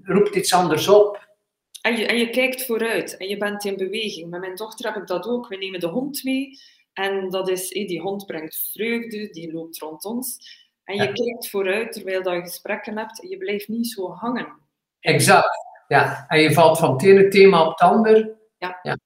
roept 0.02 0.34
iets 0.34 0.54
anders 0.54 0.88
op. 0.88 1.26
En 1.82 1.96
je, 1.96 2.06
en 2.06 2.18
je 2.18 2.30
kijkt 2.30 2.66
vooruit 2.66 3.16
en 3.16 3.28
je 3.28 3.36
bent 3.36 3.64
in 3.64 3.76
beweging. 3.76 4.30
Met 4.30 4.40
mijn 4.40 4.56
dochter 4.56 4.92
heb 4.92 5.02
ik 5.02 5.06
dat 5.06 5.26
ook. 5.26 5.48
We 5.48 5.56
nemen 5.56 5.80
de 5.80 5.86
hond 5.86 6.24
mee. 6.24 6.58
En 6.98 7.30
dat 7.30 7.48
is, 7.48 7.68
die 7.68 8.00
hond 8.00 8.26
brengt 8.26 8.70
vreugde, 8.72 9.28
die 9.30 9.52
loopt 9.52 9.78
rond 9.78 10.04
ons. 10.04 10.38
En 10.84 10.96
je 10.96 11.12
kijkt 11.12 11.50
vooruit 11.50 11.92
terwijl 11.92 12.32
je 12.32 12.40
gesprekken 12.40 12.98
hebt 12.98 13.22
en 13.22 13.28
je 13.28 13.36
blijft 13.36 13.68
niet 13.68 13.88
zo 13.88 14.10
hangen. 14.10 14.48
Exact, 15.00 15.56
ja. 15.88 16.24
En 16.28 16.40
je 16.40 16.52
valt 16.52 16.78
van 16.78 16.92
het 16.92 17.02
ene 17.02 17.28
thema 17.28 17.64
op 17.64 17.70
het 17.70 17.80
ander. 17.80 18.30
Ja. 18.58 18.78
ja. 18.82 18.96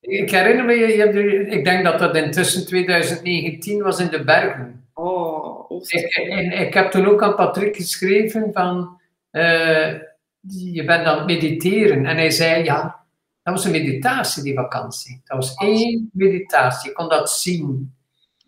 Ik 0.00 0.30
herinner 0.30 0.64
me, 0.64 0.72
je 0.72 0.98
hebt 0.98 1.52
ik 1.52 1.64
denk 1.64 1.84
dat 1.84 1.98
dat 1.98 2.16
intussen 2.16 2.66
2019 2.66 3.82
was 3.82 3.98
in 3.98 4.08
de 4.08 4.24
bergen. 4.24 4.88
Oh, 4.94 5.70
ik, 5.88 6.14
ik, 6.52 6.74
heb 6.74 6.90
toen 6.90 7.06
ook 7.06 7.22
aan 7.22 7.34
Patrick 7.34 7.76
geschreven 7.76 8.52
van, 8.52 9.00
uh, 9.32 9.92
je 10.40 10.84
bent 10.84 11.06
aan 11.06 11.16
het 11.16 11.26
mediteren. 11.26 12.06
En 12.06 12.16
hij 12.16 12.30
zei, 12.30 12.64
ja, 12.64 12.99
dat 13.42 13.54
was 13.54 13.64
een 13.64 13.70
meditatie, 13.70 14.42
die 14.42 14.54
vakantie. 14.54 15.20
Dat 15.24 15.36
was 15.36 15.54
één 15.54 16.10
meditatie, 16.12 16.88
je 16.88 16.94
kon 16.94 17.08
dat 17.08 17.30
zien. 17.30 17.94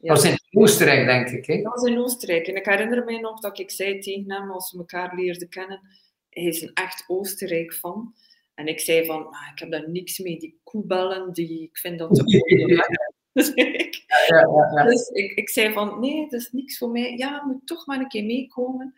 Dat 0.01 0.17
was 0.17 0.25
in 0.25 0.61
Oostenrijk, 0.61 1.07
denk 1.07 1.29
ik. 1.29 1.47
Hè? 1.47 1.63
Dat 1.63 1.75
was 1.75 1.91
in 1.91 1.99
Oostenrijk. 1.99 2.47
En 2.47 2.57
ik 2.57 2.65
herinner 2.65 3.05
me 3.05 3.21
nog 3.21 3.41
dat 3.41 3.59
ik 3.59 3.71
zei 3.71 3.99
tegen 3.99 4.33
hem, 4.33 4.51
als 4.51 4.73
we 4.73 4.79
elkaar 4.79 5.15
leerden 5.15 5.49
kennen, 5.49 5.81
hij 6.29 6.45
is 6.45 6.63
een 6.63 6.71
echt 6.75 7.05
Oostenrijk 7.07 7.75
van. 7.75 8.15
En 8.55 8.67
ik 8.67 8.81
zei 8.81 9.07
van, 9.07 9.27
ah, 9.27 9.49
ik 9.53 9.59
heb 9.59 9.71
daar 9.71 9.91
niks 9.91 10.19
mee, 10.19 10.39
die 10.39 10.61
koebellen, 10.65 11.33
die, 11.33 11.63
ik 11.63 11.79
vind 11.79 11.99
dat 11.99 12.15
te 12.15 12.23
dus, 13.33 13.51
ik, 13.55 14.05
ja, 14.27 14.39
ja, 14.39 14.71
ja. 14.75 14.85
dus 14.85 15.09
ik, 15.09 15.33
ik 15.33 15.49
zei 15.49 15.73
van, 15.73 16.01
nee, 16.01 16.21
dat 16.29 16.41
is 16.41 16.49
niks 16.53 16.79
voor 16.79 16.91
mij. 16.91 17.17
Ja, 17.17 17.45
moet 17.47 17.67
toch 17.67 17.87
maar 17.87 17.99
een 17.99 18.09
keer 18.09 18.25
meekomen. 18.25 18.95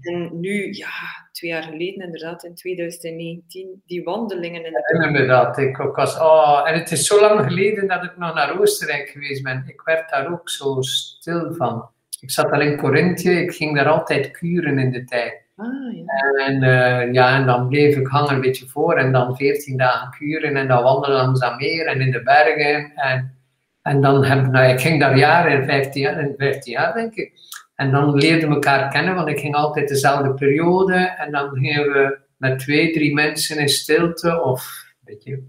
En 0.00 0.40
nu, 0.40 0.72
ja, 0.72 0.88
twee 1.32 1.50
jaar 1.50 1.62
geleden 1.62 2.04
inderdaad, 2.04 2.44
in 2.44 2.54
2019, 2.54 3.82
die 3.86 4.02
wandelingen 4.02 4.64
in 4.64 4.72
de... 4.72 4.78
Ik 4.78 4.86
herinner 4.86 5.20
me 5.20 5.26
dat. 5.26 5.58
Ik 5.58 5.80
ook 5.80 5.96
was, 5.96 6.18
oh, 6.18 6.62
en 6.66 6.74
het 6.74 6.90
is 6.90 7.06
zo 7.06 7.20
lang 7.20 7.40
geleden 7.40 7.88
dat 7.88 8.04
ik 8.04 8.16
nog 8.16 8.34
naar 8.34 8.60
Oostenrijk 8.60 9.08
geweest 9.08 9.42
ben. 9.42 9.64
Ik 9.66 9.80
werd 9.84 10.10
daar 10.10 10.32
ook 10.32 10.50
zo 10.50 10.80
stil 10.80 11.54
van. 11.54 11.88
Ik 12.20 12.30
zat 12.30 12.50
al 12.50 12.60
in 12.60 12.76
Corinthië, 12.76 13.30
ik 13.30 13.52
ging 13.52 13.76
daar 13.76 13.88
altijd 13.88 14.30
kuren 14.30 14.78
in 14.78 14.90
de 14.90 15.04
tijd. 15.04 15.42
Ah, 15.56 15.66
ja. 15.94 16.46
En, 16.46 16.62
uh, 16.62 17.12
ja, 17.12 17.36
en 17.36 17.46
dan 17.46 17.68
bleef 17.68 17.96
ik 17.96 18.06
hangen 18.06 18.34
een 18.34 18.40
beetje 18.40 18.66
voor 18.66 18.96
en 18.96 19.12
dan 19.12 19.36
14 19.36 19.76
dagen 19.76 20.10
kuren 20.10 20.56
en 20.56 20.68
dan 20.68 20.82
wandelen 20.82 21.16
langs 21.16 21.40
dat 21.40 21.56
meer 21.56 21.86
en 21.86 22.00
in 22.00 22.10
de 22.10 22.22
bergen. 22.22 22.92
En, 22.94 23.38
en 23.82 24.00
dan 24.00 24.24
heb 24.24 24.46
nou, 24.46 24.72
ik 24.72 24.80
ging 24.80 25.00
daar 25.00 25.18
jaren, 25.18 25.64
15 25.64 26.02
jaar, 26.02 26.28
15 26.36 26.72
jaar 26.72 26.94
denk 26.94 27.14
ik. 27.14 27.32
En 27.74 27.90
dan 27.90 28.14
leerden 28.14 28.48
we 28.48 28.54
elkaar 28.54 28.90
kennen, 28.90 29.14
want 29.14 29.28
ik 29.28 29.38
ging 29.38 29.54
altijd 29.54 29.88
dezelfde 29.88 30.34
periode. 30.34 30.94
En 30.94 31.32
dan 31.32 31.50
gingen 31.50 31.92
we 31.92 32.18
met 32.36 32.58
twee, 32.58 32.92
drie 32.92 33.14
mensen 33.14 33.58
in 33.58 33.68
stilte 33.68 34.42
of 34.42 34.84
een 34.86 35.14
beetje 35.14 35.42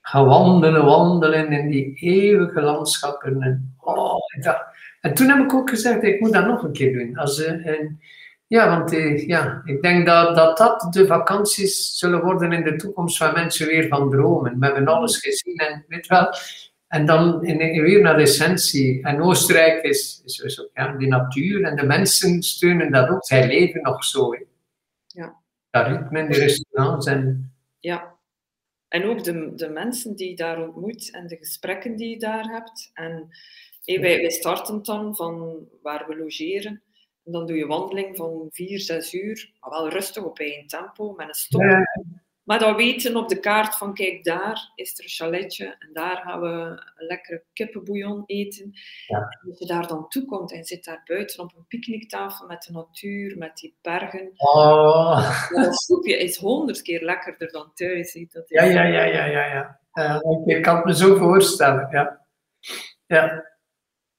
gaan 0.00 0.26
wandelen, 0.26 0.84
wandelen 0.84 1.52
in 1.52 1.70
die 1.70 1.94
eeuwige 1.94 2.60
landschappen. 2.60 3.42
En, 3.42 3.74
oh, 3.78 4.18
en 5.00 5.14
toen 5.14 5.28
heb 5.28 5.38
ik 5.38 5.54
ook 5.54 5.70
gezegd, 5.70 6.02
ik 6.02 6.20
moet 6.20 6.32
dat 6.32 6.46
nog 6.46 6.62
een 6.62 6.72
keer 6.72 6.92
doen. 6.92 7.16
Als, 7.16 7.42
en, 7.44 8.00
ja, 8.46 8.68
want 8.68 8.92
eh, 8.92 9.26
ja, 9.26 9.62
ik 9.64 9.82
denk 9.82 10.06
dat, 10.06 10.36
dat 10.36 10.58
dat 10.58 10.86
de 10.90 11.06
vakanties 11.06 11.98
zullen 11.98 12.22
worden 12.22 12.52
in 12.52 12.64
de 12.64 12.76
toekomst 12.76 13.18
waar 13.18 13.32
mensen 13.32 13.66
weer 13.66 13.88
van 13.88 14.10
dromen. 14.10 14.58
We 14.58 14.64
hebben 14.64 14.86
alles 14.86 15.18
gezien 15.18 15.56
en 15.56 15.84
weet 15.88 16.06
wel. 16.06 16.34
En 16.92 17.06
dan 17.06 17.44
in, 17.44 17.82
weer 17.82 18.00
naar 18.00 18.16
de 18.16 18.22
essentie. 18.22 19.02
En 19.02 19.22
Oostenrijk 19.22 19.82
is, 19.82 20.22
is 20.24 20.36
dus 20.36 20.60
ook, 20.60 20.70
ja, 20.74 20.96
die 20.96 21.08
natuur 21.08 21.64
en 21.64 21.76
de 21.76 21.86
mensen 21.86 22.42
steunen 22.42 22.92
dat 22.92 23.08
ook. 23.08 23.24
Zij 23.24 23.46
leven 23.46 23.82
nog 23.82 24.04
zo. 24.04 24.32
Hè. 24.32 24.42
Ja. 25.06 25.36
Dat 25.70 25.86
ritme 25.86 26.18
in 26.18 26.30
de 26.30 26.38
restaurants. 26.38 27.06
En... 27.06 27.52
Ja. 27.78 28.18
En 28.88 29.04
ook 29.04 29.24
de, 29.24 29.54
de 29.54 29.68
mensen 29.68 30.16
die 30.16 30.28
je 30.28 30.36
daar 30.36 30.62
ontmoet 30.62 31.10
en 31.10 31.26
de 31.26 31.36
gesprekken 31.36 31.96
die 31.96 32.08
je 32.08 32.18
daar 32.18 32.44
hebt. 32.44 32.90
En 32.94 33.28
hey, 33.84 34.00
wij, 34.00 34.20
wij 34.20 34.30
starten 34.30 34.82
dan 34.82 35.16
van 35.16 35.66
waar 35.82 36.04
we 36.08 36.16
logeren. 36.16 36.82
En 37.24 37.32
dan 37.32 37.46
doe 37.46 37.56
je 37.56 37.66
wandeling 37.66 38.16
van 38.16 38.48
vier, 38.50 38.80
zes 38.80 39.14
uur, 39.14 39.52
maar 39.60 39.70
wel 39.70 39.88
rustig 39.88 40.22
op 40.22 40.38
eigen 40.38 40.66
tempo, 40.66 41.12
met 41.12 41.28
een 41.28 41.34
stop. 41.34 41.62
Maar 42.44 42.58
dan 42.58 42.76
weten 42.76 43.16
op 43.16 43.28
de 43.28 43.40
kaart 43.40 43.76
van, 43.76 43.94
kijk, 43.94 44.24
daar 44.24 44.72
is 44.74 44.98
er 44.98 45.04
een 45.04 45.10
chaletje 45.10 45.76
en 45.78 45.90
daar 45.92 46.16
gaan 46.16 46.40
we 46.40 46.48
een 46.48 47.06
lekkere 47.06 47.44
kippenbouillon 47.52 48.22
eten. 48.26 48.72
Ja. 49.06 49.16
En 49.16 49.48
als 49.48 49.58
je 49.58 49.66
daar 49.66 49.86
dan 49.86 50.08
toe 50.08 50.24
komt 50.24 50.52
en 50.52 50.64
zit 50.64 50.84
daar 50.84 51.02
buiten 51.04 51.42
op 51.42 51.52
een 51.56 51.66
picknicktafel 51.68 52.46
met 52.46 52.62
de 52.62 52.72
natuur, 52.72 53.38
met 53.38 53.56
die 53.56 53.76
bergen. 53.82 54.32
Oh. 54.36 55.48
Dat 55.48 55.80
soepje 55.80 56.18
is 56.18 56.36
honderd 56.36 56.82
keer 56.82 57.04
lekkerder 57.04 57.50
dan 57.50 57.70
thuis. 57.74 58.12
Dat 58.12 58.50
is... 58.50 58.60
ja, 58.60 58.64
ja, 58.64 58.82
ja, 58.82 59.04
ja, 59.04 59.24
ja, 59.24 59.78
ja. 59.94 60.22
ik 60.44 60.62
kan 60.62 60.76
het 60.76 60.84
me 60.84 60.94
zo 60.94 61.16
voorstellen, 61.16 61.88
ja. 61.90 62.26
Ja. 63.06 63.50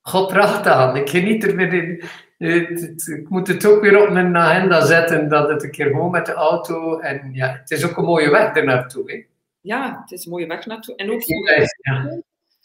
God 0.01 0.27
prachtig 0.27 0.71
aan. 0.71 0.95
Ik 0.95 1.09
geniet 1.09 1.43
er 1.43 1.55
weer 1.55 1.73
in 1.73 2.03
ik 2.43 3.29
moet 3.29 3.47
het 3.47 3.65
ook 3.65 3.81
weer 3.81 4.01
op 4.01 4.09
mijn 4.09 4.37
agenda 4.37 4.85
zetten 4.85 5.29
dat 5.29 5.49
het 5.49 5.63
een 5.63 5.71
keer 5.71 5.85
gewoon 5.85 6.11
met 6.11 6.25
de 6.25 6.33
auto 6.33 6.99
en 6.99 7.33
ja, 7.33 7.57
het 7.59 7.71
is 7.71 7.85
ook 7.85 7.97
een 7.97 8.05
mooie 8.05 8.29
weg 8.29 8.55
er 8.55 8.65
naartoe. 8.65 9.11
Hè? 9.11 9.25
Ja, 9.61 9.99
het 10.01 10.11
is 10.11 10.25
een 10.25 10.31
mooie 10.31 10.47
weg 10.47 10.65
naartoe. 10.65 10.95
En 10.95 11.11
ook 11.11 11.21
ja. 11.23 12.21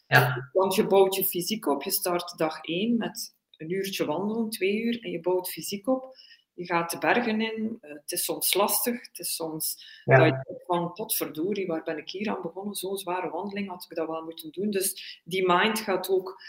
ja. 0.06 0.48
Want 0.52 0.74
je 0.74 0.86
bouwt 0.86 1.14
je 1.14 1.24
fysiek 1.24 1.66
op. 1.66 1.82
Je 1.82 1.90
start 1.90 2.38
dag 2.38 2.58
1 2.62 2.96
met 2.96 3.34
een 3.56 3.70
uurtje 3.70 4.04
wandelen, 4.04 4.50
twee 4.50 4.82
uur, 4.82 5.02
en 5.02 5.10
je 5.10 5.20
bouwt 5.20 5.50
fysiek 5.50 5.88
op. 5.88 6.16
Je 6.54 6.64
gaat 6.64 6.90
de 6.90 6.98
bergen 6.98 7.40
in. 7.40 7.78
Het 7.80 8.12
is 8.12 8.24
soms 8.24 8.54
lastig. 8.54 9.06
Het 9.06 9.18
is 9.18 9.34
soms 9.34 9.86
ja. 10.04 10.16
dat 10.18 10.26
je 10.26 10.62
van 10.66 10.92
potverdorie, 10.92 11.66
waar 11.66 11.82
ben 11.82 11.98
ik 11.98 12.10
hier 12.10 12.28
aan 12.28 12.42
begonnen? 12.42 12.74
Zo'n 12.74 12.98
zware 12.98 13.30
wandeling 13.30 13.68
had 13.68 13.86
ik 13.88 13.96
dat 13.96 14.08
wel 14.08 14.22
moeten 14.22 14.52
doen. 14.52 14.70
Dus 14.70 15.20
die 15.24 15.46
mind 15.46 15.80
gaat 15.80 16.08
ook 16.08 16.42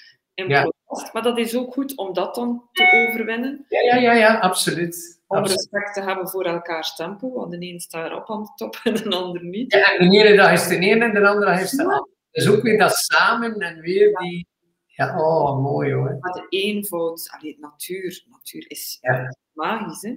ja. 0.47 0.71
Maar 1.13 1.23
dat 1.23 1.37
is 1.37 1.55
ook 1.55 1.73
goed 1.73 1.97
om 1.97 2.13
dat 2.13 2.35
dan 2.35 2.69
te 2.71 3.07
overwinnen. 3.07 3.65
Ja, 3.69 3.79
ja, 3.79 3.95
ja, 3.95 4.13
ja 4.13 4.39
absoluut. 4.39 5.21
Om 5.27 5.45
respect 5.45 5.93
te 5.93 6.01
hebben 6.01 6.29
voor 6.29 6.43
elkaars 6.43 6.95
tempo, 6.95 7.33
want 7.33 7.51
de 7.51 7.57
een 7.59 7.79
staat 7.79 8.13
op 8.13 8.29
aan 8.29 8.43
de 8.43 8.51
top 8.55 8.79
en 8.83 8.93
de 8.93 9.15
ander 9.15 9.43
niet. 9.43 9.73
Ja, 9.73 9.97
en 9.97 10.09
de 10.09 10.17
ene 10.17 10.35
dag 10.35 10.51
is 10.51 10.67
de 10.67 10.77
ene 10.77 11.05
en 11.05 11.13
de 11.13 11.27
andere 11.27 11.51
dag 11.51 11.61
is 11.61 11.71
de 11.71 11.83
andere. 11.83 12.07
Dus 12.31 12.49
ook 12.49 12.61
weer 12.61 12.77
dat 12.77 12.95
samen 12.95 13.59
en 13.59 13.81
weer 13.81 14.17
die... 14.17 14.47
Ja, 14.85 15.19
oh, 15.19 15.63
mooi 15.63 15.93
hoor. 15.93 16.17
Maar 16.19 16.33
de 16.33 16.45
eenvoud, 16.49 17.29
allee, 17.31 17.57
natuur, 17.59 18.23
natuur 18.29 18.65
is 18.67 18.97
ja. 19.01 19.35
magisch, 19.53 20.01
hè? 20.01 20.15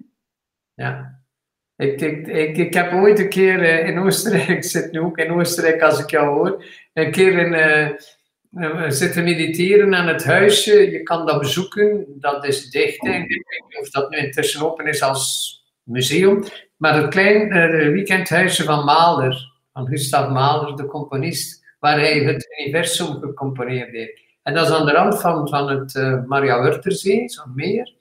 Ja. 0.74 1.20
Ik, 1.76 2.00
ik, 2.00 2.26
ik, 2.26 2.56
ik 2.56 2.74
heb 2.74 2.92
ooit 2.92 3.18
een 3.18 3.28
keer 3.28 3.62
eh, 3.62 3.88
in 3.88 3.98
Oostenrijk, 3.98 4.48
ik 4.58 4.64
zit 4.64 4.92
nu 4.92 5.00
ook 5.00 5.18
in 5.18 5.30
Oostenrijk 5.30 5.82
als 5.82 6.00
ik 6.00 6.10
jou 6.10 6.26
hoor, 6.26 6.64
een 6.92 7.10
keer 7.10 7.38
in, 7.38 7.54
eh, 7.54 7.90
eh, 8.54 8.90
zitten 8.90 9.24
mediteren 9.24 9.94
aan 9.94 10.08
het 10.08 10.24
huisje. 10.24 10.90
Je 10.90 11.02
kan 11.02 11.26
dat 11.26 11.38
bezoeken, 11.38 12.06
dat 12.08 12.44
is 12.44 12.70
dicht. 12.70 13.04
Ik 13.04 13.10
weet 13.10 13.28
niet 13.28 13.78
of 13.80 13.90
dat 13.90 14.10
nu 14.10 14.16
intussen 14.16 14.66
open 14.66 14.86
is 14.86 15.02
als 15.02 15.56
museum. 15.82 16.44
Maar 16.76 16.96
het 16.96 17.08
klein 17.08 17.48
weekendhuisje 17.92 18.64
van 18.64 18.84
Mahler, 18.84 19.52
van 19.72 19.86
Gustav 19.86 20.30
Mahler, 20.30 20.76
de 20.76 20.86
componist, 20.86 21.64
waar 21.78 21.98
hij 21.98 22.18
het 22.18 22.46
universum 22.58 23.20
gecomponeerd 23.20 23.90
heeft. 23.90 24.20
En 24.42 24.54
dat 24.54 24.68
is 24.68 24.74
aan 24.74 24.86
de 24.86 24.92
rand 24.92 25.20
van, 25.20 25.48
van 25.48 25.68
het 25.68 25.94
uh, 25.94 26.24
Maria 26.24 26.62
Wörtherzee, 26.62 27.28
zo'n 27.28 27.52
meer. 27.54 27.94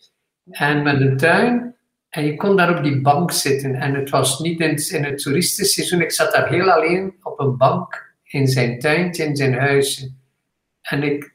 En 0.52 0.84
met 0.84 1.02
een 1.02 1.18
tuin. 1.18 1.76
En 2.10 2.26
je 2.26 2.36
kon 2.36 2.56
daar 2.56 2.78
op 2.78 2.84
die 2.84 3.02
bank 3.02 3.32
zitten. 3.32 3.76
En 3.76 3.94
het 3.94 4.10
was 4.10 4.40
niet 4.40 4.60
in, 4.60 4.98
in 4.98 5.04
het 5.04 5.22
toeristenseizoen. 5.22 6.02
Ik 6.02 6.12
zat 6.12 6.34
daar 6.34 6.50
heel 6.50 6.72
alleen 6.72 7.16
op 7.22 7.40
een 7.40 7.58
bank 7.58 8.16
in 8.24 8.48
zijn 8.48 8.80
tuintje, 8.80 9.24
in 9.24 9.36
zijn 9.36 9.54
huisje. 9.54 10.12
En 10.92 11.04
ik, 11.04 11.34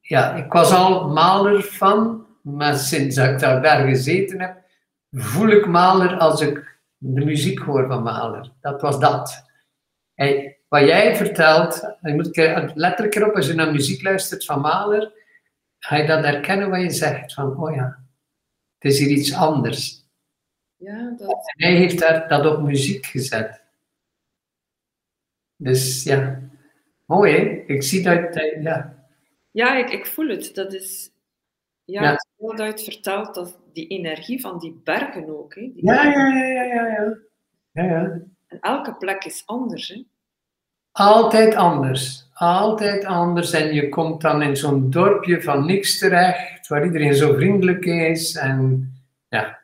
ja, 0.00 0.34
ik 0.34 0.52
was 0.52 0.72
al 0.72 1.08
maler 1.08 1.62
van, 1.62 2.26
maar 2.42 2.74
sinds 2.74 3.16
dat 3.16 3.28
ik 3.28 3.38
daar 3.40 3.88
gezeten 3.88 4.40
heb, 4.40 4.62
voel 5.10 5.48
ik 5.48 5.66
maler 5.66 6.18
als 6.18 6.40
ik 6.40 6.78
de 6.96 7.24
muziek 7.24 7.58
hoor 7.58 7.86
van 7.86 8.02
maler. 8.02 8.52
Dat 8.60 8.80
was 8.80 9.00
dat. 9.00 9.46
Hey, 10.14 10.58
wat 10.68 10.80
jij 10.80 11.16
vertelt, 11.16 11.96
je 12.00 12.14
moet 12.14 12.36
letterlijk 12.74 13.14
erop, 13.14 13.34
als 13.34 13.46
je 13.46 13.54
naar 13.54 13.72
muziek 13.72 14.02
luistert 14.02 14.44
van 14.44 14.60
maler, 14.60 15.12
ga 15.78 15.96
je 15.96 16.06
dat 16.06 16.24
herkennen 16.24 16.70
wat 16.70 16.80
je 16.80 16.90
zegt. 16.90 17.34
Van, 17.34 17.56
oh 17.56 17.74
ja, 17.74 18.04
het 18.78 18.92
is 18.92 18.98
hier 18.98 19.10
iets 19.10 19.34
anders. 19.34 20.06
Ja, 20.76 21.14
dat... 21.18 21.30
En 21.30 21.68
hij 21.68 21.74
heeft 21.74 21.98
daar, 21.98 22.28
dat 22.28 22.46
op 22.46 22.62
muziek 22.62 23.06
gezet. 23.06 23.62
Dus 25.56 26.02
ja, 26.02 26.47
mooi 27.08 27.32
hè? 27.32 27.44
Ik 27.66 27.82
zie 27.82 28.02
dat, 28.02 28.40
ja. 28.60 29.06
Ja, 29.50 29.76
ik, 29.76 29.90
ik 29.90 30.06
voel 30.06 30.28
het. 30.28 30.54
Dat 30.54 30.74
is, 30.74 31.10
ja, 31.84 32.02
ja. 32.02 32.16
het 32.36 32.60
uit 32.60 32.82
verteld, 32.82 33.34
dat 33.34 33.58
die 33.72 33.86
energie 33.86 34.40
van 34.40 34.58
die 34.58 34.80
bergen 34.84 35.38
ook. 35.38 35.54
Hè? 35.54 35.70
Ja, 35.74 36.04
ja, 36.04 36.28
ja, 36.28 36.44
ja, 36.44 36.62
ja, 36.62 36.86
ja, 36.86 37.16
ja, 37.72 37.84
ja. 37.84 38.20
En 38.46 38.60
elke 38.60 38.94
plek 38.94 39.24
is 39.24 39.42
anders, 39.46 39.88
hè? 39.88 40.04
Altijd 40.92 41.54
anders. 41.54 42.28
Altijd 42.34 43.04
anders. 43.04 43.52
En 43.52 43.74
je 43.74 43.88
komt 43.88 44.20
dan 44.20 44.42
in 44.42 44.56
zo'n 44.56 44.90
dorpje 44.90 45.42
van 45.42 45.66
niks 45.66 45.98
terecht, 45.98 46.68
waar 46.68 46.84
iedereen 46.84 47.14
zo 47.14 47.34
vriendelijk 47.34 47.84
is. 47.84 48.36
En 48.36 48.92
ja. 49.28 49.58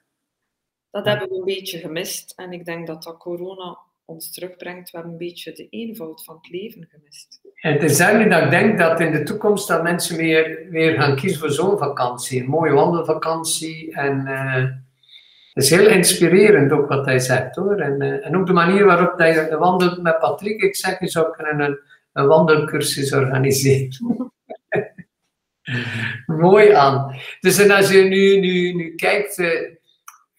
Dat 0.91 1.05
hebben 1.05 1.29
we 1.29 1.35
een 1.35 1.45
beetje 1.45 1.79
gemist. 1.79 2.33
En 2.37 2.53
ik 2.53 2.65
denk 2.65 2.87
dat 2.87 3.03
dat 3.03 3.17
corona 3.17 3.79
ons 4.05 4.33
terugbrengt. 4.33 4.91
We 4.91 4.99
een 4.99 5.17
beetje 5.17 5.53
de 5.53 5.69
eenvoud 5.69 6.25
van 6.25 6.35
het 6.35 6.51
leven 6.51 6.89
gemist. 6.91 7.41
Het 7.55 7.83
is 7.83 7.99
eigenlijk 7.99 8.31
dat 8.31 8.43
ik 8.43 8.51
denk 8.51 8.79
dat 8.79 9.01
in 9.01 9.13
de 9.13 9.23
toekomst 9.23 9.69
dat 9.69 9.83
mensen 9.83 10.17
weer, 10.17 10.67
weer 10.71 10.95
gaan 10.95 11.17
kiezen 11.17 11.39
voor 11.39 11.51
zo'n 11.51 11.79
vakantie. 11.79 12.41
Een 12.41 12.49
mooie 12.49 12.73
wandelvakantie. 12.73 13.95
En 13.95 14.21
uh, 14.27 14.65
het 15.53 15.65
is 15.65 15.71
heel 15.71 15.89
inspirerend 15.89 16.73
ook 16.73 16.89
wat 16.89 17.05
hij 17.05 17.19
zegt 17.19 17.57
hoor. 17.57 17.77
En, 17.77 18.03
uh, 18.03 18.27
en 18.27 18.37
ook 18.37 18.47
de 18.47 18.53
manier 18.53 18.85
waarop 18.85 19.19
hij 19.19 19.57
wandelt 19.57 20.03
met 20.03 20.19
Patrick. 20.19 20.63
Ik 20.63 20.77
zeg, 20.77 21.01
je 21.01 21.09
zou 21.09 21.31
kunnen 21.31 21.61
een, 21.61 21.79
een 22.13 22.27
wandelcursus 22.27 23.13
organiseren. 23.13 23.89
Mooi 26.27 26.73
aan. 26.73 27.17
Dus 27.41 27.59
en 27.59 27.71
als 27.71 27.91
je 27.91 28.03
nu, 28.03 28.41
nu, 28.41 28.73
nu 28.73 28.95
kijkt 28.95 29.39
uh, 29.39 29.49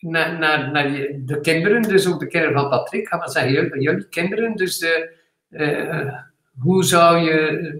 naar, 0.09 0.39
naar, 0.71 0.91
de 1.19 1.39
kinderen, 1.41 1.81
dus 1.81 2.07
ook 2.07 2.19
de 2.19 2.27
kinderen 2.27 2.59
van 2.59 2.69
Patrick, 2.69 3.07
gaan 3.07 3.19
we 3.19 3.29
zeggen, 3.29 3.81
jullie, 3.81 4.07
kinderen, 4.09 4.55
dus 4.55 4.77
de, 4.77 5.11
uh, 5.49 6.13
hoe 6.59 6.83
zou 6.83 7.17
je 7.17 7.79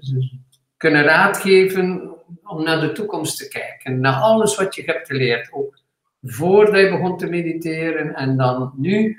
kunnen 0.77 1.03
raadgeven 1.03 2.15
om 2.43 2.63
naar 2.63 2.79
de 2.79 2.91
toekomst 2.91 3.37
te 3.37 3.47
kijken, 3.47 3.99
naar 3.99 4.13
alles 4.13 4.55
wat 4.55 4.75
je 4.75 4.83
hebt 4.85 5.07
geleerd, 5.07 5.49
ook 5.51 5.79
voordat 6.21 6.81
je 6.81 6.89
begon 6.89 7.17
te 7.17 7.29
mediteren 7.29 8.15
en 8.15 8.37
dan 8.37 8.73
nu. 8.77 9.17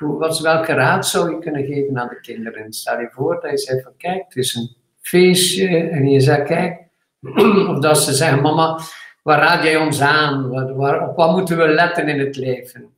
Wat, 0.00 0.40
welke 0.40 0.72
raad 0.72 1.06
zou 1.06 1.30
je 1.30 1.38
kunnen 1.38 1.64
geven 1.64 1.98
aan 1.98 2.08
de 2.08 2.20
kinderen? 2.20 2.72
Stel 2.72 3.00
je 3.00 3.08
voor 3.10 3.40
dat 3.40 3.50
je 3.50 3.58
zegt 3.58 3.82
van 3.82 3.92
kijk, 3.96 4.24
het 4.24 4.36
is 4.36 4.54
een 4.54 4.76
feestje 5.00 5.68
en 5.68 6.08
je 6.08 6.20
zegt 6.20 6.46
kijk, 6.46 6.80
of 7.70 7.78
dat 7.78 8.02
ze 8.02 8.12
zeggen 8.12 8.42
mama, 8.42 8.80
waar 9.22 9.38
raad 9.38 9.62
jij 9.62 9.76
ons 9.76 10.00
aan? 10.00 10.48
Waar, 10.76 11.08
op 11.08 11.16
wat 11.16 11.36
moeten 11.36 11.56
we 11.56 11.68
letten 11.68 12.08
in 12.08 12.18
het 12.18 12.36
leven? 12.36 12.94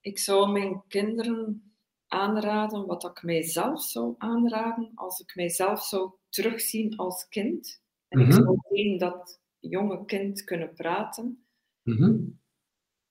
Ik 0.00 0.18
zou 0.18 0.52
mijn 0.52 0.82
kinderen 0.88 1.72
aanraden 2.06 2.86
wat 2.86 3.04
ik 3.04 3.22
mijzelf 3.22 3.82
zou 3.82 4.14
aanraden 4.18 4.92
als 4.94 5.20
ik 5.20 5.34
mijzelf 5.34 5.84
zou 5.84 6.10
terugzien 6.28 6.96
als 6.96 7.28
kind. 7.28 7.82
En 8.08 8.20
ik 8.20 8.26
mhm. 8.26 8.36
zou 8.36 8.58
tegen 8.68 8.98
dat 8.98 9.40
jonge 9.58 10.04
kind 10.04 10.44
kunnen 10.44 10.74
praten. 10.74 11.46
Mhm. 11.82 12.14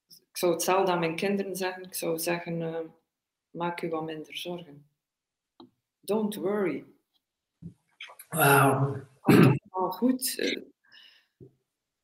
Ik 0.07 0.37
zou 0.41 0.53
hetzelfde 0.53 0.91
aan 0.91 0.99
mijn 0.99 1.15
kinderen 1.15 1.55
zeggen. 1.55 1.83
Ik 1.83 1.93
zou 1.93 2.19
zeggen, 2.19 2.61
uh, 2.61 2.77
maak 3.49 3.81
u 3.81 3.89
wat 3.89 4.03
minder 4.03 4.37
zorgen. 4.37 4.87
Don't 5.99 6.35
worry. 6.35 6.85
Wauw. 8.29 8.95
Komt 9.21 9.61
wel 9.71 9.91
goed. 9.91 10.35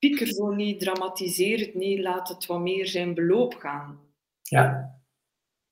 Pieker 0.02 0.28
zo 0.28 0.52
niet, 0.52 0.80
dramatiseer 0.80 1.60
het 1.60 1.74
niet, 1.74 2.00
laat 2.00 2.30
het 2.30 2.46
wat 2.46 2.60
meer 2.60 2.88
zijn 2.88 3.14
beloop 3.14 3.54
gaan. 3.56 4.00
Ja 4.42 5.00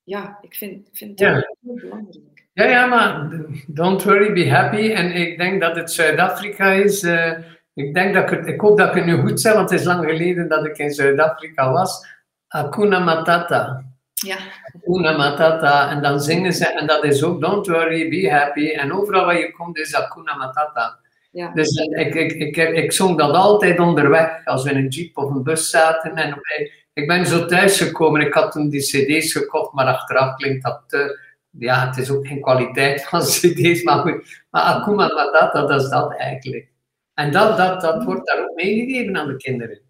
ja, 0.09 0.37
ik 0.41 0.55
vind, 0.55 0.89
vind 0.93 1.17
dat 1.17 1.27
heel 1.27 1.75
belangrijk. 1.75 2.47
Ja, 2.53 2.65
ja, 2.65 2.85
maar 2.85 3.29
don't 3.67 4.03
worry, 4.03 4.33
be 4.33 4.49
happy. 4.49 4.91
En 4.91 5.11
ik 5.11 5.37
denk 5.37 5.61
dat 5.61 5.75
het 5.75 5.91
Zuid-Afrika 5.91 6.71
is. 6.71 7.03
Uh, 7.03 7.37
ik, 7.73 7.93
denk 7.93 8.13
dat 8.13 8.31
ik, 8.47 8.61
hoop 8.61 8.77
dat 8.77 8.89
ik 8.89 8.95
het 8.95 9.05
nu 9.05 9.17
goed 9.21 9.41
zeg, 9.41 9.53
want 9.53 9.69
het 9.69 9.79
is 9.79 9.85
lang 9.85 10.05
geleden 10.05 10.47
dat 10.47 10.65
ik 10.65 10.77
in 10.77 10.91
Zuid-Afrika 10.91 11.71
was. 11.71 12.05
Hakuna 12.47 12.99
Matata. 12.99 13.85
Ja. 14.13 14.37
Hakuna 14.61 15.17
Matata. 15.17 15.89
En 15.89 16.01
dan 16.01 16.19
zingen 16.19 16.53
ze, 16.53 16.67
en 16.67 16.87
dat 16.87 17.03
is 17.03 17.23
ook 17.23 17.41
don't 17.41 17.67
worry, 17.67 18.09
be 18.09 18.31
happy. 18.31 18.69
En 18.69 18.93
overal 18.93 19.25
waar 19.25 19.39
je 19.39 19.51
komt 19.51 19.77
is 19.77 19.93
Hakuna 19.93 20.35
Matata. 20.35 20.98
Ja. 21.31 21.51
Dus 21.53 21.75
ik, 21.75 22.15
ik, 22.15 22.31
ik, 22.31 22.57
ik, 22.57 22.91
zong 22.91 23.17
dat 23.17 23.35
altijd 23.35 23.79
onderweg, 23.79 24.45
als 24.45 24.63
we 24.63 24.69
in 24.69 24.77
een 24.77 24.87
jeep 24.87 25.17
of 25.17 25.29
een 25.29 25.43
bus 25.43 25.69
zaten. 25.69 26.15
En 26.15 26.41
ik 26.93 27.07
ben 27.07 27.25
zo 27.25 27.45
thuisgekomen, 27.45 28.21
ik 28.21 28.33
had 28.33 28.51
toen 28.51 28.69
die 28.69 28.81
cd's 28.81 29.31
gekocht, 29.31 29.73
maar 29.73 29.85
achteraf 29.85 30.35
klinkt 30.35 30.63
dat 30.63 30.83
te... 30.87 31.27
Ja, 31.51 31.87
het 31.87 31.97
is 31.97 32.11
ook 32.11 32.27
geen 32.27 32.41
kwaliteit 32.41 33.03
van 33.09 33.19
cd's, 33.19 33.83
maar 33.83 33.99
goed. 33.99 34.43
Maar 34.49 34.61
Akuma 34.61 35.13
Matata, 35.13 35.65
dat 35.65 35.81
is 35.81 35.89
dat 35.89 36.15
eigenlijk. 36.17 36.71
En 37.13 37.31
dat, 37.31 37.57
dat, 37.57 37.81
dat 37.81 38.03
wordt 38.03 38.27
daar 38.27 38.41
ook 38.43 38.55
meegegeven 38.55 39.17
aan 39.17 39.27
de 39.27 39.37
kinderen. 39.37 39.81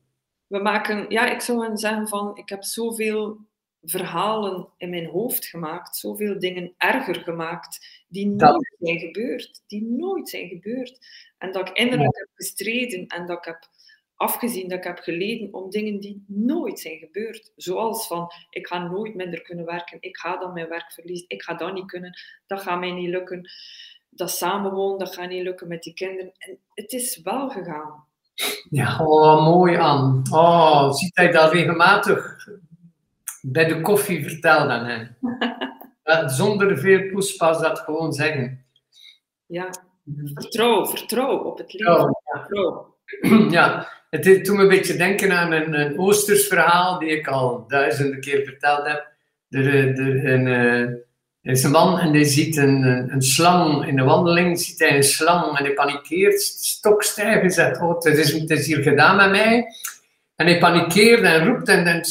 We 0.48 0.60
maken, 0.60 1.06
ja, 1.10 1.32
ik 1.32 1.42
zou 1.42 1.78
zeggen 1.78 2.08
van, 2.08 2.38
ik 2.38 2.50
heb 2.50 2.64
zoveel 2.64 3.38
verhalen 3.82 4.68
in 4.78 4.90
mijn 4.90 5.06
hoofd 5.06 5.46
gemaakt, 5.46 5.96
zoveel 5.96 6.40
dingen 6.40 6.74
erger 6.78 7.16
gemaakt, 7.16 8.04
die 8.08 8.28
nooit 8.28 8.76
zijn 8.80 9.00
gebeurd. 9.00 9.64
Die 9.68 9.84
nooit 9.84 10.30
zijn 10.30 10.48
gebeurd. 10.48 11.00
En 11.40 11.52
dat 11.52 11.70
ik 11.70 11.78
innerlijk 11.78 12.18
heb 12.18 12.30
gestreden 12.34 13.08
en 13.08 13.26
dat 13.26 13.38
ik 13.38 13.46
heb 13.46 13.70
afgezien 14.16 14.70
dat 14.70 14.78
ik 14.78 14.84
heb 14.84 15.00
geleden 15.00 15.54
om 15.54 15.70
dingen 15.70 16.00
die 16.00 16.24
nooit 16.28 16.80
zijn 16.80 16.98
gebeurd. 16.98 17.52
Zoals 17.56 18.08
van, 18.08 18.32
ik 18.50 18.68
ga 18.68 18.88
nooit 18.88 19.16
minder 19.16 19.42
kunnen 19.42 19.66
werken, 19.66 19.98
ik 20.02 20.18
ga 20.18 20.38
dan 20.38 20.54
mijn 20.54 20.70
werk 20.70 20.92
verliezen, 20.92 21.26
ik 21.28 21.44
ga 21.44 21.54
dat 21.54 21.74
niet 21.74 21.86
kunnen, 21.86 22.20
dat 22.48 22.62
gaat 22.62 22.80
mij 22.80 22.92
niet 22.92 23.10
lukken. 23.10 23.50
Dat 24.10 24.32
samenwonen, 24.32 25.00
dat 25.00 25.14
gaat 25.14 25.30
niet 25.30 25.44
lukken 25.44 25.68
met 25.68 25.84
die 25.84 25.94
kinderen. 25.94 26.32
En 26.38 26.58
het 26.74 26.92
is 26.92 27.22
wel 27.22 27.50
gegaan. 27.50 28.04
Ja, 28.70 29.06
oh, 29.06 29.46
mooi 29.46 29.76
aan. 29.76 30.24
Oh, 30.32 30.92
ziet 30.92 31.16
hij 31.16 31.32
dat 31.32 31.52
regelmatig 31.52 32.48
bij 33.42 33.66
de 33.66 33.82
koffie 33.82 34.24
vertellen 34.24 34.70
aan 34.70 34.86
hem. 34.86 35.18
Zonder 36.30 36.78
veel 36.78 37.10
poespas 37.12 37.62
dat 37.62 37.80
gewoon 37.80 38.14
zeggen. 38.14 38.66
Ja, 39.46 39.70
vertrouw, 40.34 40.86
vertrouw 40.86 41.38
op 41.38 41.58
het 41.58 41.74
leven. 41.74 42.18
Vertrouw. 42.24 42.98
Ja, 43.50 43.88
het 44.10 44.24
doet 44.24 44.56
me 44.56 44.62
een 44.62 44.68
beetje 44.68 44.98
denken 44.98 45.32
aan 45.32 45.52
een, 45.52 45.80
een 45.80 46.00
Oosters 46.00 46.48
verhaal 46.48 47.00
die 47.00 47.10
ik 47.10 47.28
al 47.28 47.66
duizenden 47.68 48.20
keer 48.20 48.44
verteld 48.44 48.88
heb. 48.88 49.08
Er, 49.50 49.68
er, 49.68 50.26
een, 50.26 50.46
uh, 50.46 51.52
is 51.54 51.64
een 51.64 51.72
man 51.72 52.00
en 52.00 52.12
die 52.12 52.26
ziet 52.26 52.58
een, 52.58 52.84
een, 53.14 53.22
slang 53.22 53.88
in 53.88 53.96
de 53.96 54.04
wandeling, 54.04 54.60
ziet 54.60 54.80
hij 54.80 54.96
een 54.96 55.04
slang 55.04 55.58
en 55.58 55.64
hij 55.64 55.74
panikeert, 55.74 56.42
stokstijf 56.42 57.42
en 57.42 57.52
zegt, 57.52 57.82
oh, 57.82 57.96
het 57.96 58.18
is, 58.18 58.34
het 58.34 58.50
is 58.50 58.66
hier 58.66 58.82
gedaan 58.82 59.16
met 59.16 59.30
mij. 59.30 59.66
En 60.36 60.46
hij 60.46 60.60
panikeert 60.60 61.22
en 61.22 61.46
roept 61.46 61.68
en, 61.68 61.86
en 61.88 62.02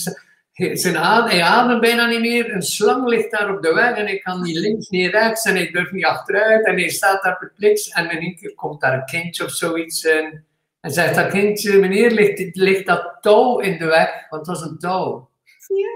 zijn 0.73 0.97
adem, 0.97 1.31
hij 1.31 1.43
ademt 1.43 1.81
bijna 1.81 2.07
niet 2.07 2.21
meer. 2.21 2.53
Een 2.55 2.63
slang 2.63 3.07
ligt 3.09 3.31
daar 3.31 3.55
op 3.57 3.63
de 3.63 3.75
weg 3.75 3.97
en 3.97 4.09
ik 4.09 4.23
kan 4.23 4.43
niet 4.43 4.57
links, 4.57 4.89
niet 4.89 5.11
rechts 5.11 5.45
en 5.45 5.55
hij 5.55 5.71
durft 5.71 5.93
niet 5.93 6.05
achteruit 6.05 6.67
en 6.67 6.77
hij 6.79 6.89
staat 6.89 7.23
daar 7.23 7.39
perplex 7.39 7.89
en 7.89 8.11
in 8.11 8.19
één 8.19 8.37
keer 8.37 8.55
komt 8.55 8.81
daar 8.81 8.95
een 8.95 9.05
kindje 9.05 9.45
of 9.45 9.51
zoiets 9.51 10.05
en 10.05 10.43
en 10.81 10.91
zegt 10.91 11.15
dat 11.15 11.29
kindje, 11.31 11.79
meneer, 11.79 12.11
ligt, 12.11 12.57
ligt 12.57 12.87
dat 12.87 13.17
touw 13.21 13.59
in 13.59 13.79
de 13.79 13.85
weg? 13.85 14.29
Want 14.29 14.47
het 14.47 14.57
was 14.59 14.67
een 14.71 14.79
touw. 14.79 15.31
Ja. 15.67 15.89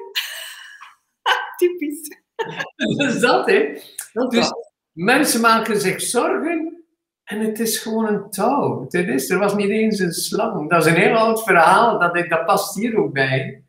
typisch. 1.57 2.17
Dat 2.97 3.09
is 3.15 3.21
dat, 3.21 3.47
hè? 3.47 3.79
Dat 4.13 4.31
Dus 4.31 4.41
was- 4.49 4.71
mensen 4.93 5.41
maken 5.41 5.81
zich 5.81 6.01
zorgen 6.01 6.85
en 7.25 7.41
het 7.41 7.61
is 7.61 7.79
gewoon 7.79 8.07
een 8.07 8.31
touw. 8.31 8.83
Het 8.89 9.09
is, 9.09 9.31
er 9.31 9.39
was 9.39 9.55
niet 9.55 9.71
eens 9.71 9.99
een 9.99 10.13
slang. 10.13 10.71
Dat 10.71 10.87
is 10.87 10.93
een 10.93 10.99
heel 11.01 11.15
oud 11.17 11.43
verhaal, 11.43 11.99
dat, 11.99 12.17
ik- 12.17 12.31
dat 12.31 12.45
past 12.47 12.75
hier 12.75 12.97
ook 12.97 13.13
bij. 13.13 13.62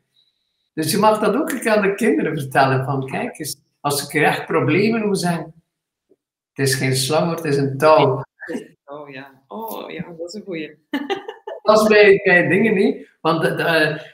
Dus 0.74 0.90
je 0.90 0.98
mag 0.98 1.18
dat 1.18 1.34
ook 1.34 1.66
aan 1.66 1.82
de 1.82 1.94
kinderen 1.94 2.38
vertellen. 2.38 2.84
Van 2.84 3.06
kijk 3.06 3.38
eens, 3.38 3.60
als 3.80 4.08
ik 4.08 4.22
echt 4.22 4.46
problemen 4.46 5.06
moet 5.06 5.20
zijn, 5.20 5.54
het 6.52 6.66
is 6.66 6.74
geen 6.74 6.96
slang, 6.96 7.34
het 7.36 7.44
is 7.44 7.56
een 7.56 7.78
touw. 7.78 8.22
Oh 8.84 9.10
ja, 9.10 9.42
oh 9.48 9.90
ja, 9.90 10.02
dat 10.18 10.28
is 10.28 10.34
een 10.34 10.42
goeie. 10.42 10.74
Dat 11.62 11.80
is 11.80 11.86
bij, 11.88 12.20
bij 12.24 12.48
dingen 12.48 12.74
niet. 12.74 13.08
Want 13.20 13.42
de- 13.42 13.54
de- 13.54 14.12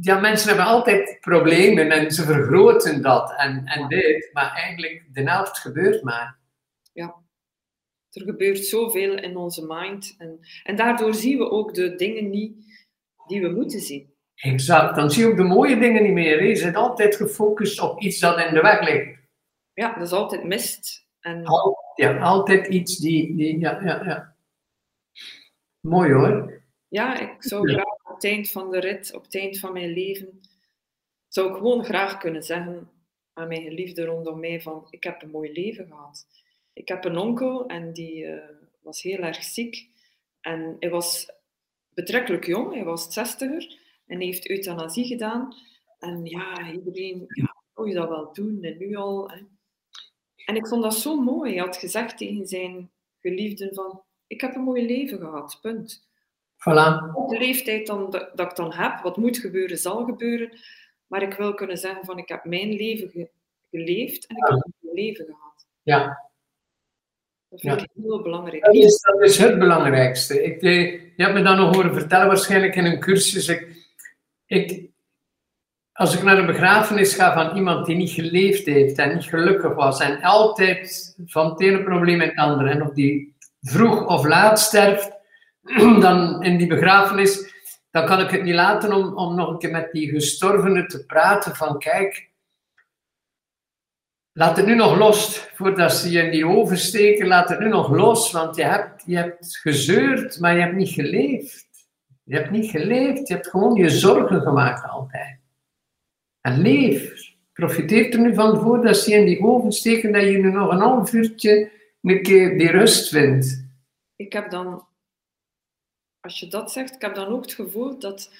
ja, 0.00 0.20
mensen 0.20 0.48
hebben 0.48 0.66
altijd 0.66 1.18
problemen 1.20 1.90
en 1.90 2.10
ze 2.10 2.22
vergroten 2.22 3.02
dat 3.02 3.34
en, 3.36 3.64
en 3.66 3.88
dit. 3.88 4.30
Maar 4.32 4.52
eigenlijk, 4.52 5.04
de 5.12 5.22
helft 5.30 5.58
gebeurt 5.58 6.02
maar. 6.02 6.38
Er 8.12 8.22
gebeurt 8.22 8.58
zoveel 8.64 9.18
in 9.18 9.36
onze 9.36 9.64
mind. 9.68 10.14
En, 10.18 10.38
en 10.62 10.76
daardoor 10.76 11.14
zien 11.14 11.38
we 11.38 11.50
ook 11.50 11.74
de 11.74 11.94
dingen 11.94 12.30
niet 12.30 12.56
die 13.26 13.40
we 13.40 13.48
moeten 13.48 13.80
zien. 13.80 14.11
Exact, 14.42 14.96
dan 14.96 15.10
zie 15.10 15.24
je 15.24 15.30
ook 15.30 15.36
de 15.36 15.42
mooie 15.42 15.78
dingen 15.78 16.02
niet 16.02 16.12
meer. 16.12 16.44
Je 16.44 16.56
zit 16.56 16.74
altijd 16.74 17.16
gefocust 17.16 17.80
op 17.80 18.00
iets 18.00 18.18
dat 18.18 18.38
in 18.38 18.54
de 18.54 18.60
weg 18.60 18.80
ligt. 18.88 19.18
Ja, 19.74 19.94
dat 19.94 20.06
is 20.06 20.12
altijd 20.12 20.44
mist. 20.44 21.06
En 21.20 21.44
Al- 21.44 21.80
Ja, 21.94 22.18
altijd 22.18 22.66
iets 22.66 22.96
die, 22.98 23.36
die 23.36 23.58
ja, 23.58 23.80
ja, 23.84 24.04
ja. 24.04 24.36
Mooi 25.80 26.12
hoor. 26.12 26.62
ja, 26.88 27.18
ik 27.18 27.34
zou 27.42 27.68
Ja. 27.70 27.74
graag 27.74 28.08
op 28.08 28.14
het 28.14 28.24
eind 28.24 28.50
van 28.50 28.70
de 28.70 28.78
rit, 28.80 29.14
op 29.14 29.22
het 29.22 29.34
eind 29.36 29.58
van 29.58 29.72
mijn 29.72 29.90
leven, 29.92 30.40
zou 31.28 31.48
ik 31.50 31.56
gewoon 31.56 31.84
graag 31.84 32.18
kunnen 32.18 32.42
zeggen 32.42 32.90
aan 33.32 33.48
mijn 33.48 33.62
geliefde 33.62 34.04
rondom 34.04 34.40
mij 34.40 34.60
van, 34.60 34.86
ik 34.90 35.04
heb 35.04 35.22
een 35.22 35.30
mooi 35.30 35.52
leven 35.52 35.86
gehad. 35.86 36.26
Ik 36.72 36.88
heb 36.88 37.04
een 37.04 37.16
onkel 37.16 37.66
en 37.66 37.92
die 37.92 38.26
eh, 38.26 38.48
was 38.82 39.02
heel 39.02 39.18
erg 39.18 39.42
ziek. 39.42 39.88
En 40.40 40.76
hij 40.80 40.90
was 40.90 41.30
betrekkelijk 41.94 42.46
jong, 42.46 42.74
hij 42.74 42.84
was 42.84 43.12
zestiger 43.12 43.80
en 44.12 44.20
heeft 44.20 44.50
euthanasie 44.50 45.06
gedaan. 45.06 45.54
En 45.98 46.24
ja, 46.24 46.72
iedereen, 46.72 47.24
ja, 47.28 47.54
zou 47.74 47.88
je 47.88 47.94
dat 47.94 48.08
wel 48.08 48.32
doen? 48.32 48.62
En 48.62 48.78
nu 48.78 48.94
al. 48.96 49.30
Hè? 49.30 49.36
En 50.44 50.56
ik 50.56 50.66
vond 50.66 50.82
dat 50.82 50.94
zo 50.94 51.20
mooi. 51.20 51.50
Hij 51.52 51.60
had 51.64 51.76
gezegd 51.76 52.18
tegen 52.18 52.46
zijn 52.46 52.90
geliefden 53.20 53.74
van, 53.74 54.02
ik 54.26 54.40
heb 54.40 54.54
een 54.54 54.62
mooi 54.62 54.86
leven 54.86 55.18
gehad, 55.18 55.58
punt. 55.60 56.06
Voilà. 56.56 57.14
Op 57.14 57.28
de 57.28 57.38
leeftijd 57.38 57.86
dan, 57.86 58.10
dat, 58.10 58.30
dat 58.36 58.50
ik 58.50 58.56
dan 58.56 58.72
heb, 58.72 59.00
wat 59.02 59.16
moet 59.16 59.38
gebeuren, 59.38 59.78
zal 59.78 60.04
gebeuren. 60.04 60.58
Maar 61.06 61.22
ik 61.22 61.32
wil 61.34 61.54
kunnen 61.54 61.78
zeggen 61.78 62.04
van, 62.04 62.18
ik 62.18 62.28
heb 62.28 62.44
mijn 62.44 62.72
leven 62.72 63.10
ge- 63.10 63.30
geleefd 63.70 64.26
en 64.26 64.36
ik 64.36 64.42
heb 64.42 64.52
een 64.52 64.72
mooi 64.80 64.94
leven 65.02 65.24
gehad. 65.24 65.66
Ja, 65.82 66.30
Dat 67.48 67.60
vind 67.60 67.80
Ja. 67.80 67.82
ik 67.82 67.90
heel 68.02 68.22
belangrijk. 68.22 68.64
dat 68.64 68.74
is, 68.74 69.00
dat 69.00 69.20
is 69.22 69.38
het 69.38 69.58
belangrijkste. 69.58 70.42
Ik, 70.44 70.62
eh, 70.62 70.92
je 71.16 71.22
hebt 71.22 71.34
me 71.34 71.42
dat 71.42 71.56
nog 71.56 71.74
horen 71.74 71.94
vertellen, 71.94 72.26
waarschijnlijk 72.26 72.74
in 72.74 72.84
een 72.84 73.00
cursus. 73.00 73.48
Ik, 73.48 73.81
ik, 74.52 74.90
als 75.92 76.14
ik 76.14 76.22
naar 76.22 76.38
een 76.38 76.46
begrafenis 76.46 77.14
ga 77.14 77.32
van 77.32 77.56
iemand 77.56 77.86
die 77.86 77.96
niet 77.96 78.10
geleefd 78.10 78.66
heeft 78.66 78.98
en 78.98 79.14
niet 79.14 79.24
gelukkig 79.24 79.74
was 79.74 80.00
en 80.00 80.22
altijd 80.22 81.14
van 81.26 81.50
het 81.50 81.60
ene 81.60 81.82
probleem 81.82 82.20
het 82.20 82.36
andere, 82.36 82.70
en 82.70 82.82
of 82.82 82.92
die 82.92 83.34
vroeg 83.60 84.06
of 84.06 84.24
laat 84.24 84.60
sterft, 84.60 85.12
dan 86.00 86.42
in 86.42 86.56
die 86.56 86.66
begrafenis, 86.66 87.54
dan 87.90 88.06
kan 88.06 88.20
ik 88.20 88.30
het 88.30 88.42
niet 88.42 88.54
laten 88.54 88.92
om, 88.92 89.16
om 89.16 89.34
nog 89.34 89.48
een 89.48 89.58
keer 89.58 89.70
met 89.70 89.92
die 89.92 90.08
gestorvene 90.08 90.86
te 90.86 91.06
praten 91.06 91.56
van 91.56 91.78
kijk, 91.78 92.30
laat 94.32 94.56
het 94.56 94.66
nu 94.66 94.74
nog 94.74 94.96
los, 94.96 95.48
voordat 95.54 95.92
ze 95.92 96.10
je 96.10 96.22
in 96.22 96.30
die 96.30 96.46
oven 96.46 96.78
steken, 96.78 97.26
laat 97.26 97.48
het 97.48 97.58
nu 97.58 97.68
nog 97.68 97.90
los, 97.90 98.32
want 98.32 98.56
je 98.56 98.64
hebt, 98.64 99.02
je 99.06 99.16
hebt 99.16 99.56
gezeurd, 99.56 100.40
maar 100.40 100.54
je 100.54 100.60
hebt 100.60 100.76
niet 100.76 100.92
geleefd. 100.92 101.71
Je 102.32 102.38
hebt 102.38 102.50
niet 102.50 102.70
geleefd, 102.70 103.28
je 103.28 103.34
hebt 103.34 103.48
gewoon 103.48 103.74
je 103.74 103.90
zorgen 103.90 104.40
gemaakt 104.40 104.88
altijd. 104.88 105.38
En 106.40 106.60
leef. 106.60 107.30
Profiteer 107.52 108.12
er 108.12 108.20
nu 108.20 108.34
van 108.34 108.60
voordat 108.60 108.96
ze 108.96 109.10
je 109.10 109.16
in 109.16 109.24
die 109.24 109.40
oven 109.40 109.72
steken, 109.72 110.12
dat 110.12 110.22
je 110.22 110.38
nu 110.38 110.50
nog 110.50 110.70
een 110.70 110.78
half 110.78 111.12
uurtje 111.12 111.70
een 112.02 112.22
keer 112.22 112.58
die 112.58 112.70
rust 112.70 113.08
vindt. 113.08 113.66
Ik 114.16 114.32
heb 114.32 114.50
dan, 114.50 114.86
als 116.20 116.40
je 116.40 116.48
dat 116.48 116.72
zegt, 116.72 116.94
ik 116.94 117.00
heb 117.00 117.14
dan 117.14 117.26
ook 117.26 117.42
het 117.42 117.54
gevoel 117.54 117.98
dat 117.98 118.32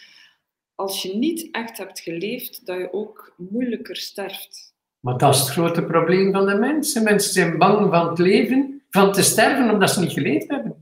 als 0.74 1.02
je 1.02 1.16
niet 1.16 1.48
echt 1.50 1.78
hebt 1.78 2.00
geleefd, 2.00 2.66
dat 2.66 2.78
je 2.78 2.92
ook 2.92 3.34
moeilijker 3.36 3.96
sterft. 3.96 4.74
Maar 5.00 5.18
dat 5.18 5.34
is 5.34 5.40
het 5.40 5.48
grote 5.48 5.84
probleem 5.84 6.32
van 6.32 6.46
de 6.46 6.54
mensen. 6.54 7.02
Mensen 7.02 7.32
zijn 7.32 7.58
bang 7.58 7.90
van 7.90 8.08
het 8.08 8.18
leven, 8.18 8.82
van 8.90 9.12
te 9.12 9.22
sterven, 9.22 9.70
omdat 9.70 9.90
ze 9.90 10.00
niet 10.00 10.12
geleefd 10.12 10.48
hebben. 10.48 10.81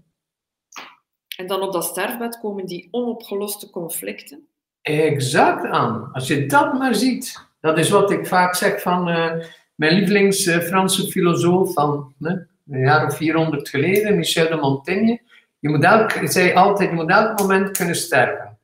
En 1.40 1.46
dan 1.46 1.62
op 1.62 1.72
dat 1.72 1.84
sterfbed 1.84 2.40
komen 2.40 2.66
die 2.66 2.88
onopgeloste 2.90 3.70
conflicten. 3.70 4.46
Exact 4.82 5.64
aan. 5.64 6.10
Als 6.12 6.26
je 6.26 6.46
dat 6.46 6.78
maar 6.78 6.94
ziet. 6.94 7.48
Dat 7.60 7.78
is 7.78 7.90
wat 7.90 8.10
ik 8.10 8.26
vaak 8.26 8.54
zeg 8.54 8.80
van 8.80 9.08
eh, 9.08 9.32
mijn 9.74 9.94
lievelings 9.94 10.46
eh, 10.46 10.58
Franse 10.58 11.06
filosoof 11.06 11.72
van 11.72 12.14
een 12.20 12.46
jaar 12.66 13.06
of 13.06 13.16
400 13.16 13.68
geleden, 13.68 14.16
Michel 14.16 14.48
de 14.48 14.56
Montaigne. 14.56 15.20
Je 15.58 15.68
moet 15.68 15.84
elk, 15.84 16.10
zei 16.22 16.54
altijd, 16.54 16.90
je 16.90 16.94
moet 16.94 17.10
elk 17.10 17.38
moment 17.38 17.76
kunnen 17.76 17.96
sterven. 17.96 18.58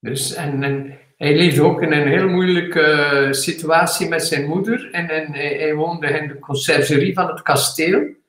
Dus, 0.00 0.34
en, 0.34 0.62
en 0.62 0.98
hij 1.16 1.36
leefde 1.36 1.62
ook 1.62 1.82
in 1.82 1.92
een 1.92 2.08
heel 2.08 2.28
moeilijke 2.28 2.80
eh, 2.80 3.32
situatie 3.32 4.08
met 4.08 4.22
zijn 4.24 4.48
moeder. 4.48 4.90
En, 4.92 5.08
en 5.08 5.32
hij, 5.32 5.56
hij 5.58 5.74
woonde 5.74 6.06
in 6.06 6.28
de 6.28 6.38
conciergerie 6.38 7.14
van 7.14 7.26
het 7.26 7.42
kasteel. 7.42 8.22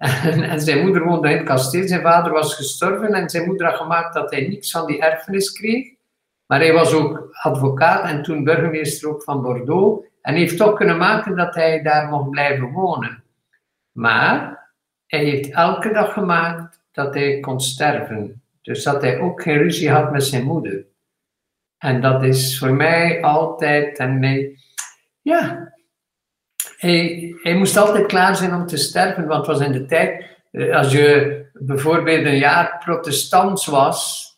En, 0.00 0.60
zijn 0.60 0.80
moeder 0.84 1.04
woonde 1.04 1.30
in 1.30 1.36
het 1.36 1.46
kasteel. 1.46 1.88
Zijn 1.88 2.00
vader 2.00 2.32
was 2.32 2.54
gestorven 2.54 3.14
en 3.14 3.30
zijn 3.30 3.46
moeder 3.46 3.66
had 3.66 3.76
gemaakt 3.76 4.14
dat 4.14 4.30
hij 4.30 4.48
niks 4.48 4.70
van 4.70 4.86
die 4.86 5.00
erfenis 5.00 5.52
kreeg. 5.52 5.88
Maar 6.46 6.60
hij 6.60 6.72
was 6.72 6.92
ook 6.92 7.28
advocaat 7.32 8.04
en 8.04 8.22
toen 8.22 8.44
burgemeester 8.44 9.08
ook 9.08 9.22
van 9.22 9.42
Bordeaux. 9.42 10.06
En 10.22 10.34
heeft 10.34 10.56
toch 10.56 10.74
kunnen 10.74 10.96
maken 10.96 11.36
dat 11.36 11.54
hij 11.54 11.82
daar 11.82 12.08
mocht 12.08 12.30
blijven 12.30 12.70
wonen. 12.70 13.22
Maar 13.92 14.68
hij 15.06 15.24
heeft 15.24 15.50
elke 15.50 15.92
dag 15.92 16.12
gemaakt 16.12 16.80
dat 16.92 17.14
hij 17.14 17.40
kon 17.40 17.60
sterven. 17.60 18.42
Dus 18.62 18.82
dat 18.82 19.02
hij 19.02 19.18
ook 19.18 19.42
geen 19.42 19.58
ruzie 19.58 19.90
had 19.90 20.12
met 20.12 20.24
zijn 20.24 20.44
moeder. 20.44 20.84
En 21.78 22.00
dat 22.00 22.22
is 22.22 22.58
voor 22.58 22.72
mij 22.72 23.22
altijd, 23.22 23.98
en 23.98 24.22
hij, 24.22 24.58
ja, 25.20 25.72
hij, 26.80 27.54
moest 27.54 27.76
altijd 27.76 28.06
klaar 28.06 28.36
zijn 28.36 28.54
om 28.54 28.66
te 28.66 28.76
sterven, 28.76 29.26
want 29.26 29.46
het 29.46 29.56
was 29.56 29.66
in 29.66 29.72
de 29.72 29.86
tijd, 29.86 30.24
eh, 30.50 30.76
als 30.76 30.92
je 30.92 31.38
bijvoorbeeld 31.52 32.26
een 32.26 32.38
jaar 32.38 32.82
protestants 32.84 33.66
was, 33.66 34.28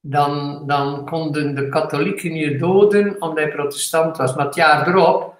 dan, 0.00 0.62
dan 0.66 1.06
konden 1.06 1.54
de 1.54 1.68
katholieken 1.68 2.34
je 2.34 2.58
doden 2.58 3.22
omdat 3.22 3.44
je 3.44 3.50
protestant 3.50 4.16
was. 4.16 4.34
Maar 4.34 4.46
het 4.46 4.54
jaar 4.54 4.88
erop 4.88 5.34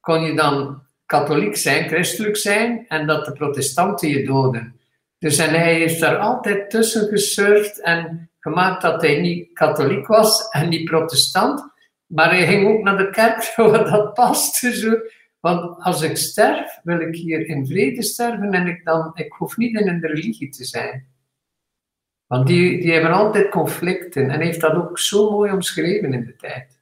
kon 0.00 0.22
je 0.22 0.34
dan 0.34 0.82
katholiek 1.06 1.56
zijn, 1.56 1.88
christelijk 1.88 2.36
zijn, 2.36 2.84
en 2.88 3.06
dat 3.06 3.24
de 3.24 3.32
protestanten 3.32 4.08
je 4.08 4.24
doden. 4.24 4.80
Dus 5.18 5.38
en 5.38 5.50
hij 5.50 5.74
heeft 5.74 6.00
daar 6.00 6.16
altijd 6.16 6.70
tussen 6.70 7.08
gesurfd 7.08 7.80
en 7.80 8.30
gemaakt 8.40 8.82
dat 8.82 9.02
hij 9.02 9.20
niet 9.20 9.52
katholiek 9.52 10.06
was 10.06 10.48
en 10.48 10.68
niet 10.68 10.84
protestant. 10.84 11.72
Maar 12.06 12.30
hij 12.30 12.46
ging 12.46 12.68
ook 12.68 12.82
naar 12.82 12.96
de 12.96 13.10
kerk, 13.10 13.52
wat 13.56 13.88
dat 13.88 14.14
paste. 14.14 14.76
Zo. 14.76 14.96
Want 15.40 15.82
als 15.82 16.02
ik 16.02 16.16
sterf, 16.16 16.80
wil 16.82 17.00
ik 17.00 17.14
hier 17.14 17.46
in 17.46 17.66
vrede 17.66 18.02
sterven 18.02 18.52
en 18.52 18.66
ik, 18.66 18.84
dan, 18.84 19.10
ik 19.14 19.32
hoef 19.32 19.56
niet 19.56 19.80
in 19.80 19.88
een 19.88 20.00
religie 20.00 20.48
te 20.48 20.64
zijn. 20.64 21.08
Want 22.26 22.46
die, 22.46 22.80
die 22.80 22.92
hebben 22.92 23.12
altijd 23.12 23.50
conflicten 23.50 24.22
en 24.22 24.36
hij 24.36 24.44
heeft 24.44 24.60
dat 24.60 24.74
ook 24.74 24.98
zo 24.98 25.30
mooi 25.30 25.52
omschreven 25.52 26.12
in 26.12 26.24
de 26.24 26.36
tijd. 26.36 26.80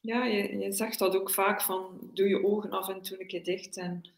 Ja, 0.00 0.24
je, 0.24 0.58
je 0.58 0.72
zegt 0.72 0.98
dat 0.98 1.16
ook 1.16 1.30
vaak 1.30 1.62
van 1.62 2.10
doe 2.14 2.28
je 2.28 2.44
ogen 2.44 2.70
af 2.70 2.88
en 2.88 3.02
toe 3.02 3.20
een 3.20 3.26
keer 3.26 3.44
dicht 3.44 3.76
en 3.76 4.10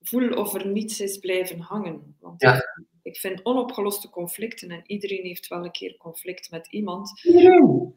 voel 0.00 0.30
of 0.30 0.54
er 0.54 0.66
niets 0.66 1.00
is 1.00 1.18
blijven 1.18 1.60
hangen. 1.60 2.16
Want 2.20 2.42
Ja. 2.42 2.62
ik 3.02 3.16
vind 3.16 3.44
onopgeloste 3.44 4.10
conflicten 4.10 4.70
en 4.70 4.82
iedereen 4.86 5.24
heeft 5.24 5.48
wel 5.48 5.64
een 5.64 5.70
keer 5.70 5.96
conflict 5.96 6.50
met 6.50 6.66
iemand, 6.70 7.22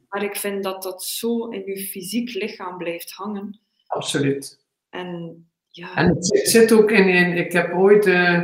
maar 0.10 0.24
ik 0.24 0.36
vind 0.36 0.64
dat 0.64 0.84
dat 0.84 1.04
zo 1.04 1.48
in 1.48 1.66
je 1.66 1.78
fysiek 1.78 2.34
lichaam 2.34 2.78
blijft 2.78 3.12
hangen. 3.12 3.60
Absoluut. 3.90 4.60
En 4.90 5.44
ja, 5.70 5.96
En 5.96 6.08
het 6.08 6.26
zit- 6.50 6.72
ook 6.74 6.92
in, 6.92 7.08
in 7.10 7.38
ik 7.38 7.52
heb 7.52 7.74
ooit 7.74 8.06
eh, 8.06 8.42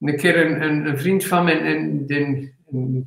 een 0.00 0.16
keer 0.16 0.46
een, 0.46 0.62
een, 0.62 0.86
een 0.86 0.98
vriend 0.98 1.24
van 1.24 1.44
me, 1.44 1.52
in, 1.52 2.04
in, 2.06 2.54
in- 2.70 3.04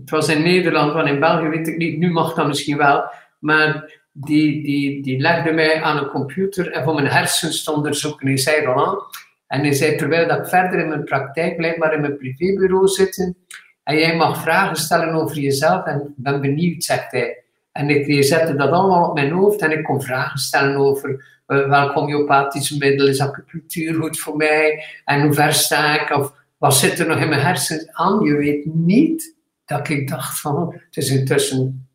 het 0.00 0.10
was 0.10 0.28
in 0.28 0.42
Nederland, 0.42 0.92
want 0.92 1.08
in 1.08 1.20
België 1.20 1.48
weet 1.48 1.68
ik 1.68 1.76
niet, 1.76 1.98
nu 1.98 2.10
mag 2.10 2.34
dat 2.34 2.46
misschien 2.46 2.76
wel, 2.76 3.10
maar 3.38 4.00
die, 4.12 4.62
die, 4.64 5.02
die 5.02 5.20
legde 5.20 5.52
mij 5.52 5.82
aan 5.82 5.96
een 5.96 6.08
computer 6.08 6.70
en 6.72 6.84
voor 6.84 6.94
mijn 6.94 7.06
hersens 7.06 7.64
te 7.64 7.72
onderzoeken. 7.72 8.26
Hij 8.26 8.36
zei 8.36 8.64
Roland, 8.64 9.02
en 9.46 9.60
hij 9.60 9.72
zei 9.72 9.96
terwijl 9.96 10.28
dat 10.28 10.38
ik 10.38 10.46
verder 10.46 10.78
in 10.80 10.88
mijn 10.88 11.04
praktijk, 11.04 11.56
blijkbaar 11.56 11.94
in 11.94 12.00
mijn 12.00 12.16
privébureau 12.16 12.88
zitten, 12.88 13.36
en 13.82 13.96
jij 13.98 14.16
mag 14.16 14.42
vragen 14.42 14.76
stellen 14.76 15.14
over 15.14 15.36
jezelf 15.38 15.84
en 15.86 16.00
ik 16.00 16.12
ben 16.16 16.40
benieuwd, 16.40 16.84
zegt 16.84 17.12
hij. 17.12 17.42
En 17.72 17.88
ik, 17.88 18.24
zette 18.24 18.54
dat 18.54 18.70
allemaal 18.70 19.08
op 19.08 19.14
mijn 19.14 19.30
hoofd 19.30 19.60
en 19.60 19.70
ik 19.70 19.84
kon 19.84 20.02
vragen 20.02 20.38
stellen 20.38 20.76
over 20.76 21.10
uh, 21.46 21.68
welk 21.68 21.92
homeopathische 21.92 22.76
middel 22.76 23.08
is 23.08 23.20
acupunctuur 23.20 23.94
goed 23.94 24.18
voor 24.18 24.36
mij 24.36 24.84
en 25.04 25.22
hoe 25.22 25.32
ver 25.32 25.52
sta 25.52 26.00
ik 26.00 26.16
of 26.16 26.32
wat 26.58 26.74
zit 26.74 26.98
er 26.98 27.06
nog 27.06 27.20
in 27.20 27.28
mijn 27.28 27.40
hersens 27.40 27.88
aan. 27.92 28.24
Je 28.24 28.36
weet 28.36 28.64
niet 28.64 29.36
dat 29.64 29.88
ik 29.88 30.08
dacht 30.08 30.40
van, 30.40 30.72
het 30.72 30.96
is 30.96 31.10
intussen 31.10 31.88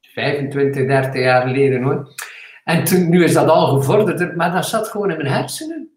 25, 0.00 0.86
30 0.86 1.22
jaar 1.22 1.46
geleden 1.46 1.82
hoor. 1.82 2.14
En 2.64 2.84
toen, 2.84 3.08
nu 3.08 3.24
is 3.24 3.32
dat 3.32 3.48
al 3.48 3.76
gevorderd, 3.76 4.36
maar 4.36 4.52
dat 4.52 4.66
zat 4.66 4.88
gewoon 4.88 5.10
in 5.10 5.16
mijn 5.16 5.32
hersenen. 5.32 5.90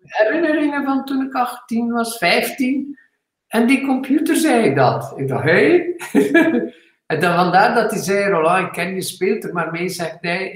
Herinneringen 0.00 0.84
van 0.84 1.04
toen 1.04 1.26
ik 1.26 1.34
18 1.34 1.90
was, 1.90 2.18
15. 2.18 2.98
En 3.46 3.66
die 3.66 3.86
computer 3.86 4.36
zei 4.36 4.74
dat. 4.74 5.12
Ik 5.16 5.28
dacht, 5.28 5.44
hé? 5.44 5.96
Hey? 6.12 6.72
En 7.12 7.20
dan 7.20 7.34
vandaar 7.34 7.74
dat 7.74 7.90
hij 7.90 8.00
zei, 8.00 8.30
Roland, 8.30 8.66
ik 8.66 8.72
ken 8.72 8.94
je, 8.94 9.02
speelt 9.02 9.44
er 9.44 9.52
maar 9.52 9.70
mee. 9.70 9.88
Zegt 9.88 10.18
hij, 10.20 10.54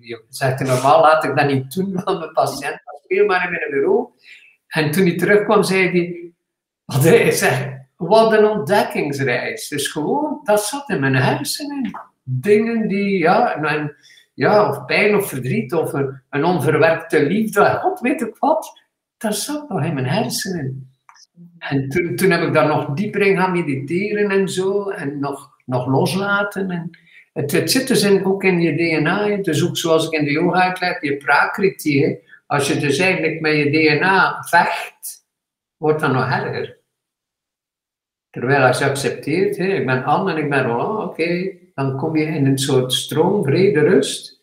je, 0.00 0.24
zegt 0.28 0.60
normaal 0.60 1.00
laat 1.00 1.24
ik 1.24 1.36
dat 1.36 1.46
niet 1.46 1.74
doen 1.74 2.00
van 2.04 2.18
mijn 2.18 2.32
patiënt, 2.32 2.82
speel 3.04 3.26
maar 3.26 3.44
in 3.44 3.50
mijn 3.50 3.70
bureau. 3.70 4.08
En 4.66 4.90
toen 4.90 5.06
hij 5.06 5.16
terugkwam, 5.16 5.62
zei 5.62 5.90
hij, 5.90 6.32
wat 6.84 7.02
hij 7.02 7.86
wat 7.96 8.32
een 8.32 8.44
ontdekkingsreis. 8.44 9.68
Dus 9.68 9.88
gewoon, 9.88 10.40
dat 10.42 10.64
zat 10.64 10.88
in 10.88 11.00
mijn 11.00 11.16
hersenen. 11.16 11.90
Dingen 12.22 12.88
die, 12.88 13.18
ja, 13.18 13.54
en, 13.54 13.96
ja 14.34 14.68
of 14.68 14.84
pijn 14.84 15.16
of 15.16 15.28
verdriet 15.28 15.74
of 15.74 15.92
een, 15.92 16.22
een 16.30 16.44
onverwerkte 16.44 17.26
liefde, 17.26 17.78
god 17.82 18.00
weet 18.00 18.20
ik 18.20 18.36
wat, 18.38 18.80
dat 19.18 19.36
zat 19.36 19.68
nog 19.68 19.84
in 19.84 19.94
mijn 19.94 20.06
hersenen. 20.06 20.91
En 21.58 21.88
toen, 22.16 22.30
heb 22.30 22.42
ik 22.42 22.52
daar 22.52 22.66
nog 22.66 22.94
dieper 22.94 23.20
in 23.20 23.36
gaan 23.36 23.52
mediteren 23.52 24.30
en 24.30 24.48
zo, 24.48 24.88
en 24.88 25.18
nog, 25.18 25.50
nog 25.64 25.86
loslaten. 25.86 26.70
En 26.70 26.90
het, 27.32 27.52
het 27.52 27.70
zit 27.70 27.88
dus 27.88 28.02
in, 28.02 28.24
ook 28.24 28.44
in 28.44 28.60
je 28.60 28.74
DNA, 28.76 29.36
dus 29.36 29.64
ook 29.64 29.76
zoals 29.76 30.06
ik 30.06 30.12
in 30.12 30.24
de 30.24 30.30
yoga 30.30 30.62
uitleg, 30.62 31.02
je 31.02 31.16
prakriti. 31.16 32.18
Als 32.46 32.68
je 32.68 32.76
dus 32.76 32.98
eigenlijk 32.98 33.40
met 33.40 33.56
je 33.56 33.70
DNA 33.70 34.42
vecht, 34.42 35.26
wordt 35.76 36.00
dat 36.00 36.12
nog 36.12 36.30
erger. 36.30 36.80
Terwijl 38.30 38.66
als 38.66 38.78
je 38.78 38.84
accepteert, 38.84 39.58
ik 39.58 39.86
ben 39.86 40.04
Anne 40.04 40.32
en 40.32 40.38
ik 40.38 40.50
ben 40.50 40.62
Roland, 40.62 41.10
oké, 41.10 41.52
dan 41.74 41.96
kom 41.96 42.16
je 42.16 42.24
in 42.24 42.46
een 42.46 42.58
soort 42.58 42.92
stroom, 42.92 43.44
vrede, 43.44 43.80
rust. 43.80 44.42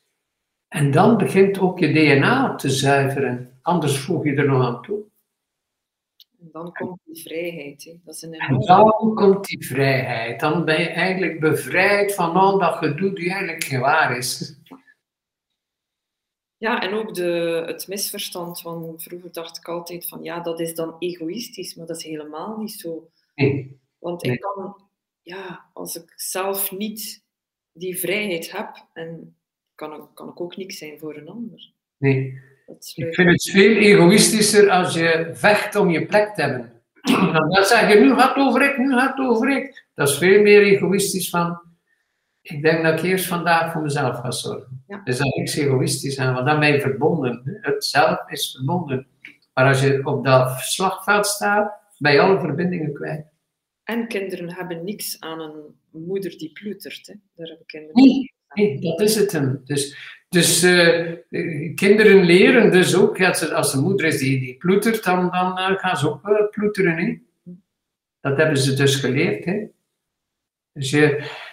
En 0.67 0.91
dan 0.91 1.17
begint 1.17 1.59
ook 1.59 1.79
je 1.79 1.91
DNA 1.91 2.55
te 2.55 2.69
zuiveren. 2.69 3.59
Anders 3.61 3.99
voeg 3.99 4.23
je 4.23 4.35
er 4.35 4.47
nog 4.47 4.65
aan 4.65 4.81
toe. 4.81 5.08
En 6.39 6.49
dan 6.51 6.73
komt 6.73 6.99
die 7.03 7.21
vrijheid. 7.21 7.83
Hè. 7.83 7.99
Dat 8.03 8.15
is 8.15 8.21
een 8.21 8.33
en 8.33 8.59
dan 8.59 9.15
komt 9.15 9.45
die 9.45 9.65
vrijheid. 9.65 10.39
Dan 10.39 10.65
ben 10.65 10.81
je 10.81 10.87
eigenlijk 10.87 11.39
bevrijd 11.39 12.15
van 12.15 12.35
al 12.35 12.59
dat 12.59 12.75
gedoe 12.75 13.13
die 13.13 13.29
eigenlijk 13.29 13.63
geen 13.63 13.79
waar 13.79 14.17
is. 14.17 14.57
Ja, 16.57 16.81
en 16.81 16.93
ook 16.93 17.13
de, 17.13 17.63
het 17.65 17.87
misverstand 17.87 18.61
van 18.61 18.93
vroeger 18.97 19.31
dacht 19.31 19.57
ik 19.57 19.67
altijd 19.67 20.07
van 20.07 20.23
ja, 20.23 20.39
dat 20.39 20.59
is 20.59 20.75
dan 20.75 20.95
egoïstisch, 20.99 21.75
maar 21.75 21.85
dat 21.85 21.97
is 21.97 22.03
helemaal 22.03 22.57
niet 22.57 22.71
zo. 22.71 23.09
Nee. 23.35 23.79
Want 23.97 24.23
ik 24.23 24.39
kan, 24.39 24.89
ja, 25.21 25.69
als 25.73 25.95
ik 25.95 26.13
zelf 26.15 26.71
niet 26.71 27.23
die 27.71 27.99
vrijheid 27.99 28.51
heb, 28.51 28.85
en 28.93 29.37
kan, 29.75 30.13
kan 30.13 30.29
ik 30.29 30.41
ook 30.41 30.57
niks 30.57 30.77
zijn 30.77 30.99
voor 30.99 31.15
een 31.15 31.29
ander. 31.29 31.71
Nee. 31.97 32.41
Ik 32.95 33.13
vind 33.13 33.29
het 33.29 33.49
veel 33.51 33.75
egoïstischer 33.75 34.69
als 34.69 34.93
je 34.93 35.29
vecht 35.33 35.75
om 35.75 35.89
je 35.89 36.05
plek 36.05 36.33
te 36.35 36.41
hebben. 36.41 36.71
Dan 37.49 37.63
zeg 37.63 37.93
je, 37.93 37.99
nu 37.99 38.15
gaat 38.15 38.35
het 38.35 38.43
over 38.45 38.61
ik, 38.61 38.77
nu 38.77 38.93
gaat 38.93 39.17
het 39.17 39.27
over 39.27 39.49
ik. 39.49 39.85
Dat 39.93 40.09
is 40.09 40.17
veel 40.17 40.41
meer 40.41 40.61
egoïstisch 40.61 41.29
van, 41.29 41.61
ik 42.41 42.61
denk 42.61 42.83
dat 42.83 42.99
ik 42.99 43.05
eerst 43.05 43.25
vandaag 43.25 43.71
voor 43.71 43.81
mezelf 43.81 44.19
ga 44.19 44.31
zorgen. 44.31 44.83
Ja. 44.87 45.01
Dus 45.03 45.17
dat 45.17 45.27
is 45.27 45.33
niks 45.33 45.55
egoïstisch 45.55 46.19
aan, 46.19 46.33
want 46.33 46.45
dan 46.45 46.59
ben 46.59 46.71
je 46.71 46.81
verbonden. 46.81 47.59
Het 47.61 47.85
zelf 47.85 48.29
is 48.29 48.51
verbonden. 48.55 49.07
Maar 49.53 49.67
als 49.67 49.81
je 49.81 50.05
op 50.05 50.25
dat 50.25 50.59
slagveld 50.59 51.27
staat, 51.27 51.73
ben 51.97 52.13
je 52.13 52.19
alle 52.19 52.39
verbindingen 52.39 52.93
kwijt. 52.93 53.25
En 53.83 54.07
kinderen 54.07 54.53
hebben 54.53 54.83
niks 54.83 55.19
aan 55.19 55.39
een 55.39 55.75
moeder 55.91 56.37
die 56.37 56.51
ploetert. 56.51 57.07
Hè. 57.07 57.13
Daar 57.35 57.47
hebben 57.47 57.65
kinderen 57.65 58.03
nee, 58.03 58.33
nee, 58.53 58.81
dat 58.81 59.01
is 59.01 59.15
het 59.15 59.31
hem. 59.31 59.61
Dus 59.65 59.97
dus 60.29 60.63
uh, 60.63 61.15
kinderen 61.75 62.23
leren 62.23 62.71
dus 62.71 62.95
ook, 62.95 63.21
als, 63.21 63.51
als 63.51 63.71
de 63.71 63.79
moeder 63.79 64.05
is 64.05 64.17
die, 64.17 64.39
die 64.39 64.57
ploetert, 64.57 65.03
dan, 65.03 65.29
dan 65.29 65.59
uh, 65.59 65.77
gaan 65.77 65.97
ze 65.97 66.09
ook 66.09 66.27
uh, 66.27 66.49
ploeteren. 66.49 66.97
Hè? 66.97 67.17
Dat 68.19 68.37
hebben 68.37 68.57
ze 68.57 68.73
dus 68.73 68.95
geleerd. 68.95 69.45
Hè? 69.45 69.65
Dus 70.73 70.89
je, 70.89 71.05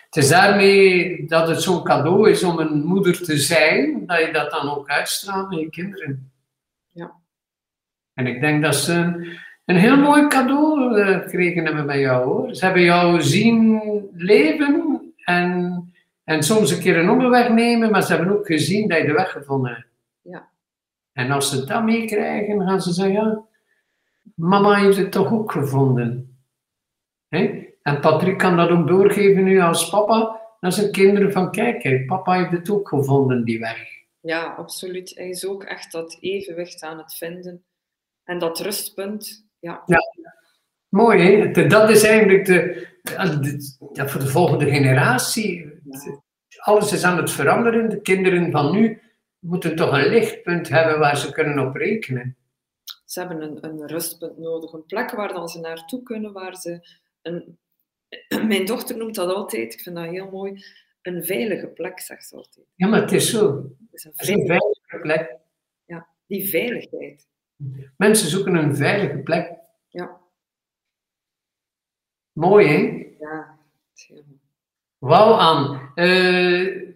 het 0.05 0.17
is 0.17 0.29
daarmee 0.29 1.27
dat 1.27 1.49
het 1.49 1.63
zo'n 1.63 1.85
cadeau 1.85 2.31
is 2.31 2.43
om 2.43 2.59
een 2.59 2.85
moeder 2.85 3.23
te 3.23 3.39
zijn, 3.39 4.07
dat 4.07 4.19
je 4.19 4.33
dat 4.33 4.51
dan 4.51 4.71
ook 4.71 4.89
uitstraalt 4.89 5.51
naar 5.51 5.61
je 5.61 5.71
kinderen. 5.71 6.33
Ja. 6.91 7.13
En 8.15 8.27
ik 8.27 8.41
denk 8.41 8.63
dat 8.63 8.77
ze 8.77 8.93
een, 8.93 9.39
een 9.65 9.77
heel 9.77 9.97
mooi 9.97 10.27
cadeau 10.27 11.03
gekregen 11.23 11.65
hebben 11.65 11.87
bij 11.87 12.01
jou 12.01 12.25
hoor. 12.25 12.55
Ze 12.55 12.65
hebben 12.65 12.83
jou 12.83 13.23
zien 13.23 13.81
leven 14.15 15.15
en 15.25 15.95
en 16.27 16.43
soms 16.43 16.71
een 16.71 16.81
keer 16.81 16.97
een 16.97 17.11
omweg 17.11 17.49
nemen, 17.49 17.91
maar 17.91 18.03
ze 18.03 18.15
hebben 18.15 18.39
ook 18.39 18.47
gezien 18.47 18.89
dat 18.89 18.99
je 18.99 19.07
de 19.07 19.13
weg 19.13 19.31
gevonden 19.31 19.75
hebt. 19.75 19.89
Ja. 20.23 20.49
En 21.13 21.31
als 21.31 21.51
ze 21.51 21.65
dat 21.65 21.85
meekrijgen, 21.85 22.63
gaan 22.63 22.83
ze 22.83 22.93
zeggen, 22.93 23.15
ja, 23.15 23.45
mama 24.35 24.75
heeft 24.75 24.97
het 24.97 25.13
toch 25.13 25.33
ook 25.33 25.53
gevonden. 25.53 26.39
He? 27.29 27.67
En 27.83 28.01
Patrick 28.01 28.39
kan 28.39 28.57
dat 28.57 28.71
ook 28.71 28.87
doorgeven 28.87 29.45
nu 29.45 29.61
als 29.61 29.89
papa 29.89 30.41
naar 30.61 30.73
zijn 30.73 30.93
kinderen 30.93 31.33
van, 31.33 31.51
kijk, 31.51 32.07
papa 32.07 32.33
heeft 32.33 32.51
het 32.51 32.71
ook 32.71 32.89
gevonden, 32.89 33.45
die 33.45 33.59
weg. 33.59 33.79
Ja, 34.21 34.55
absoluut. 34.55 35.13
Hij 35.15 35.29
is 35.29 35.47
ook 35.47 35.65
echt 35.65 35.93
dat 35.93 36.17
evenwicht 36.21 36.83
aan 36.83 36.99
het 36.99 37.15
vinden. 37.15 37.65
En 38.25 38.39
dat 38.39 38.61
rustpunt, 38.61 39.47
ja. 39.59 39.83
ja. 39.87 39.99
Mooi, 40.89 41.23
hè? 41.23 41.67
Dat 41.67 41.91
is 41.91 42.03
eigenlijk 42.03 42.45
de, 42.45 42.87
ja, 43.93 44.09
voor 44.09 44.21
de 44.21 44.27
volgende 44.27 44.71
generatie 44.71 45.76
alles 46.59 46.93
is 46.93 47.05
aan 47.05 47.17
het 47.17 47.31
veranderen. 47.31 47.89
De 47.89 48.01
kinderen 48.01 48.51
van 48.51 48.73
nu 48.73 49.01
moeten 49.39 49.77
toch 49.77 49.93
een 49.93 50.09
lichtpunt 50.09 50.69
hebben 50.69 50.99
waar 50.99 51.17
ze 51.17 51.33
kunnen 51.33 51.67
op 51.67 51.75
rekenen. 51.75 52.37
Ze 53.05 53.21
hebben 53.21 53.43
een, 53.43 53.65
een 53.65 53.87
rustpunt 53.87 54.39
nodig, 54.39 54.73
een 54.73 54.87
plek 54.87 55.11
waar 55.11 55.33
dan 55.33 55.49
ze 55.49 55.61
naartoe 55.61 56.03
kunnen, 56.03 56.33
waar 56.33 56.57
ze... 56.57 56.89
Een, 57.23 57.59
mijn 58.49 58.65
dochter 58.65 58.97
noemt 58.97 59.15
dat 59.15 59.35
altijd, 59.35 59.75
ik 59.75 59.81
vind 59.81 59.97
dat 59.97 60.05
heel 60.05 60.31
mooi, 60.31 60.65
een 61.03 61.25
veilige 61.25 61.67
plek, 61.67 62.01
zegt 62.01 62.29
ze 62.29 62.37
altijd. 62.37 62.67
Ja, 62.75 62.87
maar 62.87 63.01
het 63.01 63.13
is 63.13 63.31
zo. 63.31 63.57
Het 63.91 64.13
is 64.15 64.29
een, 64.29 64.47
veilige 64.47 64.99
plek. 65.01 65.37
Ja, 65.85 66.09
die 66.27 66.49
veiligheid. 66.49 67.29
Mensen 67.97 68.29
zoeken 68.29 68.55
een 68.55 68.77
veilige 68.77 69.19
plek. 69.19 69.59
Ja. 69.89 70.21
Mooi, 72.33 72.67
hè? 72.67 73.07
Ja, 73.19 73.59
heel 73.95 74.25
mooi. 74.27 74.46
Wauw, 74.99 75.35
aan. 75.35 75.93
Uh, 75.95 76.95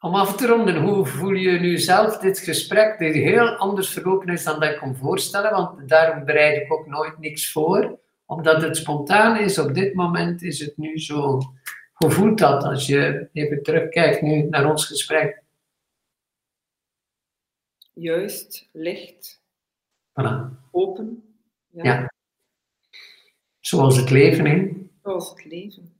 om 0.00 0.14
af 0.14 0.36
te 0.36 0.46
ronden, 0.46 0.82
hoe 0.82 1.06
voel 1.06 1.32
je 1.32 1.58
nu 1.58 1.78
zelf 1.78 2.18
dit 2.18 2.38
gesprek, 2.38 2.98
dat 2.98 3.12
heel 3.12 3.56
anders 3.56 3.88
verlopen 3.88 4.28
is 4.28 4.44
dan 4.44 4.60
dat 4.60 4.70
ik 4.70 4.78
kon 4.78 4.96
voorstellen? 4.96 5.50
Want 5.50 5.88
daarom 5.88 6.24
bereid 6.24 6.62
ik 6.62 6.72
ook 6.72 6.86
nooit 6.86 7.18
niks 7.18 7.52
voor. 7.52 7.98
Omdat 8.26 8.62
het 8.62 8.76
spontaan 8.76 9.38
is, 9.38 9.58
op 9.58 9.74
dit 9.74 9.94
moment 9.94 10.42
is 10.42 10.60
het 10.60 10.76
nu 10.76 10.98
zo. 10.98 11.40
Hoe 11.92 12.10
voelt 12.10 12.38
dat 12.38 12.64
als 12.64 12.86
je 12.86 13.28
even 13.32 13.62
terugkijkt 13.62 14.22
nu 14.22 14.48
naar 14.48 14.70
ons 14.70 14.86
gesprek? 14.86 15.42
Juist, 17.92 18.68
licht, 18.72 19.42
voilà. 20.10 20.70
open. 20.70 21.36
Ja. 21.68 21.84
ja. 21.84 22.12
Zoals 23.60 23.96
het 23.96 24.10
leven, 24.10 24.46
hè? 24.46 24.70
Zoals 25.02 25.30
het 25.30 25.44
leven. 25.44 25.94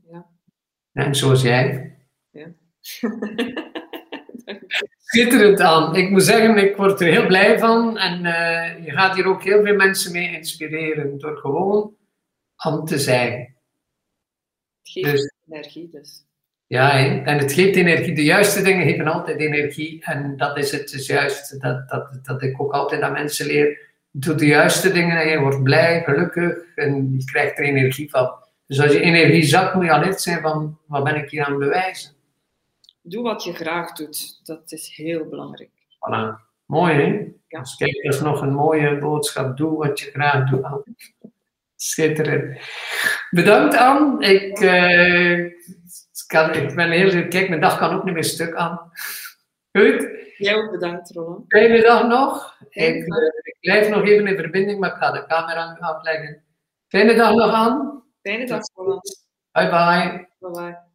En 0.93 1.15
zoals 1.15 1.43
jij. 1.43 1.97
Ja. 2.31 2.47
Schitterend 5.13 5.61
aan. 5.61 5.97
Ik 5.97 6.11
moet 6.11 6.23
zeggen, 6.23 6.57
ik 6.57 6.77
word 6.77 7.01
er 7.01 7.07
heel 7.07 7.27
blij 7.27 7.59
van. 7.59 7.99
En 7.99 8.25
uh, 8.25 8.85
je 8.85 8.91
gaat 8.91 9.15
hier 9.15 9.27
ook 9.27 9.43
heel 9.43 9.63
veel 9.63 9.75
mensen 9.75 10.13
mee 10.13 10.33
inspireren 10.33 11.19
door 11.19 11.37
gewoon 11.37 11.97
aan 12.57 12.85
te 12.85 12.99
zijn. 12.99 13.57
Het 14.83 14.93
geeft 14.93 15.11
dus, 15.11 15.33
energie 15.49 15.89
dus. 15.91 16.25
Ja, 16.67 16.99
en 17.25 17.39
het 17.39 17.53
geeft 17.53 17.77
energie. 17.77 18.15
De 18.15 18.25
juiste 18.25 18.63
dingen 18.63 18.87
geven 18.87 19.07
altijd 19.07 19.41
energie. 19.41 20.05
En 20.05 20.37
dat 20.37 20.57
is 20.57 20.71
het 20.71 20.89
dus 20.89 21.07
juist, 21.07 21.61
dat, 21.61 21.89
dat, 21.89 22.19
dat 22.23 22.43
ik 22.43 22.61
ook 22.61 22.73
altijd 22.73 23.03
aan 23.03 23.13
mensen 23.13 23.47
leer. 23.47 23.91
Doe 24.11 24.35
de 24.35 24.47
juiste 24.47 24.93
dingen 24.93 25.21
en 25.21 25.29
je 25.29 25.39
wordt 25.39 25.63
blij, 25.63 26.03
gelukkig 26.03 26.75
en 26.75 27.15
je 27.19 27.25
krijgt 27.25 27.59
er 27.59 27.65
energie 27.65 28.11
van. 28.11 28.42
Dus 28.73 28.81
als 28.81 28.93
je 28.93 29.01
energie 29.01 29.43
zakt, 29.43 29.75
moet 29.75 29.85
je 29.85 29.91
alert 29.91 30.21
zijn 30.21 30.41
van, 30.41 30.79
wat 30.87 31.05
ben 31.05 31.17
ik 31.17 31.31
hier 31.31 31.45
aan 31.45 31.51
het 31.51 31.61
bewijzen? 31.61 32.13
Doe 33.03 33.23
wat 33.23 33.45
je 33.45 33.53
graag 33.53 33.93
doet. 33.93 34.41
Dat 34.45 34.73
is 34.73 34.97
heel 34.97 35.29
belangrijk. 35.29 35.71
Voilà. 35.71 36.41
Mooi, 36.67 36.95
hè? 36.95 37.33
Ja. 37.49 37.61
Dus 37.61 37.77
kijk, 37.77 38.03
dat 38.03 38.15
is 38.15 38.21
nog 38.21 38.41
een 38.41 38.53
mooie 38.53 38.99
boodschap. 38.99 39.57
Doe 39.57 39.77
wat 39.77 40.01
je 40.01 40.11
graag 40.11 40.51
doet. 40.51 40.67
Schitterend. 41.77 42.61
Bedankt, 43.31 43.77
Anne. 43.77 44.27
Ik, 44.27 44.61
uh, 44.61 45.39
ik 45.39 45.55
kan, 46.27 46.55
ik 46.55 46.75
ben 46.75 46.91
heel... 46.91 47.29
Kijk, 47.29 47.49
mijn 47.49 47.61
dag 47.61 47.79
kan 47.79 47.95
ook 47.95 48.05
niet 48.05 48.15
meer 48.15 48.25
stuk 48.25 48.55
aan. 48.55 48.93
Goed? 49.73 50.09
Jij 50.37 50.55
ook 50.55 50.71
bedankt, 50.71 51.11
Roland. 51.11 51.45
Fijne 51.49 51.81
dag 51.81 52.07
nog. 52.07 52.57
Ik, 52.71 52.95
ik 53.43 53.57
blijf 53.61 53.89
nog 53.89 54.05
even 54.05 54.27
in 54.27 54.37
verbinding, 54.37 54.81
maar 54.81 54.91
ik 54.91 54.97
ga 54.97 55.11
de 55.11 55.27
camera 55.27 55.77
afleggen. 55.81 56.43
Fijne 56.89 57.15
dag 57.15 57.35
nog 57.35 57.53
aan. 57.53 58.02
Fijne 58.23 58.47
dag, 58.47 58.63
Roland. 58.77 59.03
Bye 59.55 59.71
bye. 59.71 60.27
Bye 60.41 60.53
bye. 60.55 60.92